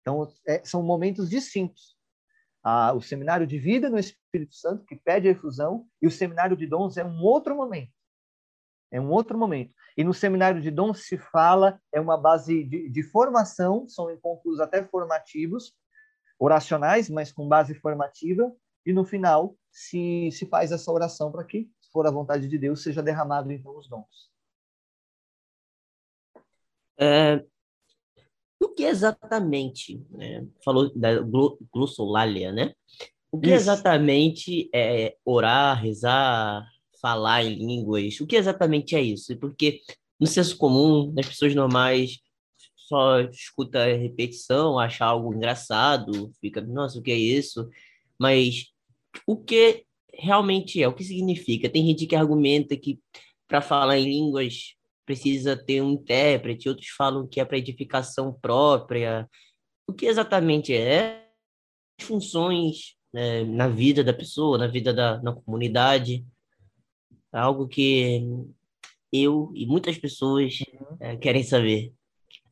Então, 0.00 0.26
é, 0.46 0.64
são 0.64 0.82
momentos 0.82 1.28
distintos. 1.28 1.96
Ah, 2.62 2.92
o 2.92 3.00
seminário 3.00 3.46
de 3.46 3.58
vida 3.58 3.88
no 3.88 3.98
Espírito 3.98 4.54
Santo, 4.54 4.84
que 4.84 4.96
pede 4.96 5.28
a 5.28 5.32
efusão, 5.32 5.86
e 6.02 6.06
o 6.06 6.10
seminário 6.10 6.56
de 6.56 6.66
dons 6.66 6.96
é 6.96 7.04
um 7.04 7.22
outro 7.22 7.54
momento. 7.54 7.92
É 8.90 9.00
um 9.00 9.10
outro 9.10 9.36
momento. 9.38 9.74
E 9.96 10.04
no 10.04 10.14
seminário 10.14 10.60
de 10.60 10.70
dons 10.70 11.06
se 11.06 11.18
fala, 11.18 11.80
é 11.92 12.00
uma 12.00 12.16
base 12.16 12.64
de, 12.64 12.88
de 12.88 13.02
formação, 13.02 13.88
são 13.88 14.10
encontros 14.10 14.60
até 14.60 14.82
formativos, 14.84 15.74
oracionais, 16.38 17.10
mas 17.10 17.32
com 17.32 17.48
base 17.48 17.74
formativa, 17.74 18.54
e 18.86 18.92
no 18.92 19.04
final 19.04 19.56
se, 19.70 20.30
se 20.32 20.46
faz 20.46 20.72
essa 20.72 20.90
oração 20.90 21.32
para 21.32 21.44
que, 21.44 21.70
se 21.80 21.90
for 21.90 22.06
a 22.06 22.10
vontade 22.10 22.48
de 22.48 22.56
Deus, 22.56 22.82
seja 22.82 23.02
derramado 23.02 23.52
então 23.52 23.76
os 23.76 23.88
dons. 23.88 24.30
É, 27.00 27.44
o 28.60 28.68
que 28.68 28.82
exatamente, 28.84 30.04
né? 30.10 30.46
Falou 30.64 30.92
da 30.96 31.20
glossolalia, 31.72 32.52
né? 32.52 32.74
O 33.30 33.38
que 33.38 33.48
Isso. 33.48 33.56
exatamente 33.56 34.70
é 34.74 35.16
orar, 35.24 35.80
rezar, 35.80 36.66
falar 37.00 37.44
em 37.44 37.54
línguas? 37.54 38.20
O 38.20 38.26
que 38.26 38.36
exatamente 38.36 38.94
é 38.96 39.02
isso? 39.02 39.36
Porque 39.38 39.80
no 40.18 40.26
senso 40.26 40.56
comum, 40.56 41.12
das 41.14 41.26
pessoas 41.26 41.54
normais, 41.54 42.18
só 42.74 43.20
escuta 43.20 43.84
repetição, 43.84 44.78
acha 44.78 45.04
algo 45.04 45.34
engraçado, 45.34 46.32
fica, 46.40 46.60
nossa, 46.60 46.98
o 46.98 47.02
que 47.02 47.10
é 47.10 47.16
isso? 47.16 47.68
Mas 48.18 48.66
o 49.26 49.36
que 49.36 49.84
realmente 50.12 50.82
é? 50.82 50.88
O 50.88 50.94
que 50.94 51.04
significa? 51.04 51.68
Tem 51.68 51.86
gente 51.86 52.06
que 52.06 52.16
argumenta 52.16 52.76
que 52.76 52.98
para 53.46 53.60
falar 53.60 53.98
em 53.98 54.04
línguas 54.04 54.74
precisa 55.06 55.56
ter 55.56 55.80
um 55.80 55.92
intérprete, 55.92 56.68
outros 56.68 56.88
falam 56.88 57.26
que 57.26 57.40
é 57.40 57.44
para 57.44 57.58
edificação 57.58 58.32
própria. 58.32 59.28
O 59.86 59.92
que 59.92 60.06
exatamente 60.06 60.74
é? 60.74 61.26
As 61.98 62.06
funções 62.06 62.94
né, 63.12 63.44
na 63.44 63.68
vida 63.68 64.04
da 64.04 64.12
pessoa, 64.12 64.58
na 64.58 64.66
vida 64.66 64.92
da 64.92 65.20
na 65.22 65.32
comunidade. 65.32 66.26
Algo 67.32 67.68
que 67.68 68.22
eu 69.12 69.52
e 69.54 69.66
muitas 69.66 69.98
pessoas 69.98 70.58
uhum. 70.60 70.96
é, 71.00 71.16
querem 71.16 71.42
saber. 71.42 71.92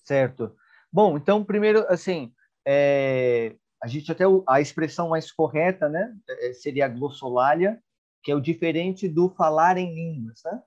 Certo. 0.05 0.55
Bom, 0.93 1.17
então, 1.17 1.45
primeiro, 1.45 1.85
assim, 1.89 2.33
é, 2.67 3.55
a 3.83 3.87
gente 3.87 4.11
até 4.11 4.25
a 4.49 4.61
expressão 4.61 5.11
mais 5.11 5.31
correta, 5.33 5.89
né, 5.89 6.15
é, 6.29 6.53
seria 6.53 6.87
a 6.87 6.89
glossolalia, 6.89 7.79
que 8.23 8.31
é 8.31 8.35
o 8.35 8.41
diferente 8.41 9.09
do 9.09 9.29
falar 9.31 9.77
em 9.77 9.95
línguas, 9.95 10.41
né? 10.45 10.61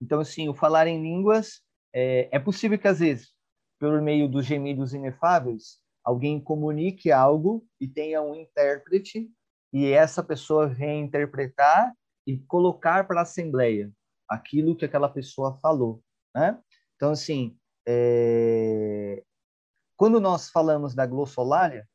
Então, 0.00 0.20
assim, 0.20 0.48
o 0.48 0.54
falar 0.54 0.86
em 0.86 1.00
línguas 1.00 1.62
é, 1.94 2.28
é 2.30 2.38
possível 2.38 2.78
que, 2.78 2.88
às 2.88 2.98
vezes, 2.98 3.32
por 3.78 4.00
meio 4.02 4.28
dos 4.28 4.44
gemidos 4.44 4.92
inefáveis, 4.92 5.78
alguém 6.04 6.40
comunique 6.40 7.10
algo 7.10 7.66
e 7.80 7.88
tenha 7.88 8.20
um 8.22 8.34
intérprete 8.34 9.30
e 9.72 9.90
essa 9.90 10.22
pessoa 10.22 10.66
venha 10.66 11.00
interpretar 11.00 11.92
e 12.26 12.38
colocar 12.38 13.06
para 13.06 13.20
a 13.20 13.22
assembleia 13.22 13.92
aquilo 14.28 14.74
que 14.76 14.84
aquela 14.84 15.08
pessoa 15.08 15.56
falou, 15.58 16.02
né? 16.34 16.58
Então, 16.96 17.10
assim, 17.10 17.56
é... 17.86 19.22
quando 19.96 20.20
nós 20.20 20.50
falamos 20.50 20.94
da 20.94 21.06
glossolalia, 21.06 21.86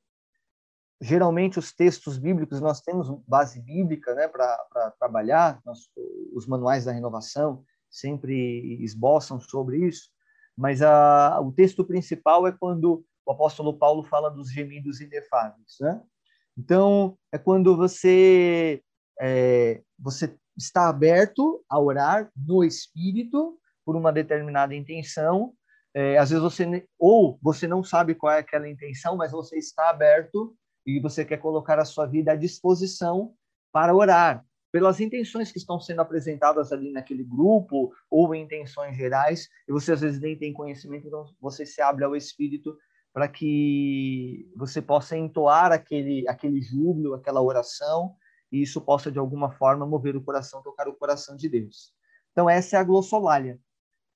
geralmente 1.01 1.57
os 1.57 1.73
textos 1.73 2.17
bíblicos 2.17 2.61
nós 2.61 2.79
temos 2.81 3.09
base 3.27 3.59
bíblica, 3.59 4.13
né, 4.13 4.27
para 4.27 4.91
trabalhar, 4.99 5.59
nós, 5.65 5.89
os 6.33 6.45
manuais 6.45 6.85
da 6.85 6.91
renovação, 6.91 7.65
sempre 7.89 8.81
esboçam 8.83 9.39
sobre 9.39 9.85
isso, 9.87 10.09
mas 10.55 10.81
a, 10.81 11.39
o 11.41 11.51
texto 11.51 11.83
principal 11.83 12.47
é 12.47 12.51
quando 12.51 13.03
o 13.25 13.31
apóstolo 13.31 13.77
Paulo 13.77 14.03
fala 14.03 14.29
dos 14.29 14.51
gemidos 14.51 15.01
inefáveis, 15.01 15.75
né? 15.79 16.01
Então, 16.57 17.17
é 17.31 17.37
quando 17.37 17.75
você 17.75 18.83
é, 19.21 19.83
você 19.99 20.35
está 20.57 20.89
aberto 20.89 21.63
a 21.69 21.79
orar 21.79 22.31
no 22.35 22.63
Espírito 22.63 23.57
por 23.85 23.95
uma 23.95 24.11
determinada 24.11 24.73
intenção. 24.73 25.53
É, 25.93 26.17
às 26.17 26.29
vezes 26.31 26.43
você 26.43 26.87
ou 26.97 27.37
você 27.41 27.67
não 27.67 27.83
sabe 27.83 28.15
qual 28.15 28.33
é 28.33 28.39
aquela 28.39 28.67
intenção, 28.67 29.15
mas 29.15 29.31
você 29.31 29.57
está 29.57 29.89
aberto 29.89 30.55
e 30.85 30.99
você 30.99 31.23
quer 31.23 31.37
colocar 31.37 31.77
a 31.77 31.85
sua 31.85 32.07
vida 32.07 32.31
à 32.31 32.35
disposição 32.35 33.33
para 33.71 33.93
orar 33.95 34.43
pelas 34.71 34.99
intenções 34.99 35.51
que 35.51 35.57
estão 35.57 35.79
sendo 35.79 36.01
apresentadas 36.01 36.71
ali 36.71 36.91
naquele 36.91 37.23
grupo 37.23 37.91
ou 38.09 38.33
intenções 38.33 38.95
gerais, 38.95 39.49
e 39.67 39.71
você 39.71 39.91
às 39.91 39.99
vezes 39.99 40.19
nem 40.21 40.37
tem 40.37 40.53
conhecimento, 40.53 41.07
então 41.07 41.25
você 41.41 41.65
se 41.65 41.81
abre 41.81 42.05
ao 42.05 42.15
Espírito 42.15 42.75
para 43.13 43.27
que 43.27 44.49
você 44.55 44.81
possa 44.81 45.17
entoar 45.17 45.73
aquele, 45.73 46.25
aquele 46.27 46.61
júbilo, 46.61 47.13
aquela 47.13 47.41
oração, 47.41 48.15
e 48.51 48.61
isso 48.61 48.81
possa 48.81 49.11
de 49.11 49.19
alguma 49.19 49.51
forma 49.51 49.85
mover 49.85 50.15
o 50.15 50.23
coração, 50.23 50.61
tocar 50.61 50.87
o 50.87 50.95
coração 50.95 51.35
de 51.35 51.47
Deus. 51.47 51.93
Então 52.31 52.49
essa 52.49 52.77
é 52.77 52.79
a 52.79 52.83
glossolalia. 52.83 53.59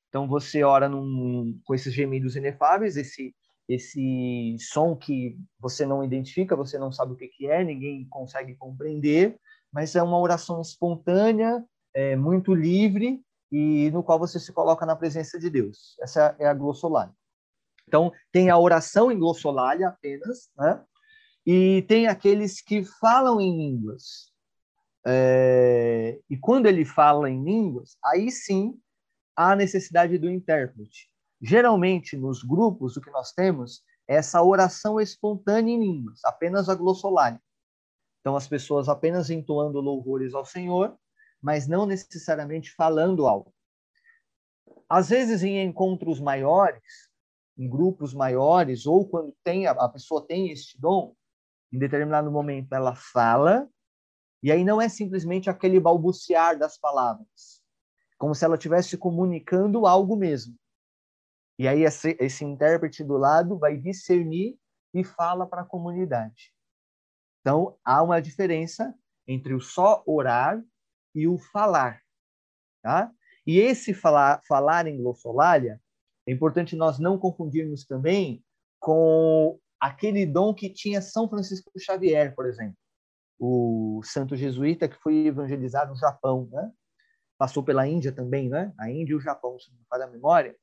Então 0.10 0.28
você 0.28 0.64
ora 0.64 0.88
num, 0.90 1.60
com 1.64 1.74
esses 1.74 1.94
gemidos 1.94 2.36
inefáveis, 2.36 2.98
esse 2.98 3.36
esse 3.68 4.56
som 4.60 4.96
que 4.96 5.38
você 5.60 5.86
não 5.88 6.04
identifica, 6.04 6.56
você 6.56 6.78
não 6.78 6.92
sabe 6.92 7.14
o 7.14 7.16
que, 7.16 7.28
que 7.28 7.48
é, 7.48 7.64
ninguém 7.64 8.08
consegue 8.08 8.56
compreender, 8.56 9.40
mas 9.72 9.96
é 9.96 10.04
uma 10.04 10.20
oração 10.20 10.62
espontânea, 10.62 11.64
é, 11.94 12.16
muito 12.16 12.54
livre 12.54 13.22
e 13.52 13.90
no 13.92 14.04
qual 14.04 14.20
você 14.20 14.40
se 14.40 14.54
coloca 14.54 14.86
na 14.86 14.96
presença 14.96 15.40
de 15.40 15.50
Deus. 15.50 15.98
Essa 16.00 16.36
é 16.38 16.46
a 16.46 16.54
glossolalia. 16.54 17.14
Então, 17.88 18.12
tem 18.32 18.50
a 18.50 18.58
oração 18.58 19.12
em 19.12 19.18
glossolalia 19.18 19.88
apenas, 19.88 20.50
né? 20.58 20.84
E 21.46 21.84
tem 21.84 22.08
aqueles 22.08 22.62
que 22.62 22.84
falam 22.84 23.40
em 23.40 23.56
línguas. 23.56 24.34
É, 25.06 26.20
e 26.28 26.36
quando 26.36 26.66
ele 26.66 26.84
fala 26.84 27.30
em 27.30 27.44
línguas, 27.44 27.96
aí 28.04 28.32
sim 28.32 28.80
há 29.36 29.56
necessidade 29.56 30.18
do 30.18 30.30
intérprete. 30.30 31.10
Geralmente, 31.40 32.18
nos 32.18 32.42
grupos, 32.42 32.98
o 32.98 33.02
que 33.02 33.12
nós 33.12 33.32
temos 33.32 33.84
é 34.08 34.16
essa 34.16 34.42
oração 34.42 35.00
espontânea 35.00 35.74
em 35.74 35.80
línguas, 35.80 36.24
apenas 36.24 36.70
a 36.70 36.76
glossolalia. 36.76 37.42
Então, 38.22 38.36
as 38.36 38.48
pessoas 38.48 38.90
apenas 38.90 39.30
entoando 39.30 39.80
louvores 39.80 40.34
ao 40.34 40.44
Senhor, 40.44 40.98
mas 41.40 41.68
não 41.68 41.86
necessariamente 41.86 42.72
falando 42.72 43.28
algo. 43.28 43.54
Às 44.90 45.10
vezes, 45.10 45.44
em 45.44 45.64
encontros 45.64 46.20
maiores, 46.20 46.82
em 47.56 47.70
grupos 47.70 48.14
maiores, 48.14 48.88
ou 48.88 49.08
quando 49.08 49.36
tem 49.44 49.68
a 49.68 49.90
pessoa 49.90 50.26
tem 50.26 50.50
este 50.50 50.80
dom, 50.80 51.16
em 51.72 51.80
determinado 51.80 52.32
momento 52.32 52.74
ela 52.74 52.96
fala, 52.96 53.68
e 54.42 54.52
aí 54.52 54.64
não 54.64 54.82
é 54.82 54.88
simplesmente 54.88 55.50
aquele 55.50 55.80
balbuciar 55.80 56.58
das 56.58 56.78
palavras, 56.78 57.62
como 58.18 58.36
se 58.36 58.46
ela 58.46 58.56
estivesse 58.56 58.98
comunicando 58.98 59.86
algo 59.86 60.16
mesmo. 60.16 60.56
E 61.58 61.68
aí 61.68 61.84
esse, 61.84 62.18
esse 62.20 62.44
intérprete 62.44 63.04
do 63.04 63.18
lado 63.18 63.58
vai 63.58 63.78
discernir 63.78 64.58
e 64.94 65.04
fala 65.04 65.48
para 65.48 65.62
a 65.62 65.66
comunidade. 65.66 66.54
Então, 67.42 67.78
há 67.84 68.02
uma 68.02 68.22
diferença 68.22 68.94
entre 69.28 69.54
o 69.54 69.62
só 69.62 70.04
orar 70.06 70.62
e 71.14 71.28
o 71.28 71.38
falar, 71.38 72.02
tá? 72.82 73.12
E 73.46 73.60
esse 73.60 73.94
falar, 73.94 74.42
falar 74.48 74.88
em 74.88 74.98
glossolalia, 74.98 75.80
é 76.28 76.32
importante 76.32 76.76
nós 76.76 76.98
não 76.98 77.20
confundirmos 77.20 77.86
também 77.86 78.44
com 78.80 79.60
aquele 79.80 80.26
dom 80.26 80.54
que 80.54 80.70
tinha 80.70 81.02
São 81.02 81.30
Francisco 81.30 81.72
Xavier, 81.78 82.34
por 82.36 82.46
exemplo, 82.46 82.78
o 83.40 84.02
santo 84.04 84.36
jesuíta 84.36 84.88
que 84.88 84.98
foi 85.02 85.28
evangelizar 85.28 85.88
no 85.88 85.96
Japão, 85.96 86.48
né? 86.52 86.72
Passou 87.38 87.64
pela 87.64 87.86
Índia 87.86 88.12
também, 88.12 88.50
né? 88.50 88.74
A 88.80 88.90
Índia 88.90 89.14
e 89.14 89.16
o 89.16 89.20
Japão, 89.20 89.60
se 89.60 89.70
não 89.72 89.78
me 89.78 89.86
falha 89.90 90.06
a 90.06 90.10
memória. 90.10 90.56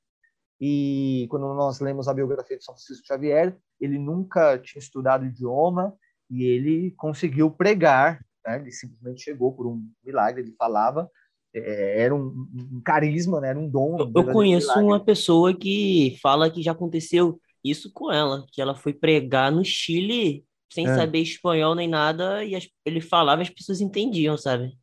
E 0.60 1.26
quando 1.28 1.52
nós 1.54 1.80
lemos 1.80 2.08
a 2.08 2.14
biografia 2.14 2.56
de 2.56 2.64
São 2.64 2.74
Francisco 2.74 3.06
Xavier, 3.06 3.56
ele 3.80 3.98
nunca 3.98 4.58
tinha 4.58 4.80
estudado 4.80 5.26
idioma 5.26 5.94
e 6.30 6.44
ele 6.44 6.92
conseguiu 6.92 7.50
pregar. 7.50 8.24
Né? 8.46 8.60
Ele 8.60 8.72
simplesmente 8.72 9.22
chegou 9.22 9.52
por 9.52 9.66
um 9.66 9.84
milagre, 10.04 10.42
ele 10.42 10.54
falava. 10.56 11.10
É, 11.54 12.04
era 12.04 12.14
um, 12.14 12.48
um, 12.74 12.80
carisma, 12.82 13.40
né? 13.40 13.48
era 13.48 13.58
um 13.58 13.68
dom. 13.68 13.96
Um 13.96 14.12
eu 14.14 14.32
conheço 14.32 14.68
milagre. 14.68 14.84
uma 14.84 15.04
pessoa 15.04 15.54
que 15.54 16.16
fala 16.22 16.50
que 16.50 16.62
já 16.62 16.72
aconteceu 16.72 17.38
isso 17.64 17.92
com 17.92 18.10
ela, 18.10 18.44
que 18.52 18.60
ela 18.60 18.74
foi 18.74 18.92
pregar 18.92 19.52
no 19.52 19.64
Chile 19.64 20.44
sem 20.72 20.88
é. 20.88 20.94
saber 20.94 21.20
espanhol 21.20 21.74
nem 21.74 21.86
nada 21.86 22.44
e 22.44 22.56
as, 22.56 22.66
ele 22.84 23.00
falava 23.00 23.42
e 23.42 23.44
as 23.44 23.50
pessoas 23.50 23.80
entendiam, 23.80 24.36
sabe? 24.36 24.76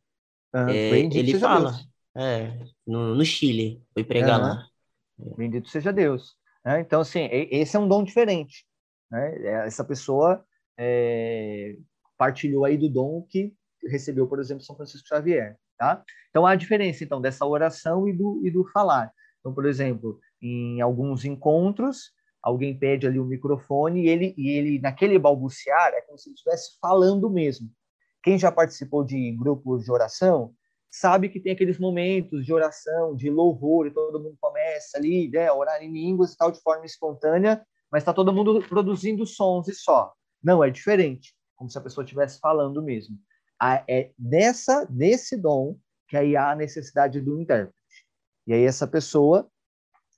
Ah, 0.52 0.72
é, 0.72 0.98
ele 0.98 1.38
fala, 1.38 1.78
é, 2.16 2.58
no, 2.86 3.14
no 3.14 3.24
Chile, 3.24 3.82
foi 3.92 4.04
pregar 4.04 4.40
lá. 4.40 4.66
Bendito 5.36 5.68
seja 5.68 5.92
Deus. 5.92 6.34
Né? 6.64 6.80
Então, 6.80 7.00
assim, 7.00 7.28
esse 7.30 7.76
é 7.76 7.78
um 7.78 7.88
dom 7.88 8.02
diferente. 8.02 8.64
Né? 9.10 9.36
É, 9.44 9.66
essa 9.66 9.84
pessoa 9.84 10.44
é, 10.78 11.76
partilhou 12.16 12.64
aí 12.64 12.76
do 12.76 12.88
dom 12.88 13.26
que 13.28 13.54
recebeu, 13.88 14.26
por 14.26 14.38
exemplo, 14.38 14.64
São 14.64 14.76
Francisco 14.76 15.08
Xavier. 15.08 15.56
Tá? 15.78 16.02
Então, 16.28 16.46
há 16.46 16.50
a 16.52 16.56
diferença 16.56 17.02
então 17.02 17.20
dessa 17.20 17.46
oração 17.46 18.08
e 18.08 18.12
do, 18.12 18.40
e 18.44 18.50
do 18.50 18.64
falar. 18.68 19.12
Então, 19.40 19.54
por 19.54 19.66
exemplo, 19.66 20.20
em 20.40 20.80
alguns 20.80 21.24
encontros, 21.24 22.12
alguém 22.42 22.78
pede 22.78 23.06
ali 23.06 23.18
o 23.18 23.24
microfone 23.24 24.04
e 24.04 24.08
ele, 24.08 24.34
e 24.36 24.50
ele, 24.50 24.80
naquele 24.80 25.18
balbuciar, 25.18 25.92
é 25.94 26.00
como 26.02 26.18
se 26.18 26.28
ele 26.28 26.34
estivesse 26.34 26.78
falando 26.80 27.28
mesmo. 27.28 27.70
Quem 28.22 28.38
já 28.38 28.50
participou 28.50 29.04
de 29.04 29.32
grupos 29.32 29.84
de 29.84 29.92
oração 29.92 30.54
sabe 30.90 31.28
que 31.28 31.40
tem 31.40 31.52
aqueles 31.52 31.78
momentos 31.78 32.44
de 32.44 32.52
oração, 32.52 33.14
de 33.14 33.30
louvor, 33.30 33.86
e 33.86 33.92
todo 33.92 34.20
mundo 34.20 34.36
começa 34.40 34.98
ali, 34.98 35.28
né, 35.28 35.46
a 35.46 35.54
orar 35.54 35.82
em 35.82 35.92
línguas 35.92 36.32
e 36.32 36.36
tal, 36.36 36.50
de 36.50 36.60
forma 36.60 36.84
espontânea, 36.84 37.64
mas 37.90 38.02
está 38.02 38.12
todo 38.12 38.32
mundo 38.32 38.60
produzindo 38.68 39.24
sons 39.24 39.68
e 39.68 39.74
só. 39.74 40.12
Não, 40.42 40.64
é 40.64 40.70
diferente, 40.70 41.34
como 41.54 41.70
se 41.70 41.78
a 41.78 41.80
pessoa 41.80 42.04
estivesse 42.04 42.40
falando 42.40 42.82
mesmo. 42.82 43.16
É 43.88 44.10
nessa, 44.18 44.86
nesse 44.90 45.36
dom 45.36 45.76
que 46.08 46.16
aí 46.16 46.34
há 46.34 46.50
a 46.50 46.56
necessidade 46.56 47.20
do 47.20 47.40
intérprete. 47.40 47.76
E 48.46 48.52
aí 48.52 48.64
essa 48.64 48.86
pessoa, 48.86 49.48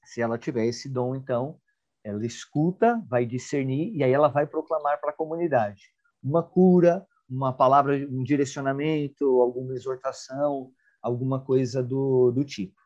se 0.05 0.23
ela 0.23 0.39
tiver 0.39 0.64
esse 0.64 0.89
dom, 0.89 1.14
então, 1.14 1.61
ela 2.05 2.24
escuta, 2.26 3.03
vai 3.09 3.24
discernir, 3.24 3.94
e 3.94 4.03
aí 4.03 4.12
ela 4.12 4.28
vai 4.28 4.46
proclamar 4.46 5.00
para 5.00 5.11
a 5.11 5.16
comunidade 5.16 5.82
uma 6.22 6.42
cura, 6.42 7.05
uma 7.28 7.53
palavra, 7.53 7.96
um 8.11 8.22
direcionamento, 8.22 9.40
alguma 9.40 9.74
exortação, 9.74 10.70
alguma 11.03 11.40
coisa 11.40 11.82
do, 11.82 12.30
do 12.30 12.44
tipo. 12.44 12.80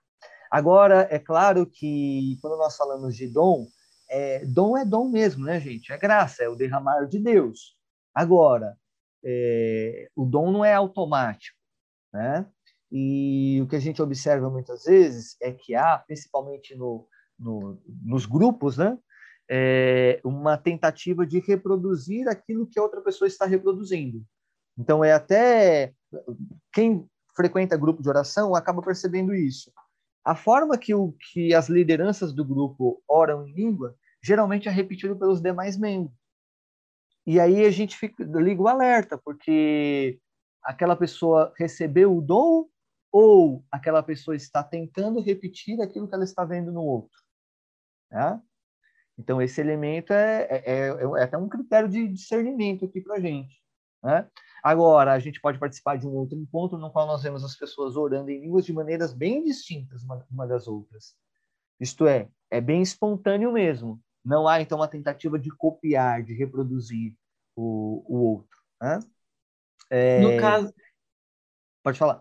Agora, 0.50 1.06
é 1.10 1.18
claro 1.18 1.66
que 1.66 2.38
quando 2.40 2.56
nós 2.56 2.76
falamos 2.76 3.16
de 3.16 3.28
dom, 3.28 3.66
é, 4.08 4.44
dom 4.46 4.76
é 4.76 4.84
dom 4.84 5.10
mesmo, 5.10 5.44
né, 5.44 5.60
gente? 5.60 5.92
É 5.92 5.98
graça, 5.98 6.44
é 6.44 6.48
o 6.48 6.56
derramar 6.56 7.06
de 7.06 7.18
Deus. 7.18 7.76
Agora, 8.14 8.76
é, 9.24 10.08
o 10.14 10.24
dom 10.24 10.52
não 10.52 10.64
é 10.64 10.72
automático, 10.72 11.58
né? 12.12 12.46
E 12.90 13.60
o 13.60 13.66
que 13.66 13.74
a 13.74 13.80
gente 13.80 14.00
observa 14.00 14.48
muitas 14.48 14.84
vezes 14.84 15.36
é 15.42 15.52
que 15.52 15.74
há, 15.74 15.98
principalmente 15.98 16.76
no, 16.76 17.06
no, 17.36 17.82
nos 18.04 18.24
grupos, 18.24 18.76
né? 18.76 18.96
É 19.48 20.20
uma 20.24 20.56
tentativa 20.58 21.26
de 21.26 21.38
reproduzir 21.38 22.28
aquilo 22.28 22.66
que 22.66 22.78
a 22.78 22.82
outra 22.82 23.00
pessoa 23.00 23.28
está 23.28 23.46
reproduzindo. 23.46 24.24
Então, 24.76 25.04
é 25.04 25.12
até 25.12 25.94
quem 26.72 27.08
frequenta 27.34 27.76
grupo 27.76 28.02
de 28.02 28.08
oração 28.08 28.54
acaba 28.54 28.82
percebendo 28.82 29.34
isso. 29.34 29.70
A 30.24 30.34
forma 30.34 30.76
que, 30.76 30.92
o, 30.94 31.14
que 31.30 31.54
as 31.54 31.68
lideranças 31.68 32.32
do 32.32 32.44
grupo 32.44 33.00
oram 33.08 33.46
em 33.46 33.52
língua 33.52 33.94
geralmente 34.22 34.68
é 34.68 34.72
repetido 34.72 35.16
pelos 35.16 35.40
demais 35.40 35.76
membros. 35.76 36.16
E 37.24 37.38
aí 37.38 37.64
a 37.64 37.70
gente 37.70 37.96
fica, 37.96 38.24
liga 38.24 38.60
o 38.60 38.68
alerta, 38.68 39.16
porque 39.18 40.18
aquela 40.62 40.96
pessoa 40.96 41.52
recebeu 41.56 42.16
o 42.16 42.20
dom 42.20 42.68
ou 43.12 43.64
aquela 43.70 44.02
pessoa 44.02 44.34
está 44.34 44.62
tentando 44.62 45.20
repetir 45.20 45.80
aquilo 45.80 46.08
que 46.08 46.14
ela 46.14 46.24
está 46.24 46.44
vendo 46.44 46.72
no 46.72 46.82
outro. 46.82 47.18
Né? 48.10 48.40
Então, 49.18 49.40
esse 49.40 49.60
elemento 49.60 50.12
é, 50.12 50.42
é, 50.50 50.62
é, 50.64 50.88
é 50.88 51.22
até 51.22 51.38
um 51.38 51.48
critério 51.48 51.88
de 51.88 52.06
discernimento 52.08 52.84
aqui 52.84 53.00
para 53.00 53.16
a 53.16 53.20
gente. 53.20 53.62
Né? 54.02 54.28
Agora, 54.62 55.12
a 55.12 55.18
gente 55.18 55.40
pode 55.40 55.58
participar 55.58 55.96
de 55.96 56.06
um 56.06 56.12
outro 56.12 56.38
encontro 56.38 56.78
no 56.78 56.90
qual 56.90 57.06
nós 57.06 57.22
vemos 57.22 57.42
as 57.42 57.56
pessoas 57.56 57.96
orando 57.96 58.30
em 58.30 58.40
línguas 58.40 58.66
de 58.66 58.72
maneiras 58.72 59.14
bem 59.14 59.42
distintas 59.42 60.02
uma, 60.02 60.24
uma 60.30 60.46
das 60.46 60.68
outras. 60.68 61.16
Isto 61.80 62.06
é, 62.06 62.28
é 62.50 62.60
bem 62.60 62.82
espontâneo 62.82 63.52
mesmo. 63.52 64.00
Não 64.24 64.46
há, 64.46 64.60
então, 64.60 64.78
uma 64.78 64.88
tentativa 64.88 65.38
de 65.38 65.50
copiar, 65.50 66.22
de 66.22 66.34
reproduzir 66.34 67.14
o, 67.54 68.04
o 68.06 68.16
outro. 68.32 68.58
Né? 68.80 68.98
É... 69.88 70.20
No 70.20 70.40
caso... 70.40 70.74
Pode 71.82 71.98
falar. 71.98 72.20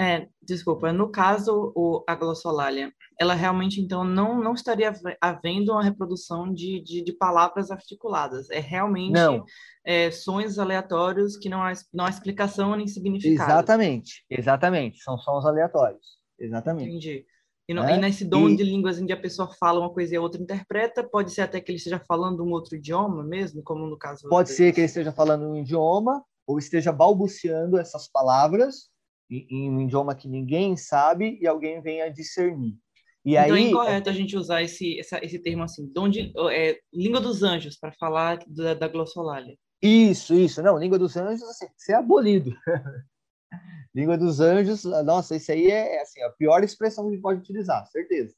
É, 0.00 0.26
desculpa, 0.40 0.92
no 0.92 1.10
caso, 1.10 1.72
o, 1.76 2.02
a 2.08 2.14
glossolalia, 2.14 2.92
ela 3.20 3.34
realmente, 3.34 3.80
então, 3.80 4.04
não, 4.04 4.40
não 4.40 4.54
estaria 4.54 4.92
havendo 5.20 5.72
uma 5.72 5.82
reprodução 5.82 6.52
de, 6.52 6.80
de, 6.80 7.04
de 7.04 7.12
palavras 7.12 7.70
articuladas. 7.70 8.48
É 8.50 8.58
realmente 8.58 9.20
é, 9.84 10.10
sons 10.10 10.58
aleatórios 10.58 11.36
que 11.36 11.48
não 11.48 11.62
há, 11.62 11.72
não 11.92 12.06
há 12.06 12.08
explicação 12.08 12.74
nem 12.74 12.86
significado. 12.86 13.50
Exatamente, 13.50 14.24
exatamente. 14.30 15.02
São 15.02 15.18
sons 15.18 15.44
aleatórios. 15.44 16.22
Exatamente. 16.38 16.88
Entendi. 16.88 17.26
E, 17.68 17.74
no, 17.74 17.84
é? 17.84 17.96
e 17.96 18.00
nesse 18.00 18.24
dom 18.24 18.48
e... 18.48 18.56
de 18.56 18.64
línguas 18.64 18.98
em 18.98 19.06
que 19.06 19.12
a 19.12 19.20
pessoa 19.20 19.48
fala 19.60 19.80
uma 19.80 19.92
coisa 19.92 20.14
e 20.14 20.16
a 20.16 20.20
outra 20.20 20.42
interpreta, 20.42 21.04
pode 21.04 21.32
ser 21.32 21.42
até 21.42 21.60
que 21.60 21.70
ele 21.70 21.78
esteja 21.78 22.00
falando 22.00 22.42
um 22.42 22.50
outro 22.50 22.76
idioma 22.76 23.22
mesmo, 23.22 23.62
como 23.62 23.86
no 23.86 23.96
caso... 23.96 24.28
Pode 24.28 24.50
ser 24.50 24.72
que 24.72 24.80
ele 24.80 24.86
esteja 24.86 25.12
falando 25.12 25.46
um 25.46 25.56
idioma 25.56 26.24
ou 26.46 26.58
esteja 26.58 26.90
balbuciando 26.90 27.78
essas 27.78 28.08
palavras 28.08 28.90
em 29.50 29.70
um 29.70 29.80
idioma 29.80 30.14
que 30.14 30.28
ninguém 30.28 30.76
sabe 30.76 31.38
e 31.40 31.46
alguém 31.46 31.80
venha 31.80 32.12
discernir. 32.12 32.76
E 33.24 33.36
então 33.36 33.44
é 33.44 33.50
aí, 33.50 33.64
é 33.64 33.68
incorreto 33.68 34.10
a 34.10 34.12
gente 34.12 34.36
usar 34.36 34.62
esse, 34.62 34.98
essa, 34.98 35.24
esse 35.24 35.38
termo 35.38 35.62
assim, 35.62 35.90
de, 36.10 36.32
é, 36.50 36.80
língua 36.92 37.20
dos 37.20 37.42
anjos, 37.42 37.78
para 37.78 37.92
falar 37.92 38.38
da, 38.46 38.74
da 38.74 38.88
glossolalia. 38.88 39.56
Isso, 39.80 40.34
isso. 40.34 40.62
Não, 40.62 40.78
língua 40.78 40.98
dos 40.98 41.16
anjos, 41.16 41.42
assim, 41.42 41.66
ser 41.76 41.94
abolido. 41.94 42.52
língua 43.94 44.18
dos 44.18 44.40
anjos, 44.40 44.84
nossa, 44.84 45.36
isso 45.36 45.52
aí 45.52 45.70
é 45.70 46.00
assim, 46.00 46.20
a 46.22 46.30
pior 46.30 46.64
expressão 46.64 47.04
que 47.04 47.10
a 47.10 47.12
gente 47.12 47.22
pode 47.22 47.40
utilizar, 47.40 47.86
certeza. 47.86 48.34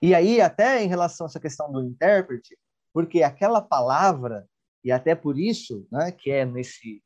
E 0.00 0.14
aí, 0.14 0.40
até 0.40 0.82
em 0.82 0.88
relação 0.88 1.26
a 1.26 1.28
essa 1.28 1.40
questão 1.40 1.70
do 1.70 1.82
intérprete, 1.82 2.58
porque 2.92 3.22
aquela 3.22 3.62
palavra, 3.62 4.46
e 4.84 4.90
até 4.90 5.14
por 5.14 5.38
isso, 5.38 5.86
né, 5.90 6.10
que 6.10 6.30
é 6.30 6.44
nesse 6.44 7.02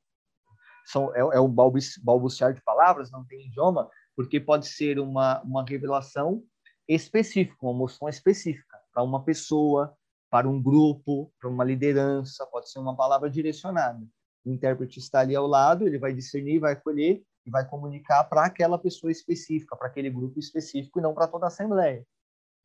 são, 0.87 1.15
é, 1.15 1.21
é 1.21 1.41
o 1.41 1.49
balbuciar 1.49 2.55
de 2.55 2.63
palavras, 2.63 3.11
não 3.11 3.25
tem 3.25 3.47
idioma, 3.47 3.91
porque 4.15 4.41
pode 4.41 4.67
ser 4.67 4.99
uma, 4.99 5.43
uma 5.43 5.65
revelação 5.65 6.43
específica, 6.89 7.57
uma 7.61 7.75
moção 7.75 8.09
específica 8.09 8.79
para 8.93 9.03
uma 9.03 9.23
pessoa, 9.25 9.95
para 10.31 10.49
um 10.49 10.63
grupo, 10.63 11.33
para 11.41 11.51
uma 11.51 11.65
liderança, 11.65 12.47
pode 12.47 12.71
ser 12.71 12.79
uma 12.79 12.97
palavra 12.97 13.29
direcionada. 13.29 14.07
O 14.45 14.51
intérprete 14.51 14.99
está 14.99 15.21
ali 15.21 15.35
ao 15.35 15.47
lado, 15.47 15.87
ele 15.87 15.99
vai 15.99 16.15
discernir, 16.15 16.61
vai 16.61 16.73
acolher 16.73 17.23
e 17.45 17.51
vai 17.51 17.69
comunicar 17.69 18.25
para 18.25 18.45
aquela 18.45 18.79
pessoa 18.79 19.11
específica, 19.11 19.77
para 19.77 19.89
aquele 19.89 20.11
grupo 20.11 20.39
específico 20.39 20.99
e 20.99 21.03
não 21.03 21.15
para 21.15 21.29
toda 21.29 21.47
a 21.47 21.49
assembleia. 21.49 22.07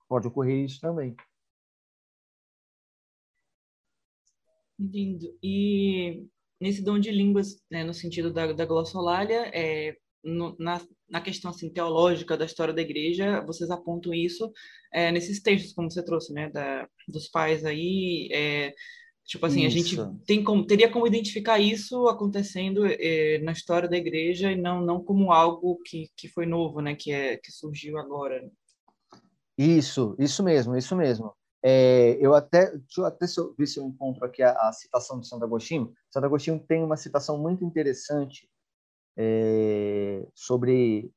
Pode 0.08 0.28
ocorrer 0.28 0.66
isso 0.66 0.80
também. 0.80 1.16
Entendo. 4.80 5.38
E 5.44 6.28
nesse 6.62 6.84
dom 6.84 7.00
de 7.00 7.12
línguas, 7.12 7.58
né, 7.70 7.84
no 7.84 7.94
sentido 7.94 8.32
da, 8.32 8.54
da 8.54 8.66
glossolalia, 8.66 9.50
é, 9.54 9.96
no, 10.24 10.56
na, 10.60 10.80
na 11.10 11.20
questão 11.20 11.50
assim, 11.50 11.70
teológica 11.70 12.38
da 12.38 12.46
história 12.46 12.74
da 12.74 12.82
igreja, 12.82 13.42
vocês 13.42 13.72
apontam 13.72 14.14
isso 14.14 14.52
é, 14.94 15.12
nesses 15.12 15.42
textos, 15.42 15.74
como 15.74 15.90
você 15.90 16.06
trouxe, 16.06 16.32
né, 16.32 16.50
da, 16.50 16.88
dos 17.08 17.28
pais 17.28 17.66
aí, 17.66 18.30
é, 18.32 18.74
Tipo 19.32 19.46
assim, 19.46 19.66
isso. 19.66 20.02
a 20.02 20.08
gente 20.10 20.26
tem 20.26 20.44
como, 20.44 20.66
teria 20.66 20.92
como 20.92 21.08
identificar 21.08 21.58
isso 21.58 22.08
acontecendo 22.08 22.86
é, 22.86 23.38
na 23.40 23.54
história 23.54 23.88
da 23.88 23.96
igreja 23.96 24.52
e 24.52 24.60
não, 24.60 24.82
não 24.82 25.02
como 25.02 25.32
algo 25.32 25.80
que, 25.86 26.10
que 26.18 26.28
foi 26.28 26.46
novo, 26.46 26.82
né? 26.82 26.96
Que, 26.96 27.14
é, 27.14 27.38
que 27.38 27.50
surgiu 27.50 27.98
agora. 27.98 28.44
Isso, 29.58 30.16
isso 30.20 30.44
mesmo, 30.44 30.76
isso 30.76 30.96
mesmo. 30.98 31.34
É, 31.64 32.18
eu 32.20 32.34
até, 32.34 32.72
deixa 32.72 33.02
eu 33.02 33.06
até 33.06 33.26
ver 33.58 33.68
se 33.68 33.80
eu 33.80 33.86
encontro 33.86 34.26
aqui 34.26 34.42
a, 34.42 34.52
a, 34.52 34.74
citação 34.74 35.20
de 35.20 35.28
Santo 35.28 35.46
Agostinho. 35.46 35.94
Santo 36.10 36.26
Agostinho 36.26 36.60
tem 36.60 36.84
uma 36.84 36.98
citação 36.98 37.38
muito 37.38 37.64
interessante 37.64 38.50
é, 39.18 40.28
sobre, 40.34 41.12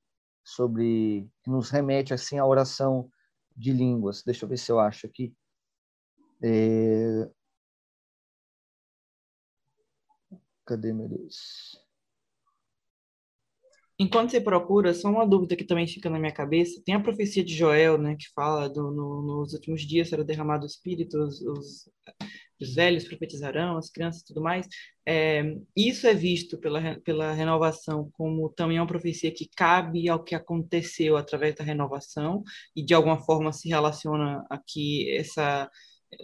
sobre, 0.45 1.29
que 1.43 1.51
nos 1.51 1.71
remete 1.71 2.13
assim 2.13 2.39
à 2.39 2.47
oração 2.47 3.09
de 3.57 3.73
línguas. 3.73 4.23
Deixa 4.23 4.45
eu 4.45 4.49
ver 4.49 4.59
se 4.59 4.71
eu 4.71 4.79
acho 4.79 5.07
aqui. 5.07 5.35
É, 6.43 7.31
Cadê, 10.67 10.93
meu 10.95 11.09
Deus? 11.09 11.84
Enquanto 13.99 14.31
você 14.31 14.41
procura, 14.41 14.93
só 14.93 15.09
uma 15.09 15.27
dúvida 15.27 15.55
que 15.55 15.65
também 15.65 15.87
fica 15.87 16.11
na 16.11 16.19
minha 16.19 16.33
cabeça. 16.33 16.83
Tem 16.85 16.97
a 16.97 17.01
profecia 17.01 17.45
de 17.45 17.55
Joel, 17.55 17.97
né, 17.97 18.17
que 18.17 18.27
fala 18.35 18.69
do, 18.69 18.91
no, 18.91 19.23
nos 19.23 19.53
últimos 19.53 19.83
dias 19.83 20.09
será 20.09 20.25
derramado 20.25 20.65
o 20.65 20.67
Espírito, 20.67 21.17
os, 21.17 21.41
os, 21.41 21.89
os, 22.61 22.75
velhos 22.75 23.05
profetizarão, 23.05 23.77
as 23.77 23.91
crianças 23.91 24.23
e 24.23 24.27
tudo 24.27 24.41
mais. 24.43 24.67
É, 25.07 25.45
isso 25.77 26.09
é 26.09 26.15
visto 26.15 26.59
pela, 26.59 26.99
pela 27.01 27.33
renovação 27.33 28.11
como 28.15 28.49
também 28.49 28.81
uma 28.81 28.87
profecia 28.87 29.31
que 29.31 29.49
cabe 29.55 30.09
ao 30.09 30.25
que 30.25 30.35
aconteceu 30.35 31.17
através 31.17 31.55
da 31.55 31.63
renovação 31.63 32.43
e 32.75 32.85
de 32.85 32.95
alguma 32.95 33.21
forma 33.21 33.53
se 33.53 33.69
relaciona 33.69 34.45
aqui 34.51 35.09
essa 35.17 35.71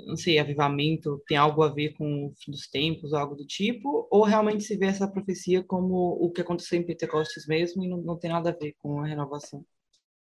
não 0.06 0.16
sei, 0.16 0.38
avivamento 0.38 1.22
tem 1.26 1.36
algo 1.36 1.62
a 1.62 1.68
ver 1.68 1.94
com 1.94 2.26
o 2.26 2.34
fim 2.36 2.50
dos 2.50 2.68
tempos, 2.68 3.12
algo 3.12 3.34
do 3.34 3.46
tipo, 3.46 4.06
ou 4.10 4.24
realmente 4.24 4.64
se 4.64 4.76
vê 4.76 4.86
essa 4.86 5.08
profecia 5.08 5.62
como 5.62 6.18
o 6.20 6.30
que 6.30 6.40
aconteceu 6.40 6.78
em 6.78 6.86
Pentecostes 6.86 7.46
mesmo 7.46 7.84
e 7.84 7.88
não, 7.88 7.98
não 7.98 8.18
tem 8.18 8.30
nada 8.30 8.50
a 8.50 8.56
ver 8.56 8.74
com 8.78 9.00
a 9.00 9.06
renovação? 9.06 9.64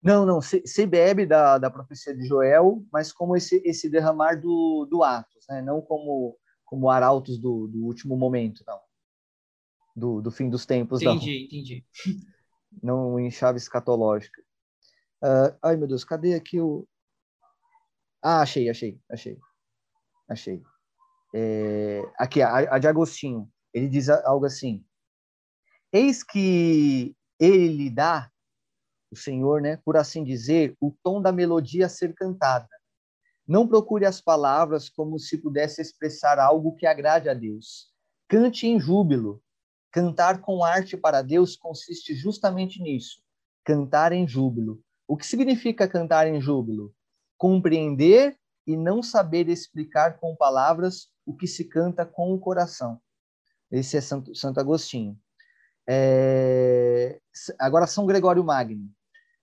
Não, 0.03 0.25
não, 0.25 0.41
se, 0.41 0.63
se 0.67 0.87
bebe 0.87 1.27
da, 1.27 1.59
da 1.59 1.71
profecia 1.71 2.17
de 2.17 2.27
Joel, 2.27 2.85
mas 2.93 3.13
como 3.13 3.37
esse, 3.37 3.63
esse 3.65 3.89
derramar 3.89 4.41
do, 4.41 4.87
do 4.91 5.03
Atos, 5.03 5.47
né? 5.49 5.61
não 5.61 5.81
como, 5.83 6.37
como 6.65 6.89
arautos 6.89 7.39
do, 7.39 7.67
do 7.69 7.85
último 7.85 8.17
momento, 8.17 8.65
não. 8.67 8.81
Do, 9.95 10.23
do 10.23 10.31
fim 10.31 10.49
dos 10.49 10.65
tempos, 10.65 11.03
entendi, 11.03 11.27
não. 11.27 11.33
Entendi, 11.33 11.45
entendi. 11.45 12.31
Não 12.81 13.19
em 13.19 13.33
chave 13.33 13.59
escatológica. 13.59 14.41
Uh, 15.21 15.59
ai, 15.61 15.77
meu 15.77 15.89
Deus, 15.89 16.05
cadê 16.05 16.35
aqui 16.35 16.61
o... 16.61 16.87
Ah, 18.23 18.43
achei, 18.43 18.71
achei, 18.71 19.01
achei 19.11 19.37
achei. 20.31 20.63
É, 21.35 22.03
aqui, 22.19 22.41
a, 22.41 22.75
a 22.75 22.79
de 22.79 22.87
Agostinho. 22.87 23.51
Ele 23.75 23.89
diz 23.89 24.09
algo 24.09 24.47
assim: 24.47 24.85
Eis 25.93 26.23
que 26.23 27.15
ele 27.39 27.69
lhe 27.69 27.91
dá, 27.91 28.31
o 29.11 29.17
Senhor, 29.17 29.61
né, 29.61 29.77
por 29.85 29.97
assim 29.97 30.23
dizer, 30.23 30.77
o 30.81 30.93
tom 31.03 31.21
da 31.21 31.33
melodia 31.33 31.87
a 31.87 31.89
ser 31.89 32.15
cantada. 32.15 32.69
Não 33.47 33.67
procure 33.67 34.07
as 34.07 34.21
palavras 34.21 34.89
como 34.89 35.19
se 35.19 35.37
pudesse 35.39 35.83
expressar 35.83 36.39
algo 36.39 36.77
que 36.77 36.87
agrade 36.87 37.29
a 37.29 37.35
Deus. 37.35 37.93
Cante 38.29 38.69
em 38.69 38.79
júbilo. 38.79 39.43
Cantar 39.91 40.41
com 40.41 40.63
arte 40.63 40.97
para 40.97 41.21
Deus 41.21 41.57
consiste 41.57 42.15
justamente 42.15 42.81
nisso. 42.81 43.21
Cantar 43.65 44.13
em 44.13 44.29
júbilo. 44.29 44.81
O 45.09 45.17
que 45.17 45.27
significa 45.27 45.89
cantar 45.89 46.29
em 46.29 46.41
júbilo? 46.41 46.95
Compreender 47.37 48.39
e 48.67 48.77
não 48.77 49.03
saber 49.03 49.49
explicar 49.49 50.19
com 50.19 50.37
palavras 50.37 51.09
o 51.27 51.35
que 51.35 51.47
se 51.47 51.65
canta 51.65 52.05
com 52.05 52.33
o 52.33 52.39
coração. 52.39 53.01
Esse 53.71 53.97
é 53.97 54.01
Santo, 54.01 54.35
Santo 54.35 54.61
Agostinho. 54.61 55.19
É... 55.89 57.21
Agora, 57.59 57.87
São 57.87 58.07
Gregório 58.07 58.45
Magno. 58.45 58.89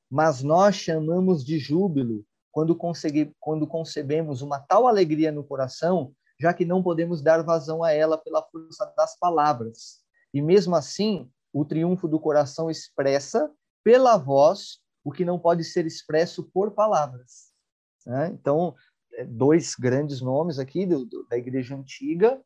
Mas 0.09 0.41
nós 0.41 0.76
chamamos 0.76 1.43
de 1.45 1.59
júbilo 1.59 2.26
quando, 2.51 2.76
consegui... 2.76 3.34
quando 3.39 3.68
concebemos 3.68 4.41
uma 4.41 4.59
tal 4.59 4.88
alegria 4.88 5.32
no 5.32 5.43
coração, 5.43 6.13
já 6.39 6.53
que 6.53 6.65
não 6.65 6.84
podemos 6.84 7.22
dar 7.22 7.43
vazão 7.43 7.84
a 7.84 7.91
ela 7.91 8.18
pela 8.18 8.43
força 8.43 8.93
das 8.95 9.18
palavras. 9.18 10.01
E 10.34 10.41
mesmo 10.41 10.76
assim, 10.76 11.30
o 11.53 11.65
triunfo 11.65 12.07
do 12.07 12.20
coração 12.20 12.70
expressa 12.70 13.51
pela 13.84 14.18
voz 14.18 14.80
o 15.03 15.11
que 15.11 15.24
não 15.24 15.39
pode 15.39 15.63
ser 15.63 15.86
expresso 15.86 16.43
por 16.43 16.72
palavras. 16.72 17.53
Né? 18.05 18.28
Então, 18.28 18.76
dois 19.26 19.76
grandes 19.76 20.22
nomes 20.22 20.59
aqui 20.59 20.86
do, 20.86 21.05
do, 21.05 21.26
da 21.28 21.38
Igreja 21.38 21.76
Antiga, 21.76 22.41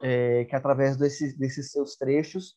é, 0.00 0.44
que 0.44 0.54
através 0.54 0.96
desses, 0.96 1.36
desses 1.36 1.70
seus 1.70 1.96
trechos 1.96 2.56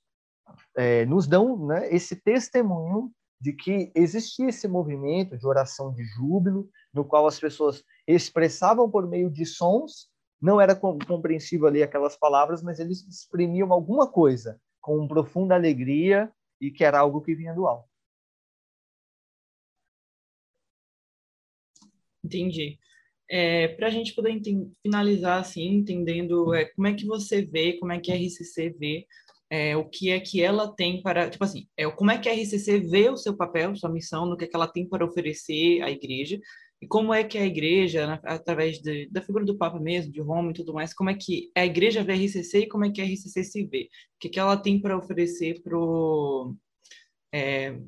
é, 0.76 1.06
nos 1.06 1.28
dão 1.28 1.66
né, 1.66 1.94
esse 1.94 2.16
testemunho 2.16 3.12
de 3.40 3.54
que 3.54 3.92
existia 3.96 4.50
esse 4.50 4.68
movimento 4.68 5.38
de 5.38 5.46
oração 5.46 5.94
de 5.94 6.04
júbilo, 6.04 6.70
no 6.94 7.04
qual 7.04 7.28
as 7.28 7.40
pessoas 7.40 7.84
expressavam 8.08 8.90
por 8.90 9.08
meio 9.08 9.30
de 9.30 9.46
sons, 9.46 10.10
não 10.42 10.60
era 10.60 10.76
compreensível 10.76 11.68
ali 11.68 11.84
aquelas 11.84 12.18
palavras, 12.18 12.62
mas 12.62 12.80
eles 12.80 13.06
exprimiam 13.08 13.72
alguma 13.74 14.08
coisa 14.08 14.60
com 14.82 15.08
profunda 15.08 15.56
alegria 15.56 16.32
e 16.62 16.72
que 16.72 16.84
era 16.84 17.00
algo 17.00 17.22
que 17.22 17.36
vinha 17.36 17.54
do 17.54 17.68
alto. 17.68 17.90
Entendi 22.24 22.80
é, 23.30 23.70
para 23.70 23.88
a 23.88 23.90
gente 23.90 24.14
poder 24.14 24.40
finalizar 24.82 25.40
assim, 25.40 25.68
entendendo 25.68 26.54
é, 26.54 26.66
como 26.66 26.88
é 26.88 26.94
que 26.94 27.06
você 27.06 27.44
vê, 27.44 27.74
como 27.80 27.92
é 27.92 28.00
que 28.00 28.12
a 28.12 28.16
RCC 28.16 28.76
vê 28.78 29.06
é, 29.50 29.76
o 29.78 29.88
que 29.88 30.10
é 30.10 30.20
que 30.20 30.42
ela 30.42 30.74
tem 30.76 31.02
para, 31.02 31.30
tipo 31.30 31.44
assim, 31.44 31.68
é, 31.78 31.90
como 31.90 32.12
é 32.12 32.18
que 32.18 32.28
a 32.28 32.34
RCC 32.34 32.80
vê 32.80 33.10
o 33.10 33.18
seu 33.18 33.36
papel, 33.36 33.76
sua 33.76 33.90
missão, 33.90 34.26
no 34.26 34.36
que 34.36 34.46
é 34.46 34.48
que 34.48 34.56
ela 34.56 34.68
tem 34.68 34.88
para 34.88 35.06
oferecer 35.06 35.82
à 35.82 35.90
igreja, 35.90 36.40
e 36.82 36.88
como 36.88 37.14
é 37.14 37.24
que 37.24 37.38
a 37.38 37.46
igreja, 37.46 38.20
através 38.24 38.80
de, 38.80 39.08
da 39.10 39.22
figura 39.22 39.46
do 39.46 39.58
Papa 39.58 39.80
mesmo, 39.80 40.12
de 40.12 40.22
Roma 40.22 40.52
e 40.52 40.54
tudo 40.54 40.74
mais, 40.74 40.94
como 40.94 41.10
é 41.10 41.16
que 41.16 41.52
a 41.56 41.66
igreja 41.66 42.04
vê 42.04 42.14
a 42.14 42.16
RCC 42.16 42.60
e 42.60 42.68
como 42.68 42.86
é 42.86 42.92
que 42.92 43.02
a 43.02 43.06
RCC 43.06 43.44
se 43.44 43.66
vê, 43.66 43.84
o 44.16 44.20
que, 44.20 44.28
é 44.28 44.32
que 44.32 44.40
ela 44.40 44.58
tem 44.58 44.82
para 44.82 44.98
oferecer 44.98 45.62
para 45.62 45.78
é, 47.34 47.80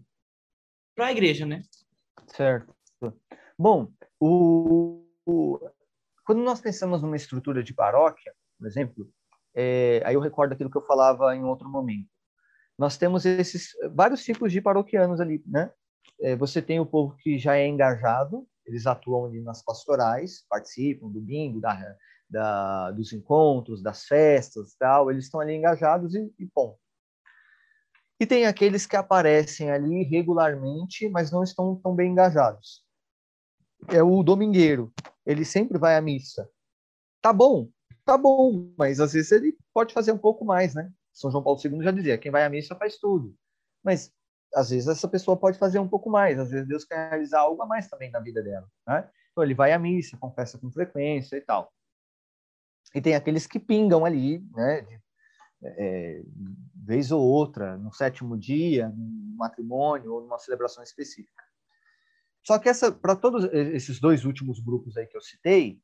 a 0.99 1.11
igreja, 1.11 1.45
né? 1.45 1.63
Certo. 2.27 2.73
Bom, 3.57 3.91
o, 4.19 5.06
quando 6.25 6.41
nós 6.41 6.59
pensamos 6.59 7.01
numa 7.01 7.15
estrutura 7.15 7.63
de 7.63 7.73
paróquia, 7.73 8.33
por 8.57 8.67
exemplo, 8.67 9.09
é, 9.55 10.01
aí 10.05 10.13
eu 10.13 10.19
recordo 10.19 10.53
aquilo 10.53 10.69
que 10.69 10.77
eu 10.77 10.85
falava 10.85 11.35
em 11.35 11.43
outro 11.43 11.69
momento. 11.69 12.09
Nós 12.77 12.97
temos 12.97 13.25
esses 13.25 13.69
vários 13.93 14.23
tipos 14.23 14.51
de 14.51 14.61
paroquianos 14.61 15.19
ali, 15.19 15.43
né? 15.47 15.71
É, 16.21 16.35
você 16.35 16.61
tem 16.61 16.79
o 16.79 16.85
povo 16.85 17.15
que 17.17 17.37
já 17.37 17.55
é 17.55 17.67
engajado, 17.67 18.47
eles 18.65 18.85
atuam 18.85 19.25
ali 19.25 19.41
nas 19.41 19.63
pastorais, 19.63 20.45
participam 20.49 21.09
do 21.09 21.21
bingo, 21.21 21.59
da, 21.59 21.95
da, 22.29 22.91
dos 22.91 23.13
encontros, 23.13 23.81
das 23.81 24.05
festas, 24.05 24.75
tal. 24.77 25.09
Eles 25.09 25.25
estão 25.25 25.39
ali 25.39 25.55
engajados 25.55 26.13
e, 26.13 26.31
e 26.37 26.45
ponto. 26.45 26.77
E 28.19 28.25
tem 28.25 28.45
aqueles 28.45 28.85
que 28.85 28.95
aparecem 28.95 29.71
ali 29.71 30.03
regularmente, 30.03 31.07
mas 31.09 31.31
não 31.31 31.43
estão 31.43 31.75
tão 31.75 31.95
bem 31.95 32.11
engajados 32.11 32.86
é 33.89 34.01
o 34.01 34.23
domingueiro. 34.23 34.93
Ele 35.25 35.45
sempre 35.45 35.77
vai 35.77 35.95
à 35.95 36.01
missa. 36.01 36.49
Tá 37.21 37.33
bom, 37.33 37.69
tá 38.05 38.17
bom, 38.17 38.73
mas 38.77 38.99
às 38.99 39.13
vezes 39.13 39.31
ele 39.31 39.57
pode 39.73 39.93
fazer 39.93 40.11
um 40.11 40.17
pouco 40.17 40.45
mais, 40.45 40.73
né? 40.73 40.91
São 41.13 41.31
João 41.31 41.43
Paulo 41.43 41.59
II 41.63 41.83
já 41.83 41.91
dizia: 41.91 42.17
quem 42.17 42.31
vai 42.31 42.45
à 42.45 42.49
missa 42.49 42.75
faz 42.75 42.97
tudo. 42.97 43.35
Mas 43.83 44.13
às 44.53 44.69
vezes 44.69 44.87
essa 44.87 45.07
pessoa 45.07 45.37
pode 45.37 45.57
fazer 45.57 45.79
um 45.79 45.87
pouco 45.87 46.09
mais, 46.09 46.39
às 46.39 46.49
vezes 46.49 46.67
Deus 46.67 46.85
quer 46.85 47.09
realizar 47.09 47.41
algo 47.41 47.61
a 47.61 47.65
mais 47.65 47.87
também 47.87 48.09
na 48.11 48.19
vida 48.19 48.41
dela, 48.41 48.67
né? 48.87 49.09
Então 49.31 49.43
ele 49.43 49.53
vai 49.53 49.73
à 49.73 49.79
missa, 49.79 50.17
confessa 50.17 50.57
com 50.57 50.71
frequência 50.71 51.35
e 51.35 51.41
tal. 51.41 51.71
E 52.95 53.01
tem 53.01 53.15
aqueles 53.15 53.45
que 53.45 53.59
pingam 53.59 54.05
ali, 54.05 54.39
né? 54.53 54.81
De, 54.81 55.01
é, 55.63 56.23
vez 56.75 57.11
ou 57.11 57.21
outra, 57.21 57.77
no 57.77 57.91
sétimo 57.91 58.37
dia, 58.37 58.89
num 58.89 59.35
matrimônio 59.35 60.13
ou 60.13 60.21
numa 60.21 60.39
celebração 60.39 60.83
específica. 60.83 61.43
Só 62.47 62.57
que 62.57 62.69
essa, 62.69 62.89
para 62.89 63.13
todos 63.13 63.43
esses 63.51 63.99
dois 63.99 64.23
últimos 64.23 64.61
grupos 64.61 64.95
aí 64.95 65.05
que 65.05 65.17
eu 65.17 65.21
citei, 65.21 65.81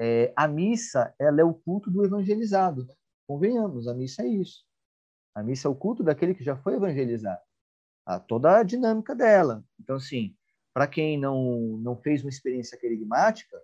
é, 0.00 0.32
a 0.34 0.48
missa 0.48 1.14
ela 1.18 1.42
é 1.42 1.44
o 1.44 1.52
culto 1.52 1.90
do 1.90 2.02
evangelizado. 2.02 2.86
Né? 2.86 2.94
Convenhamos, 3.28 3.86
a 3.86 3.92
missa 3.92 4.22
é 4.22 4.28
isso. 4.28 4.64
A 5.34 5.42
missa 5.42 5.68
é 5.68 5.70
o 5.70 5.74
culto 5.74 6.02
daquele 6.02 6.34
que 6.34 6.42
já 6.42 6.56
foi 6.56 6.76
evangelizado. 6.76 7.42
a 8.06 8.18
toda 8.18 8.56
a 8.56 8.62
dinâmica 8.62 9.14
dela. 9.14 9.62
Então, 9.78 9.96
assim, 9.96 10.34
para 10.72 10.86
quem 10.86 11.20
não, 11.20 11.76
não 11.82 11.94
fez 12.00 12.22
uma 12.22 12.30
experiência 12.30 12.78
querigmática, 12.78 13.54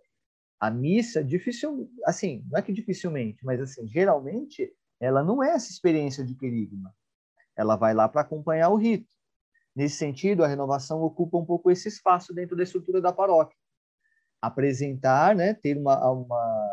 a 0.60 0.70
missa 0.70 1.24
difícil, 1.24 1.90
assim, 2.04 2.44
não 2.50 2.58
é 2.58 2.62
que 2.62 2.70
dificilmente, 2.70 3.42
mas 3.46 3.62
assim, 3.62 3.88
geralmente 3.88 4.70
ela 5.00 5.24
não 5.24 5.42
é 5.42 5.52
essa 5.52 5.70
experiência 5.70 6.22
de 6.22 6.34
querigma. 6.34 6.94
Ela 7.56 7.76
vai 7.76 7.94
lá 7.94 8.10
para 8.10 8.20
acompanhar 8.20 8.68
o 8.68 8.76
rito. 8.76 9.08
Nesse 9.74 9.96
sentido, 9.96 10.44
a 10.44 10.48
renovação 10.48 11.02
ocupa 11.02 11.38
um 11.38 11.44
pouco 11.44 11.70
esse 11.70 11.88
espaço 11.88 12.34
dentro 12.34 12.56
da 12.56 12.62
estrutura 12.62 13.00
da 13.00 13.12
paróquia. 13.12 13.56
Apresentar, 14.40 15.34
né, 15.34 15.54
ter 15.54 15.78
uma, 15.78 16.10
uma, 16.10 16.68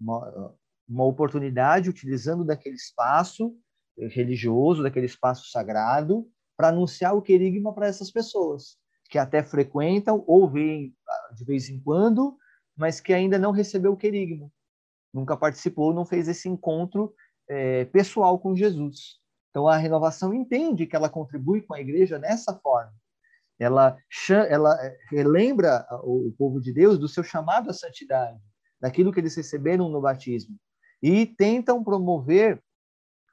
uma, 0.00 0.54
uma 0.88 1.04
oportunidade 1.04 1.90
utilizando 1.90 2.44
daquele 2.44 2.76
espaço 2.76 3.56
religioso, 3.98 4.82
daquele 4.82 5.06
espaço 5.06 5.50
sagrado, 5.50 6.28
para 6.56 6.68
anunciar 6.68 7.14
o 7.14 7.22
querigma 7.22 7.74
para 7.74 7.86
essas 7.86 8.10
pessoas 8.10 8.78
que 9.08 9.18
até 9.18 9.42
frequentam 9.42 10.24
ou 10.26 10.48
veem 10.48 10.94
ah, 11.08 11.34
de 11.34 11.44
vez 11.44 11.68
em 11.68 11.80
quando, 11.80 12.36
mas 12.76 13.00
que 13.00 13.12
ainda 13.12 13.38
não 13.38 13.52
recebeu 13.52 13.92
o 13.92 13.96
querigma, 13.96 14.50
nunca 15.12 15.36
participou, 15.36 15.94
não 15.94 16.04
fez 16.04 16.28
esse 16.28 16.48
encontro 16.48 17.14
é, 17.48 17.84
pessoal 17.86 18.38
com 18.38 18.54
Jesus. 18.54 19.20
Então 19.56 19.66
a 19.66 19.78
renovação 19.78 20.34
entende 20.34 20.84
que 20.84 20.94
ela 20.94 21.08
contribui 21.08 21.62
com 21.62 21.72
a 21.72 21.80
igreja 21.80 22.18
nessa 22.18 22.54
forma. 22.56 22.92
Ela, 23.58 23.96
ela 24.50 24.76
eh, 24.84 24.98
relembra 25.10 25.86
o 26.02 26.30
povo 26.36 26.60
de 26.60 26.74
Deus 26.74 26.98
do 26.98 27.08
seu 27.08 27.24
chamado 27.24 27.70
à 27.70 27.72
santidade, 27.72 28.38
daquilo 28.78 29.10
que 29.10 29.18
eles 29.18 29.34
receberam 29.34 29.88
no 29.88 29.98
batismo, 29.98 30.54
e 31.02 31.24
tentam 31.24 31.82
promover 31.82 32.62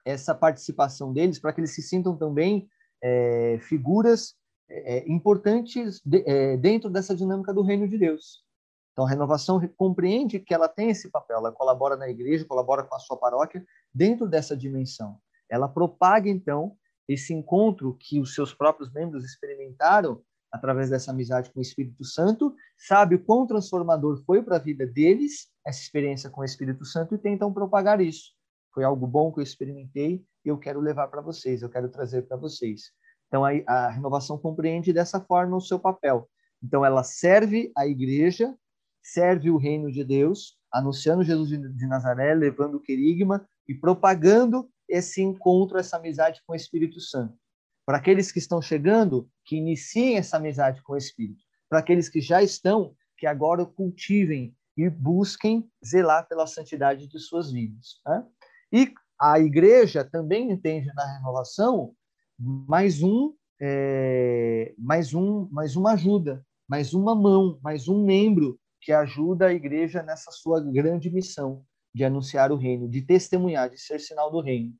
essa 0.06 0.34
participação 0.34 1.12
deles 1.12 1.40
para 1.40 1.52
que 1.52 1.60
eles 1.60 1.76
se 1.76 1.82
sintam 1.82 2.16
também 2.16 2.70
é, 3.04 3.60
figuras 3.60 4.34
é, 4.70 5.04
importantes 5.12 6.00
de, 6.06 6.24
é, 6.26 6.56
dentro 6.56 6.90
dessa 6.90 7.14
dinâmica 7.14 7.54
do 7.54 7.64
reino 7.64 7.86
de 7.86 7.98
Deus. 7.98 8.46
Então, 8.94 9.06
a 9.06 9.10
renovação 9.10 9.60
compreende 9.76 10.40
que 10.40 10.54
ela 10.54 10.70
tem 10.70 10.90
esse 10.90 11.12
papel, 11.12 11.40
ela 11.40 11.52
colabora 11.52 11.98
na 11.98 12.08
igreja, 12.08 12.46
colabora 12.46 12.82
com 12.82 12.96
a 12.96 13.00
sua 13.00 13.18
paróquia 13.18 13.62
dentro 13.94 14.26
dessa 14.26 14.56
dimensão. 14.56 15.20
Ela 15.54 15.70
propaga, 15.70 16.28
então, 16.28 16.76
esse 17.08 17.32
encontro 17.32 17.96
que 18.00 18.20
os 18.20 18.34
seus 18.34 18.56
próprios 18.56 18.92
membros 18.92 19.24
experimentaram 19.24 20.20
através 20.52 20.90
dessa 20.90 21.12
amizade 21.12 21.52
com 21.52 21.60
o 21.60 21.62
Espírito 21.62 22.04
Santo, 22.04 22.56
sabe 22.76 23.16
o 23.16 23.24
quão 23.24 23.46
transformador 23.46 24.24
foi 24.26 24.42
para 24.42 24.56
a 24.56 24.60
vida 24.60 24.86
deles 24.86 25.48
essa 25.64 25.80
experiência 25.80 26.28
com 26.30 26.42
o 26.42 26.44
Espírito 26.44 26.86
Santo 26.86 27.14
e 27.14 27.20
tentam 27.20 27.54
propagar 27.54 28.02
isso. 28.02 28.32
Foi 28.74 28.84
algo 28.84 29.06
bom 29.06 29.32
que 29.32 29.40
eu 29.40 29.44
experimentei 29.44 30.24
e 30.44 30.50
eu 30.50 30.58
quero 30.58 30.80
levar 30.80 31.08
para 31.08 31.22
vocês, 31.22 31.62
eu 31.62 31.70
quero 31.70 31.88
trazer 31.88 32.24
para 32.24 32.36
vocês. 32.36 32.92
Então, 33.28 33.46
a, 33.46 33.52
a 33.68 33.90
renovação 33.90 34.40
compreende 34.40 34.92
dessa 34.92 35.22
forma 35.22 35.56
o 35.56 35.62
seu 35.62 35.80
papel. 35.80 36.28
Então, 36.64 36.84
ela 36.84 37.04
serve 37.04 37.72
a 37.78 37.86
igreja, 37.86 38.56
serve 39.04 39.52
o 39.52 39.58
reino 39.58 39.92
de 39.92 40.04
Deus, 40.04 40.58
anunciando 40.72 41.24
Jesus 41.24 41.50
de 41.50 41.88
Nazaré, 41.88 42.34
levando 42.34 42.76
o 42.76 42.80
querigma 42.80 43.48
e 43.68 43.76
propagando 43.76 44.70
esse 44.88 45.22
encontro, 45.22 45.78
essa 45.78 45.98
amizade 45.98 46.42
com 46.46 46.54
o 46.54 46.56
Espírito 46.56 47.00
Santo. 47.00 47.38
Para 47.86 47.98
aqueles 47.98 48.32
que 48.32 48.40
estão 48.40 48.62
chegando, 48.62 49.30
que 49.46 49.58
iniciem 49.58 50.18
essa 50.18 50.38
amizade 50.38 50.82
com 50.84 50.94
o 50.94 50.98
Espírito. 50.98 51.44
Para 51.70 51.80
aqueles 51.80 52.08
que 52.08 52.22
já 52.22 52.42
estão, 52.42 52.96
que 53.18 53.28
agora 53.28 53.66
cultivem 53.66 54.56
e 54.78 54.90
busquem 54.90 55.70
zelar 55.86 56.28
pela 56.28 56.48
santidade 56.48 57.08
de 57.08 57.20
suas 57.20 57.52
vidas. 57.52 58.00
Né? 58.06 58.26
E 58.72 58.94
a 59.20 59.40
igreja 59.40 60.04
também 60.04 60.52
entende 60.52 60.92
na 60.96 61.18
renovação 61.18 61.94
mais 62.38 63.02
um, 63.04 63.34
é, 63.62 64.74
mais 64.78 65.14
um, 65.14 65.48
mais 65.52 65.76
uma 65.76 65.94
ajuda, 65.94 66.46
mais 66.68 66.94
uma 66.94 67.14
mão, 67.14 67.60
mais 67.62 67.88
um 67.88 68.04
membro 68.04 68.60
que 68.82 68.92
ajuda 68.92 69.48
a 69.48 69.54
igreja 69.54 70.04
nessa 70.04 70.32
sua 70.32 70.60
grande 70.60 71.10
missão 71.10 71.64
de 71.94 72.04
anunciar 72.04 72.52
o 72.52 72.58
reino, 72.58 72.90
de 72.90 73.02
testemunhar, 73.02 73.70
de 73.70 73.78
ser 73.78 74.00
sinal 74.00 74.32
do 74.32 74.42
reino. 74.42 74.74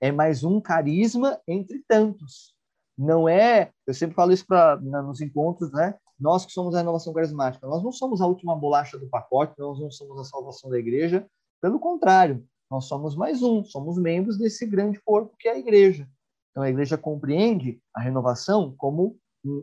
É 0.00 0.12
mais 0.12 0.44
um 0.44 0.60
carisma 0.60 1.40
entre 1.46 1.82
tantos. 1.86 2.54
Não 2.96 3.28
é, 3.28 3.70
eu 3.86 3.94
sempre 3.94 4.14
falo 4.14 4.32
isso 4.32 4.46
para 4.46 4.76
nos 4.80 5.20
encontros, 5.20 5.72
né? 5.72 5.94
Nós 6.18 6.44
que 6.44 6.52
somos 6.52 6.74
a 6.74 6.78
renovação 6.78 7.14
carismática, 7.14 7.66
nós 7.66 7.82
não 7.82 7.90
somos 7.90 8.20
a 8.20 8.26
última 8.26 8.54
bolacha 8.54 8.98
do 8.98 9.08
pacote, 9.08 9.58
nós 9.58 9.80
não 9.80 9.90
somos 9.90 10.20
a 10.20 10.24
salvação 10.24 10.68
da 10.68 10.78
igreja, 10.78 11.26
pelo 11.62 11.78
contrário, 11.78 12.44
nós 12.70 12.84
somos 12.84 13.16
mais 13.16 13.42
um, 13.42 13.64
somos 13.64 13.98
membros 13.98 14.38
desse 14.38 14.66
grande 14.66 15.00
corpo 15.00 15.34
que 15.38 15.48
é 15.48 15.52
a 15.52 15.58
igreja. 15.58 16.08
Então, 16.50 16.62
a 16.62 16.70
igreja 16.70 16.98
compreende 16.98 17.80
a 17.94 18.00
renovação 18.00 18.74
como 18.76 19.16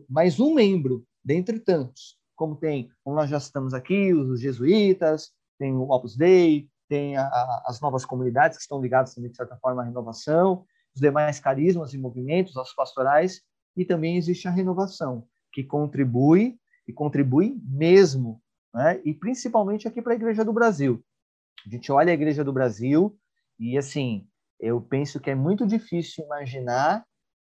mais 0.10 0.40
um 0.40 0.54
membro, 0.54 1.06
dentre 1.24 1.60
tantos. 1.60 2.18
Como 2.36 2.56
tem, 2.56 2.90
como 3.04 3.16
nós 3.16 3.30
já 3.30 3.38
estamos 3.38 3.74
aqui, 3.74 4.14
os 4.14 4.42
jesuítas, 4.42 5.32
tem 5.60 5.74
o 5.74 5.90
Opus 5.92 6.16
Dei, 6.16 6.70
tem 6.88 7.18
a, 7.18 7.24
a, 7.24 7.64
as 7.68 7.80
novas 7.82 8.06
comunidades 8.06 8.58
que 8.58 8.64
estão 8.64 8.82
ligadas 8.82 9.14
também, 9.14 9.30
de 9.30 9.38
certa 9.38 9.58
forma, 9.58 9.82
à 9.82 9.86
renovação, 9.86 10.66
os 10.94 11.02
demais 11.02 11.40
carismas 11.40 11.94
e 11.94 11.98
movimentos, 11.98 12.56
os 12.56 12.74
pastorais, 12.74 13.42
e 13.76 13.86
também 13.86 14.18
existe 14.18 14.48
a 14.48 14.52
renovação, 14.52 15.28
que 15.52 15.64
contribui, 15.64 16.60
e 16.88 16.94
contribui 16.94 17.60
mesmo, 17.64 18.42
né? 18.74 19.02
e 19.04 19.14
principalmente 19.14 19.88
aqui 19.88 20.02
para 20.02 20.14
a 20.14 20.16
Igreja 20.16 20.44
do 20.44 20.54
Brasil. 20.54 21.04
A 21.66 21.70
gente 21.70 21.92
olha 21.92 22.12
a 22.12 22.14
Igreja 22.14 22.44
do 22.44 22.54
Brasil 22.54 23.18
e, 23.60 23.78
assim, 23.78 24.28
eu 24.60 24.82
penso 24.82 25.20
que 25.20 25.30
é 25.30 25.36
muito 25.36 25.68
difícil 25.68 26.24
imaginar 26.24 27.06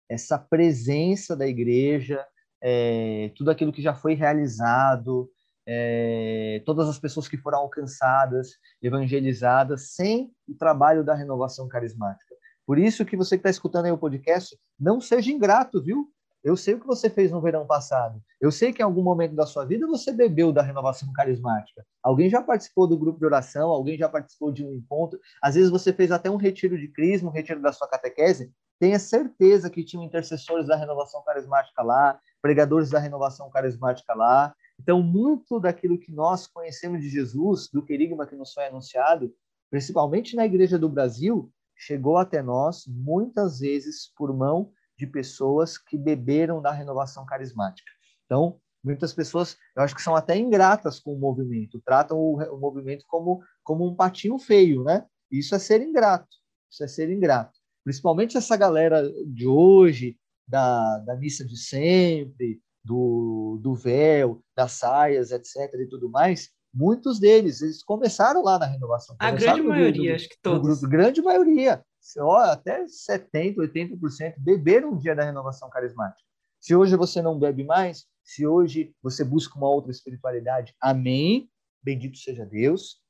essa 0.09 0.39
presença 0.39 1.37
da 1.37 1.47
igreja, 1.47 2.25
é, 2.63 3.33
tudo 3.37 3.51
aquilo 3.51 3.73
que 3.73 3.83
já 3.83 3.95
foi 3.95 4.15
realizado, 4.15 5.31
é, 5.67 6.63
todas 6.65 6.89
as 6.89 6.99
pessoas 6.99 7.29
que 7.29 7.37
foram 7.37 7.59
alcançadas, 7.59 8.53
evangelizadas, 8.81 9.95
sem 9.95 10.31
o 10.49 10.55
trabalho 10.55 11.05
da 11.05 11.15
renovação 11.15 11.67
carismática. 11.69 12.35
Por 12.67 12.79
isso 12.79 13.05
que 13.05 13.17
você 13.17 13.37
que 13.37 13.41
está 13.41 13.51
escutando 13.51 13.87
aí 13.87 13.93
o 13.93 13.99
podcast, 13.99 14.57
não 14.79 15.01
seja 15.01 15.31
ingrato, 15.31 15.83
viu? 15.83 16.11
Eu 16.47 16.57
sei 16.57 16.75
o 16.75 16.81
que 16.81 16.87
você 16.87 17.11
fez 17.11 17.33
no 17.33 17.41
verão 17.41 17.67
passado. 17.67 18.23
Eu 18.41 18.53
sei 18.53 18.73
que 18.73 18.81
em 18.81 18.85
algum 18.85 19.03
momento 19.03 19.35
da 19.35 19.45
sua 19.47 19.65
vida 19.65 19.85
você 19.85 20.13
bebeu 20.13 20.53
da 20.53 20.63
renovação 20.63 21.13
carismática. 21.13 21.85
Alguém 22.01 22.31
já 22.31 22.41
participou 22.41 22.87
do 22.87 22.97
grupo 22.97 23.19
de 23.19 23.27
oração, 23.27 23.71
alguém 23.71 23.99
já 23.99 24.09
participou 24.09 24.53
de 24.53 24.65
um 24.65 24.73
encontro. 24.73 25.19
Às 25.43 25.57
vezes 25.57 25.71
você 25.71 25.93
fez 25.93 26.13
até 26.13 26.31
um 26.31 26.37
retiro 26.37 26.79
de 26.79 26.87
crisma, 26.87 27.31
um 27.31 27.33
retiro 27.33 27.61
da 27.61 27.73
sua 27.73 27.89
catequese. 27.89 28.53
Tenha 28.79 28.99
certeza 28.99 29.69
que 29.69 29.85
tinham 29.85 30.05
intercessores 30.05 30.69
da 30.69 30.77
renovação 30.77 31.21
carismática 31.25 31.83
lá, 31.83 32.17
pregadores 32.41 32.91
da 32.91 33.01
renovação 33.01 33.51
carismática 33.51 34.15
lá. 34.15 34.55
Então, 34.81 35.03
muito 35.03 35.59
daquilo 35.59 35.99
que 35.99 36.13
nós 36.13 36.47
conhecemos 36.47 37.01
de 37.01 37.09
Jesus, 37.09 37.69
do 37.69 37.83
querigma 37.83 38.27
que 38.27 38.37
nos 38.37 38.53
foi 38.53 38.67
anunciado, 38.67 39.35
principalmente 39.71 40.37
na 40.37 40.45
Igreja 40.45 40.79
do 40.79 40.89
Brasil, 40.89 41.51
chegou 41.77 42.17
até 42.17 42.43
nós 42.43 42.85
muitas 42.87 43.61
vezes 43.61 44.13
por 44.17 44.35
mão 44.35 44.73
de 44.97 45.07
pessoas 45.07 45.77
que 45.77 45.97
beberam 45.97 46.63
da 46.63 46.73
renovação 46.73 47.27
carismática. 47.27 47.91
Então, 48.25 48.59
muitas 48.83 49.13
pessoas, 49.13 49.57
eu 49.77 49.83
acho 49.83 49.95
que 49.95 50.03
são 50.03 50.17
até 50.17 50.37
ingratas 50.37 50.99
com 50.99 51.15
o 51.15 51.19
movimento, 51.19 51.81
tratam 51.85 52.19
o, 52.19 52.37
o 52.37 52.59
movimento 52.59 53.05
como, 53.09 53.43
como 53.63 53.87
um 53.87 53.95
patinho 53.95 54.39
feio, 54.39 54.85
né? 54.85 55.05
Isso 55.31 55.55
é 55.55 55.59
ser 55.59 55.83
ingrato, 55.83 56.37
isso 56.71 56.85
é 56.85 56.89
ser 56.89 57.11
ingrato. 57.11 57.59
Principalmente 57.85 58.37
essa 58.37 58.57
galera 58.57 59.03
de 59.27 59.47
hoje, 59.47 60.17
da, 60.47 60.99
da 61.01 61.17
missa 61.17 61.45
de 61.45 61.57
sempre, 61.57 62.61
do, 62.87 63.59
do 63.61 63.75
véu, 63.75 64.41
das 64.57 64.73
saias, 64.73 65.31
etc. 65.33 65.57
e 65.81 65.89
tudo 65.89 66.09
mais, 66.09 66.51
muitos 66.73 67.19
deles, 67.19 67.61
eles 67.61 67.83
começaram 67.83 68.43
lá 68.43 68.59
na 68.59 68.67
renovação. 68.67 69.17
A 69.19 69.31
grande 69.31 69.63
maioria, 69.63 70.15
acho 70.15 70.29
que 70.29 70.39
todos. 70.41 70.63
Grupo, 70.63 70.89
grande 70.89 71.21
maioria 71.21 71.83
ó, 72.19 72.37
até 72.39 72.85
70%, 72.85 73.57
80% 73.57 74.35
beberam 74.39 74.93
um 74.93 74.99
dia 74.99 75.15
da 75.15 75.25
renovação 75.25 75.69
carismática. 75.69 76.23
Se 76.61 76.75
hoje 76.75 76.97
você 76.97 77.21
não 77.21 77.39
bebe 77.39 77.65
mais, 77.65 78.07
se 78.23 78.47
hoje 78.47 78.95
você 79.03 79.25
busca 79.25 79.57
uma 79.57 79.69
outra 79.69 79.91
espiritualidade, 79.91 80.75
amém, 80.81 81.51
bendito 81.83 82.19
seja 82.19 82.45
Deus, 82.45 83.01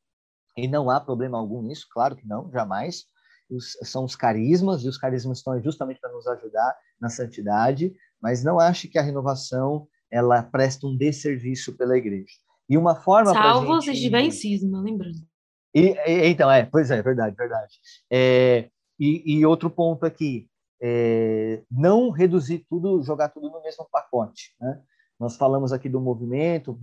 e 0.57 0.67
não 0.67 0.89
há 0.89 1.01
problema 1.01 1.39
algum 1.39 1.63
nisso, 1.63 1.87
claro 1.91 2.17
que 2.17 2.27
não, 2.27 2.51
jamais. 2.51 3.05
Os, 3.49 3.77
são 3.83 4.05
os 4.05 4.17
carismas, 4.17 4.83
e 4.83 4.89
os 4.89 4.99
carismas 4.99 5.39
estão 5.39 5.61
justamente 5.63 6.01
para 6.01 6.13
nos 6.13 6.27
ajudar 6.27 6.77
na 7.01 7.09
santidade, 7.09 7.95
mas 8.27 8.43
não 8.43 8.59
ache 8.59 8.89
que 8.89 8.99
a 8.99 9.03
renovação 9.03 9.87
ela 10.11 10.43
presta 10.43 10.85
um 10.85 10.97
desserviço 10.97 11.77
pela 11.77 11.97
igreja. 11.97 12.35
E 12.69 12.77
uma 12.77 12.97
forma 12.97 13.33
Salvo 13.33 13.75
gente... 13.75 13.85
se 13.85 13.91
estiver 13.93 14.21
em 14.21 14.33
cisma, 14.33 14.81
lembrando. 14.81 15.19
E, 15.73 15.97
e, 16.05 16.27
então, 16.27 16.51
é, 16.51 16.67
pois 16.67 16.91
é, 16.91 17.01
verdade, 17.01 17.37
verdade. 17.37 17.75
É, 18.13 18.69
e, 18.99 19.39
e 19.39 19.47
outro 19.47 19.71
ponto 19.71 20.05
aqui, 20.05 20.49
é, 20.83 21.63
não 21.71 22.11
reduzir 22.11 22.67
tudo, 22.69 23.01
jogar 23.05 23.29
tudo 23.29 23.49
no 23.49 23.63
mesmo 23.63 23.87
pacote. 23.93 24.57
Né? 24.61 24.83
Nós 25.21 25.37
falamos 25.37 25.73
aqui 25.73 25.89
do 25.89 26.01
movimento, 26.01 26.77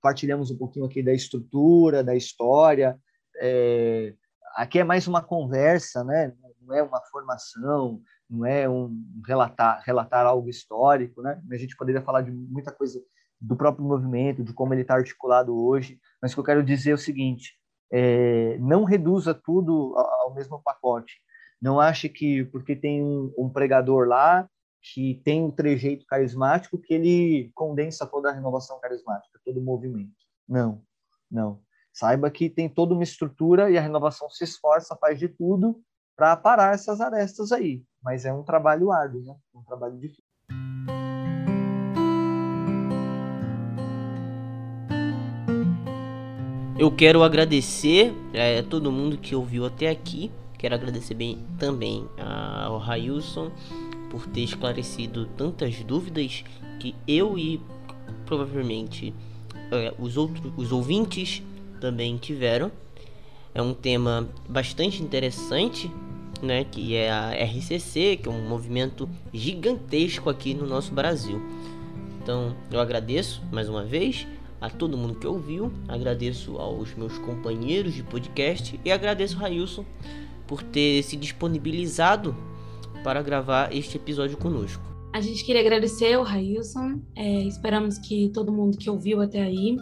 partilhamos 0.00 0.50
um 0.50 0.56
pouquinho 0.56 0.86
aqui 0.86 1.02
da 1.02 1.12
estrutura, 1.12 2.02
da 2.02 2.16
história. 2.16 2.98
É, 3.42 4.14
aqui 4.56 4.78
é 4.78 4.84
mais 4.84 5.06
uma 5.06 5.20
conversa, 5.20 6.02
né? 6.02 6.32
não 6.62 6.74
é 6.74 6.82
uma 6.82 7.02
formação, 7.10 8.00
não 8.28 8.44
é 8.44 8.68
um 8.68 8.94
relatar, 9.26 9.82
relatar 9.84 10.26
algo 10.26 10.48
histórico, 10.48 11.22
né? 11.22 11.40
A 11.50 11.56
gente 11.56 11.76
poderia 11.76 12.02
falar 12.02 12.22
de 12.22 12.30
muita 12.30 12.70
coisa 12.70 13.00
do 13.40 13.56
próprio 13.56 13.84
movimento, 13.84 14.42
de 14.42 14.52
como 14.52 14.74
ele 14.74 14.82
está 14.82 14.94
articulado 14.94 15.56
hoje, 15.56 15.98
mas 16.20 16.32
o 16.32 16.34
que 16.34 16.40
eu 16.40 16.44
quero 16.44 16.62
dizer 16.62 16.90
é 16.90 16.94
o 16.94 16.98
seguinte: 16.98 17.54
é, 17.90 18.58
não 18.58 18.84
reduza 18.84 19.32
tudo 19.34 19.94
ao, 19.96 20.34
mesmo 20.34 20.60
pacote. 20.62 21.14
Não 21.60 21.80
ache 21.80 22.08
que 22.08 22.44
porque 22.46 22.76
tem 22.76 23.02
um, 23.02 23.32
um 23.36 23.48
pregador 23.48 24.06
lá 24.06 24.48
que 24.80 25.20
tem 25.24 25.42
um 25.42 25.50
trejeito 25.50 26.06
carismático 26.06 26.78
que 26.78 26.94
ele 26.94 27.50
condensa 27.54 28.06
toda 28.06 28.30
a 28.30 28.32
renovação 28.32 28.78
carismática, 28.80 29.40
todo 29.44 29.58
o 29.58 29.64
movimento. 29.64 30.14
Não, 30.48 30.82
não. 31.30 31.60
Saiba 31.92 32.30
que 32.30 32.48
tem 32.48 32.68
toda 32.68 32.94
uma 32.94 33.02
estrutura 33.02 33.70
e 33.70 33.76
a 33.76 33.80
renovação 33.80 34.30
se 34.30 34.44
esforça, 34.44 34.96
faz 34.96 35.18
de 35.18 35.28
tudo 35.28 35.82
para 36.16 36.36
parar 36.36 36.74
essas 36.74 37.00
arestas 37.00 37.50
aí. 37.50 37.82
Mas 38.02 38.24
é 38.24 38.32
um 38.32 38.42
trabalho 38.42 38.92
árduo, 38.92 39.22
né? 39.22 39.34
um 39.54 39.62
trabalho 39.62 39.98
difícil. 39.98 40.24
Eu 46.78 46.92
quero 46.92 47.24
agradecer 47.24 48.14
é, 48.32 48.60
a 48.60 48.62
todo 48.62 48.92
mundo 48.92 49.18
que 49.18 49.34
ouviu 49.34 49.66
até 49.66 49.90
aqui. 49.90 50.30
Quero 50.56 50.76
agradecer 50.76 51.14
bem 51.14 51.44
também 51.58 52.08
ao 52.16 52.78
Railson 52.78 53.50
por 54.10 54.26
ter 54.28 54.42
esclarecido 54.42 55.26
tantas 55.36 55.82
dúvidas 55.82 56.44
que 56.78 56.94
eu 57.06 57.36
e 57.36 57.60
provavelmente 58.24 59.12
é, 59.72 59.92
os 59.98 60.16
outros 60.16 60.52
os 60.56 60.70
ouvintes 60.70 61.42
também 61.80 62.16
tiveram. 62.16 62.70
É 63.54 63.60
um 63.60 63.74
tema 63.74 64.28
bastante 64.48 65.02
interessante, 65.02 65.90
né, 66.42 66.64
que 66.64 66.94
é 66.94 67.10
a 67.10 67.32
RCC, 67.32 68.18
que 68.22 68.28
é 68.28 68.32
um 68.32 68.48
movimento 68.48 69.08
gigantesco 69.32 70.30
aqui 70.30 70.54
no 70.54 70.66
nosso 70.66 70.92
Brasil. 70.92 71.40
Então, 72.22 72.54
eu 72.70 72.80
agradeço 72.80 73.42
mais 73.50 73.68
uma 73.68 73.84
vez 73.84 74.26
a 74.60 74.68
todo 74.68 74.96
mundo 74.96 75.14
que 75.14 75.26
ouviu, 75.26 75.72
agradeço 75.86 76.58
aos 76.58 76.94
meus 76.94 77.16
companheiros 77.18 77.94
de 77.94 78.02
podcast 78.02 78.78
e 78.84 78.90
agradeço 78.90 79.36
o 79.36 79.40
Railson 79.40 79.84
por 80.46 80.62
ter 80.62 81.02
se 81.02 81.16
disponibilizado 81.16 82.34
para 83.04 83.22
gravar 83.22 83.74
este 83.74 83.96
episódio 83.96 84.36
conosco. 84.36 84.82
A 85.12 85.20
gente 85.20 85.44
queria 85.44 85.62
agradecer 85.62 86.12
ao 86.14 86.22
Railson, 86.22 87.00
é, 87.16 87.42
esperamos 87.44 87.98
que 87.98 88.30
todo 88.30 88.52
mundo 88.52 88.76
que 88.76 88.90
ouviu 88.90 89.20
até 89.20 89.42
aí 89.42 89.76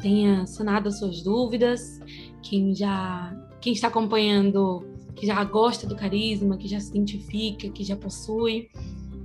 tenha 0.00 0.46
sanado 0.46 0.88
as 0.88 0.98
suas 0.98 1.22
dúvidas, 1.22 2.00
quem 2.42 2.74
já 2.74 3.36
quem 3.60 3.74
está 3.74 3.88
acompanhando, 3.88 4.86
que 5.14 5.26
já 5.26 5.42
gosta 5.44 5.86
do 5.86 5.96
carisma, 5.96 6.56
que 6.56 6.68
já 6.68 6.80
se 6.80 6.90
identifica, 6.90 7.68
que 7.68 7.84
já 7.84 7.96
possui, 7.96 8.70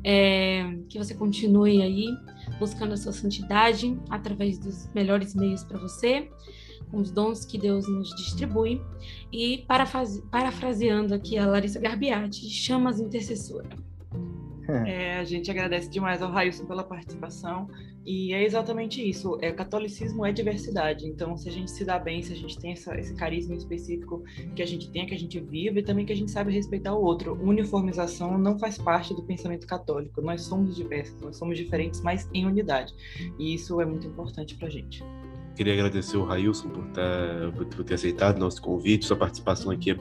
é, 0.04 0.78
que 0.88 0.98
você 0.98 1.16
continue 1.16 1.82
aí 1.82 2.08
buscando 2.60 2.94
a 2.94 2.98
sua 2.98 3.12
santidade 3.12 4.00
através 4.10 4.58
dos 4.60 4.88
melhores 4.94 5.34
meios 5.34 5.64
para 5.64 5.78
você, 5.80 6.30
com 6.92 6.98
os 6.98 7.12
dons 7.12 7.46
que 7.46 7.58
Deus 7.58 7.88
nos 7.88 8.10
distribui. 8.16 8.82
E 9.32 9.66
parafraseando 10.32 11.14
aqui 11.14 11.38
a 11.38 11.46
Larissa 11.48 11.80
Garbiati, 11.80 12.50
chamas 12.50 13.00
intercessora. 13.00 13.70
É, 14.68 15.20
a 15.20 15.24
gente 15.24 15.50
agradece 15.52 15.90
demais 15.90 16.22
ao 16.22 16.32
Railson 16.32 16.66
pela 16.66 16.84
participação 16.84 17.68
e 18.06 18.34
é 18.34 18.44
exatamente 18.44 19.02
isso. 19.02 19.38
É, 19.42 19.52
catolicismo 19.52 20.24
é 20.26 20.32
diversidade. 20.32 21.08
Então, 21.08 21.36
se 21.36 21.50
a 21.50 21.52
gente 21.52 21.72
se 21.72 21.84
dá 21.84 21.98
bem, 21.98 22.22
se 22.22 22.32
a 22.32 22.36
gente 22.36 22.60
tem 22.60 22.72
essa, 22.72 22.96
esse 23.00 23.16
carisma 23.16 23.56
específico 23.56 24.24
que 24.56 24.62
a 24.62 24.66
gente 24.66 24.92
tem, 24.92 25.08
que 25.08 25.16
a 25.16 25.18
gente 25.18 25.40
vive, 25.40 25.80
e 25.80 25.84
também 25.84 26.06
que 26.06 26.14
a 26.14 26.16
gente 26.16 26.30
sabe 26.30 26.54
respeitar 26.54 26.94
o 26.94 27.04
outro. 27.04 27.34
Uniformização 27.42 28.38
não 28.38 28.60
faz 28.60 28.78
parte 28.78 29.14
do 29.16 29.24
pensamento 29.24 29.66
católico. 29.66 30.22
Nós 30.22 30.44
somos 30.44 30.76
diversos, 30.76 31.20
nós 31.20 31.36
somos 31.36 31.58
diferentes, 31.58 32.02
mas 32.02 32.30
em 32.32 32.46
unidade. 32.46 32.94
E 33.40 33.56
isso 33.56 33.82
é 33.82 33.86
muito 33.86 34.06
importante 34.06 34.56
para 34.56 34.68
a 34.68 34.72
gente. 34.72 35.04
Queria 35.56 35.74
agradecer 35.74 36.18
o 36.18 36.24
Railson 36.24 36.70
por, 36.70 36.86
tá, 36.90 37.02
por 37.56 37.84
ter 37.84 37.96
aceitado 37.96 38.38
nosso 38.38 38.62
convite. 38.62 39.06
Sua 39.06 39.18
participação 39.18 39.72
aqui 39.72 39.90
é, 39.90 39.96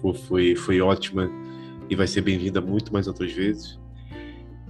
foi, 0.00 0.14
foi, 0.14 0.56
foi 0.56 0.80
ótima 0.80 1.30
e 1.88 1.94
vai 1.94 2.06
ser 2.06 2.22
bem-vinda 2.22 2.60
muito 2.60 2.92
mais 2.92 3.06
outras 3.06 3.30
vezes. 3.32 3.78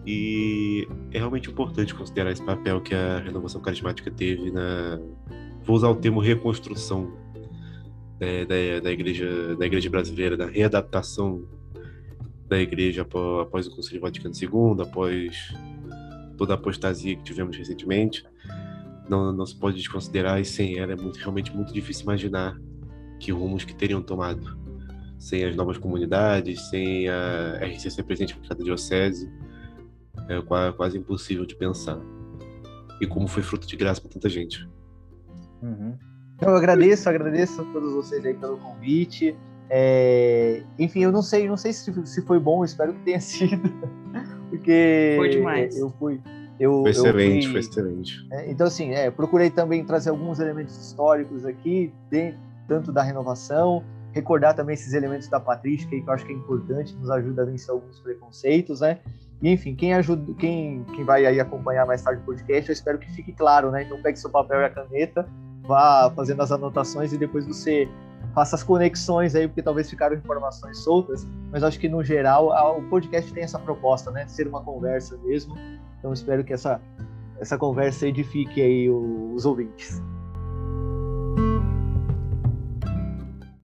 E 0.07 0.89
é 1.13 1.19
realmente 1.19 1.51
importante 1.51 1.95
considerar 1.95 2.31
esse 2.33 2.43
papel 2.43 2.81
que 2.81 2.95
a 2.95 3.19
renovação 3.19 3.61
carismática 3.61 4.11
teve 4.11 4.51
na. 4.51 4.99
Vou 5.63 5.77
usar 5.77 5.89
o 5.89 5.95
termo 5.95 6.21
reconstrução 6.21 7.13
né, 8.19 8.45
da, 8.45 8.81
da, 8.83 8.91
igreja, 8.91 9.55
da 9.57 9.67
igreja 9.67 9.91
brasileira, 9.91 10.37
da 10.37 10.47
readaptação 10.47 11.45
da 12.49 12.59
igreja 12.59 13.03
após, 13.03 13.47
após 13.47 13.67
o 13.67 13.77
Concílio 13.77 14.01
Vaticano 14.01 14.35
II, 14.35 14.83
após 14.83 15.55
toda 16.37 16.55
a 16.55 16.57
apostasia 16.57 17.15
que 17.15 17.23
tivemos 17.23 17.57
recentemente. 17.57 18.25
Não, 19.09 19.33
não 19.33 19.45
se 19.45 19.57
pode 19.57 19.77
desconsiderar, 19.77 20.41
e 20.41 20.45
sem 20.45 20.79
ela 20.79 20.93
é 20.93 20.97
muito, 20.97 21.19
realmente 21.19 21.55
muito 21.55 21.73
difícil 21.73 22.05
imaginar 22.05 22.59
que 23.19 23.31
rumos 23.31 23.65
que 23.65 23.75
teriam 23.75 24.03
tomado. 24.03 24.59
Sem 25.19 25.45
as 25.45 25.55
novas 25.55 25.77
comunidades, 25.77 26.71
sem 26.71 27.07
a 27.09 27.59
RCC 27.63 28.03
presente 28.03 28.35
em 28.35 28.49
cada 28.49 28.65
diocese 28.65 29.31
é 30.31 30.73
quase 30.73 30.97
impossível 30.97 31.45
de 31.45 31.57
pensar. 31.57 31.99
E 33.01 33.07
como 33.07 33.27
foi 33.27 33.43
fruto 33.43 33.67
de 33.67 33.77
graça 33.77 34.01
para 34.01 34.11
tanta 34.11 34.29
gente. 34.29 34.69
Uhum. 35.63 35.97
Eu 36.41 36.57
agradeço, 36.57 37.09
agradeço 37.09 37.61
a 37.61 37.65
todos 37.73 37.93
vocês 37.93 38.25
aí 38.25 38.35
pelo 38.35 38.57
convite. 38.59 39.37
É... 39.69 40.63
Enfim, 40.79 41.01
eu 41.01 41.13
não 41.13 41.23
sei, 41.23 41.49
não 41.49 41.57
sei 41.57 41.73
se, 41.73 42.07
se 42.07 42.23
foi 42.23 42.39
bom, 42.39 42.65
espero 42.65 42.95
que 42.95 43.01
tenha 43.01 43.21
sido, 43.21 43.61
porque 44.49 45.15
foi 45.17 45.29
demais. 45.31 45.77
Eu 45.77 45.91
fui, 45.99 46.21
eu, 46.59 46.83
foi 46.83 46.91
excelente, 46.91 47.45
fui... 47.45 47.53
foi 47.53 47.61
excelente. 47.61 48.27
É, 48.33 48.51
então, 48.51 48.67
assim, 48.67 48.91
é, 48.91 49.11
procurei 49.11 49.51
também 49.51 49.85
trazer 49.85 50.11
alguns 50.11 50.41
elementos 50.41 50.77
históricos 50.77 51.45
aqui, 51.45 51.93
de, 52.11 52.35
tanto 52.67 52.93
da 52.93 53.03
renovação, 53.03 53.85
recordar 54.13 54.55
também 54.55 54.75
esses 54.75 54.93
elementos 54.93 55.29
da 55.29 55.39
patrística, 55.39 55.91
que 55.91 56.09
eu 56.09 56.13
acho 56.13 56.27
que 56.27 56.33
é 56.33 56.37
importante, 56.37 56.95
nos 56.97 57.11
ajuda 57.11 57.43
a 57.43 57.45
vencer 57.45 57.71
alguns 57.71 58.01
preconceitos, 58.01 58.81
né? 58.81 58.99
E, 59.43 59.51
enfim, 59.51 59.75
quem 59.75 59.95
ajuda, 59.95 60.35
quem, 60.35 60.85
quem 60.95 61.05
vai 61.05 61.25
aí 61.25 61.41
acompanhar 61.41 61.87
mais 61.87 62.03
tarde 62.03 62.21
o 62.21 62.25
podcast, 62.25 62.69
eu 62.69 62.73
espero 62.73 62.99
que 62.99 63.11
fique 63.11 63.33
claro, 63.33 63.71
né? 63.71 63.83
Então 63.83 64.01
pegue 64.03 64.19
seu 64.19 64.31
papel 64.31 64.61
e 64.61 64.65
a 64.65 64.71
caneta, 64.71 65.27
vá 65.63 66.13
fazendo 66.15 66.43
as 66.43 66.53
anotações 66.53 67.13
e 67.13 67.19
depois 67.19 67.47
você 67.47 67.89
faça 68.35 68.57
as 68.57 68.63
conexões 68.63 69.35
aí, 69.35 69.49
porque 69.49 69.63
talvez 69.63 69.89
ficaram 69.89 70.15
informações 70.15 70.79
soltas, 70.79 71.27
mas 71.51 71.65
acho 71.65 71.79
que 71.79 71.89
no 71.89 72.05
geral 72.05 72.53
a, 72.53 72.71
o 72.77 72.83
podcast 72.89 73.33
tem 73.33 73.43
essa 73.43 73.59
proposta, 73.59 74.11
né? 74.11 74.27
Ser 74.29 74.47
uma 74.47 74.63
conversa 74.63 75.17
mesmo. 75.25 75.57
Então 75.99 76.13
espero 76.13 76.45
que 76.45 76.53
essa, 76.53 76.81
essa 77.39 77.57
conversa 77.57 78.07
edifique 78.07 78.61
aí 78.61 78.91
os 78.91 79.47
ouvintes. 79.47 80.03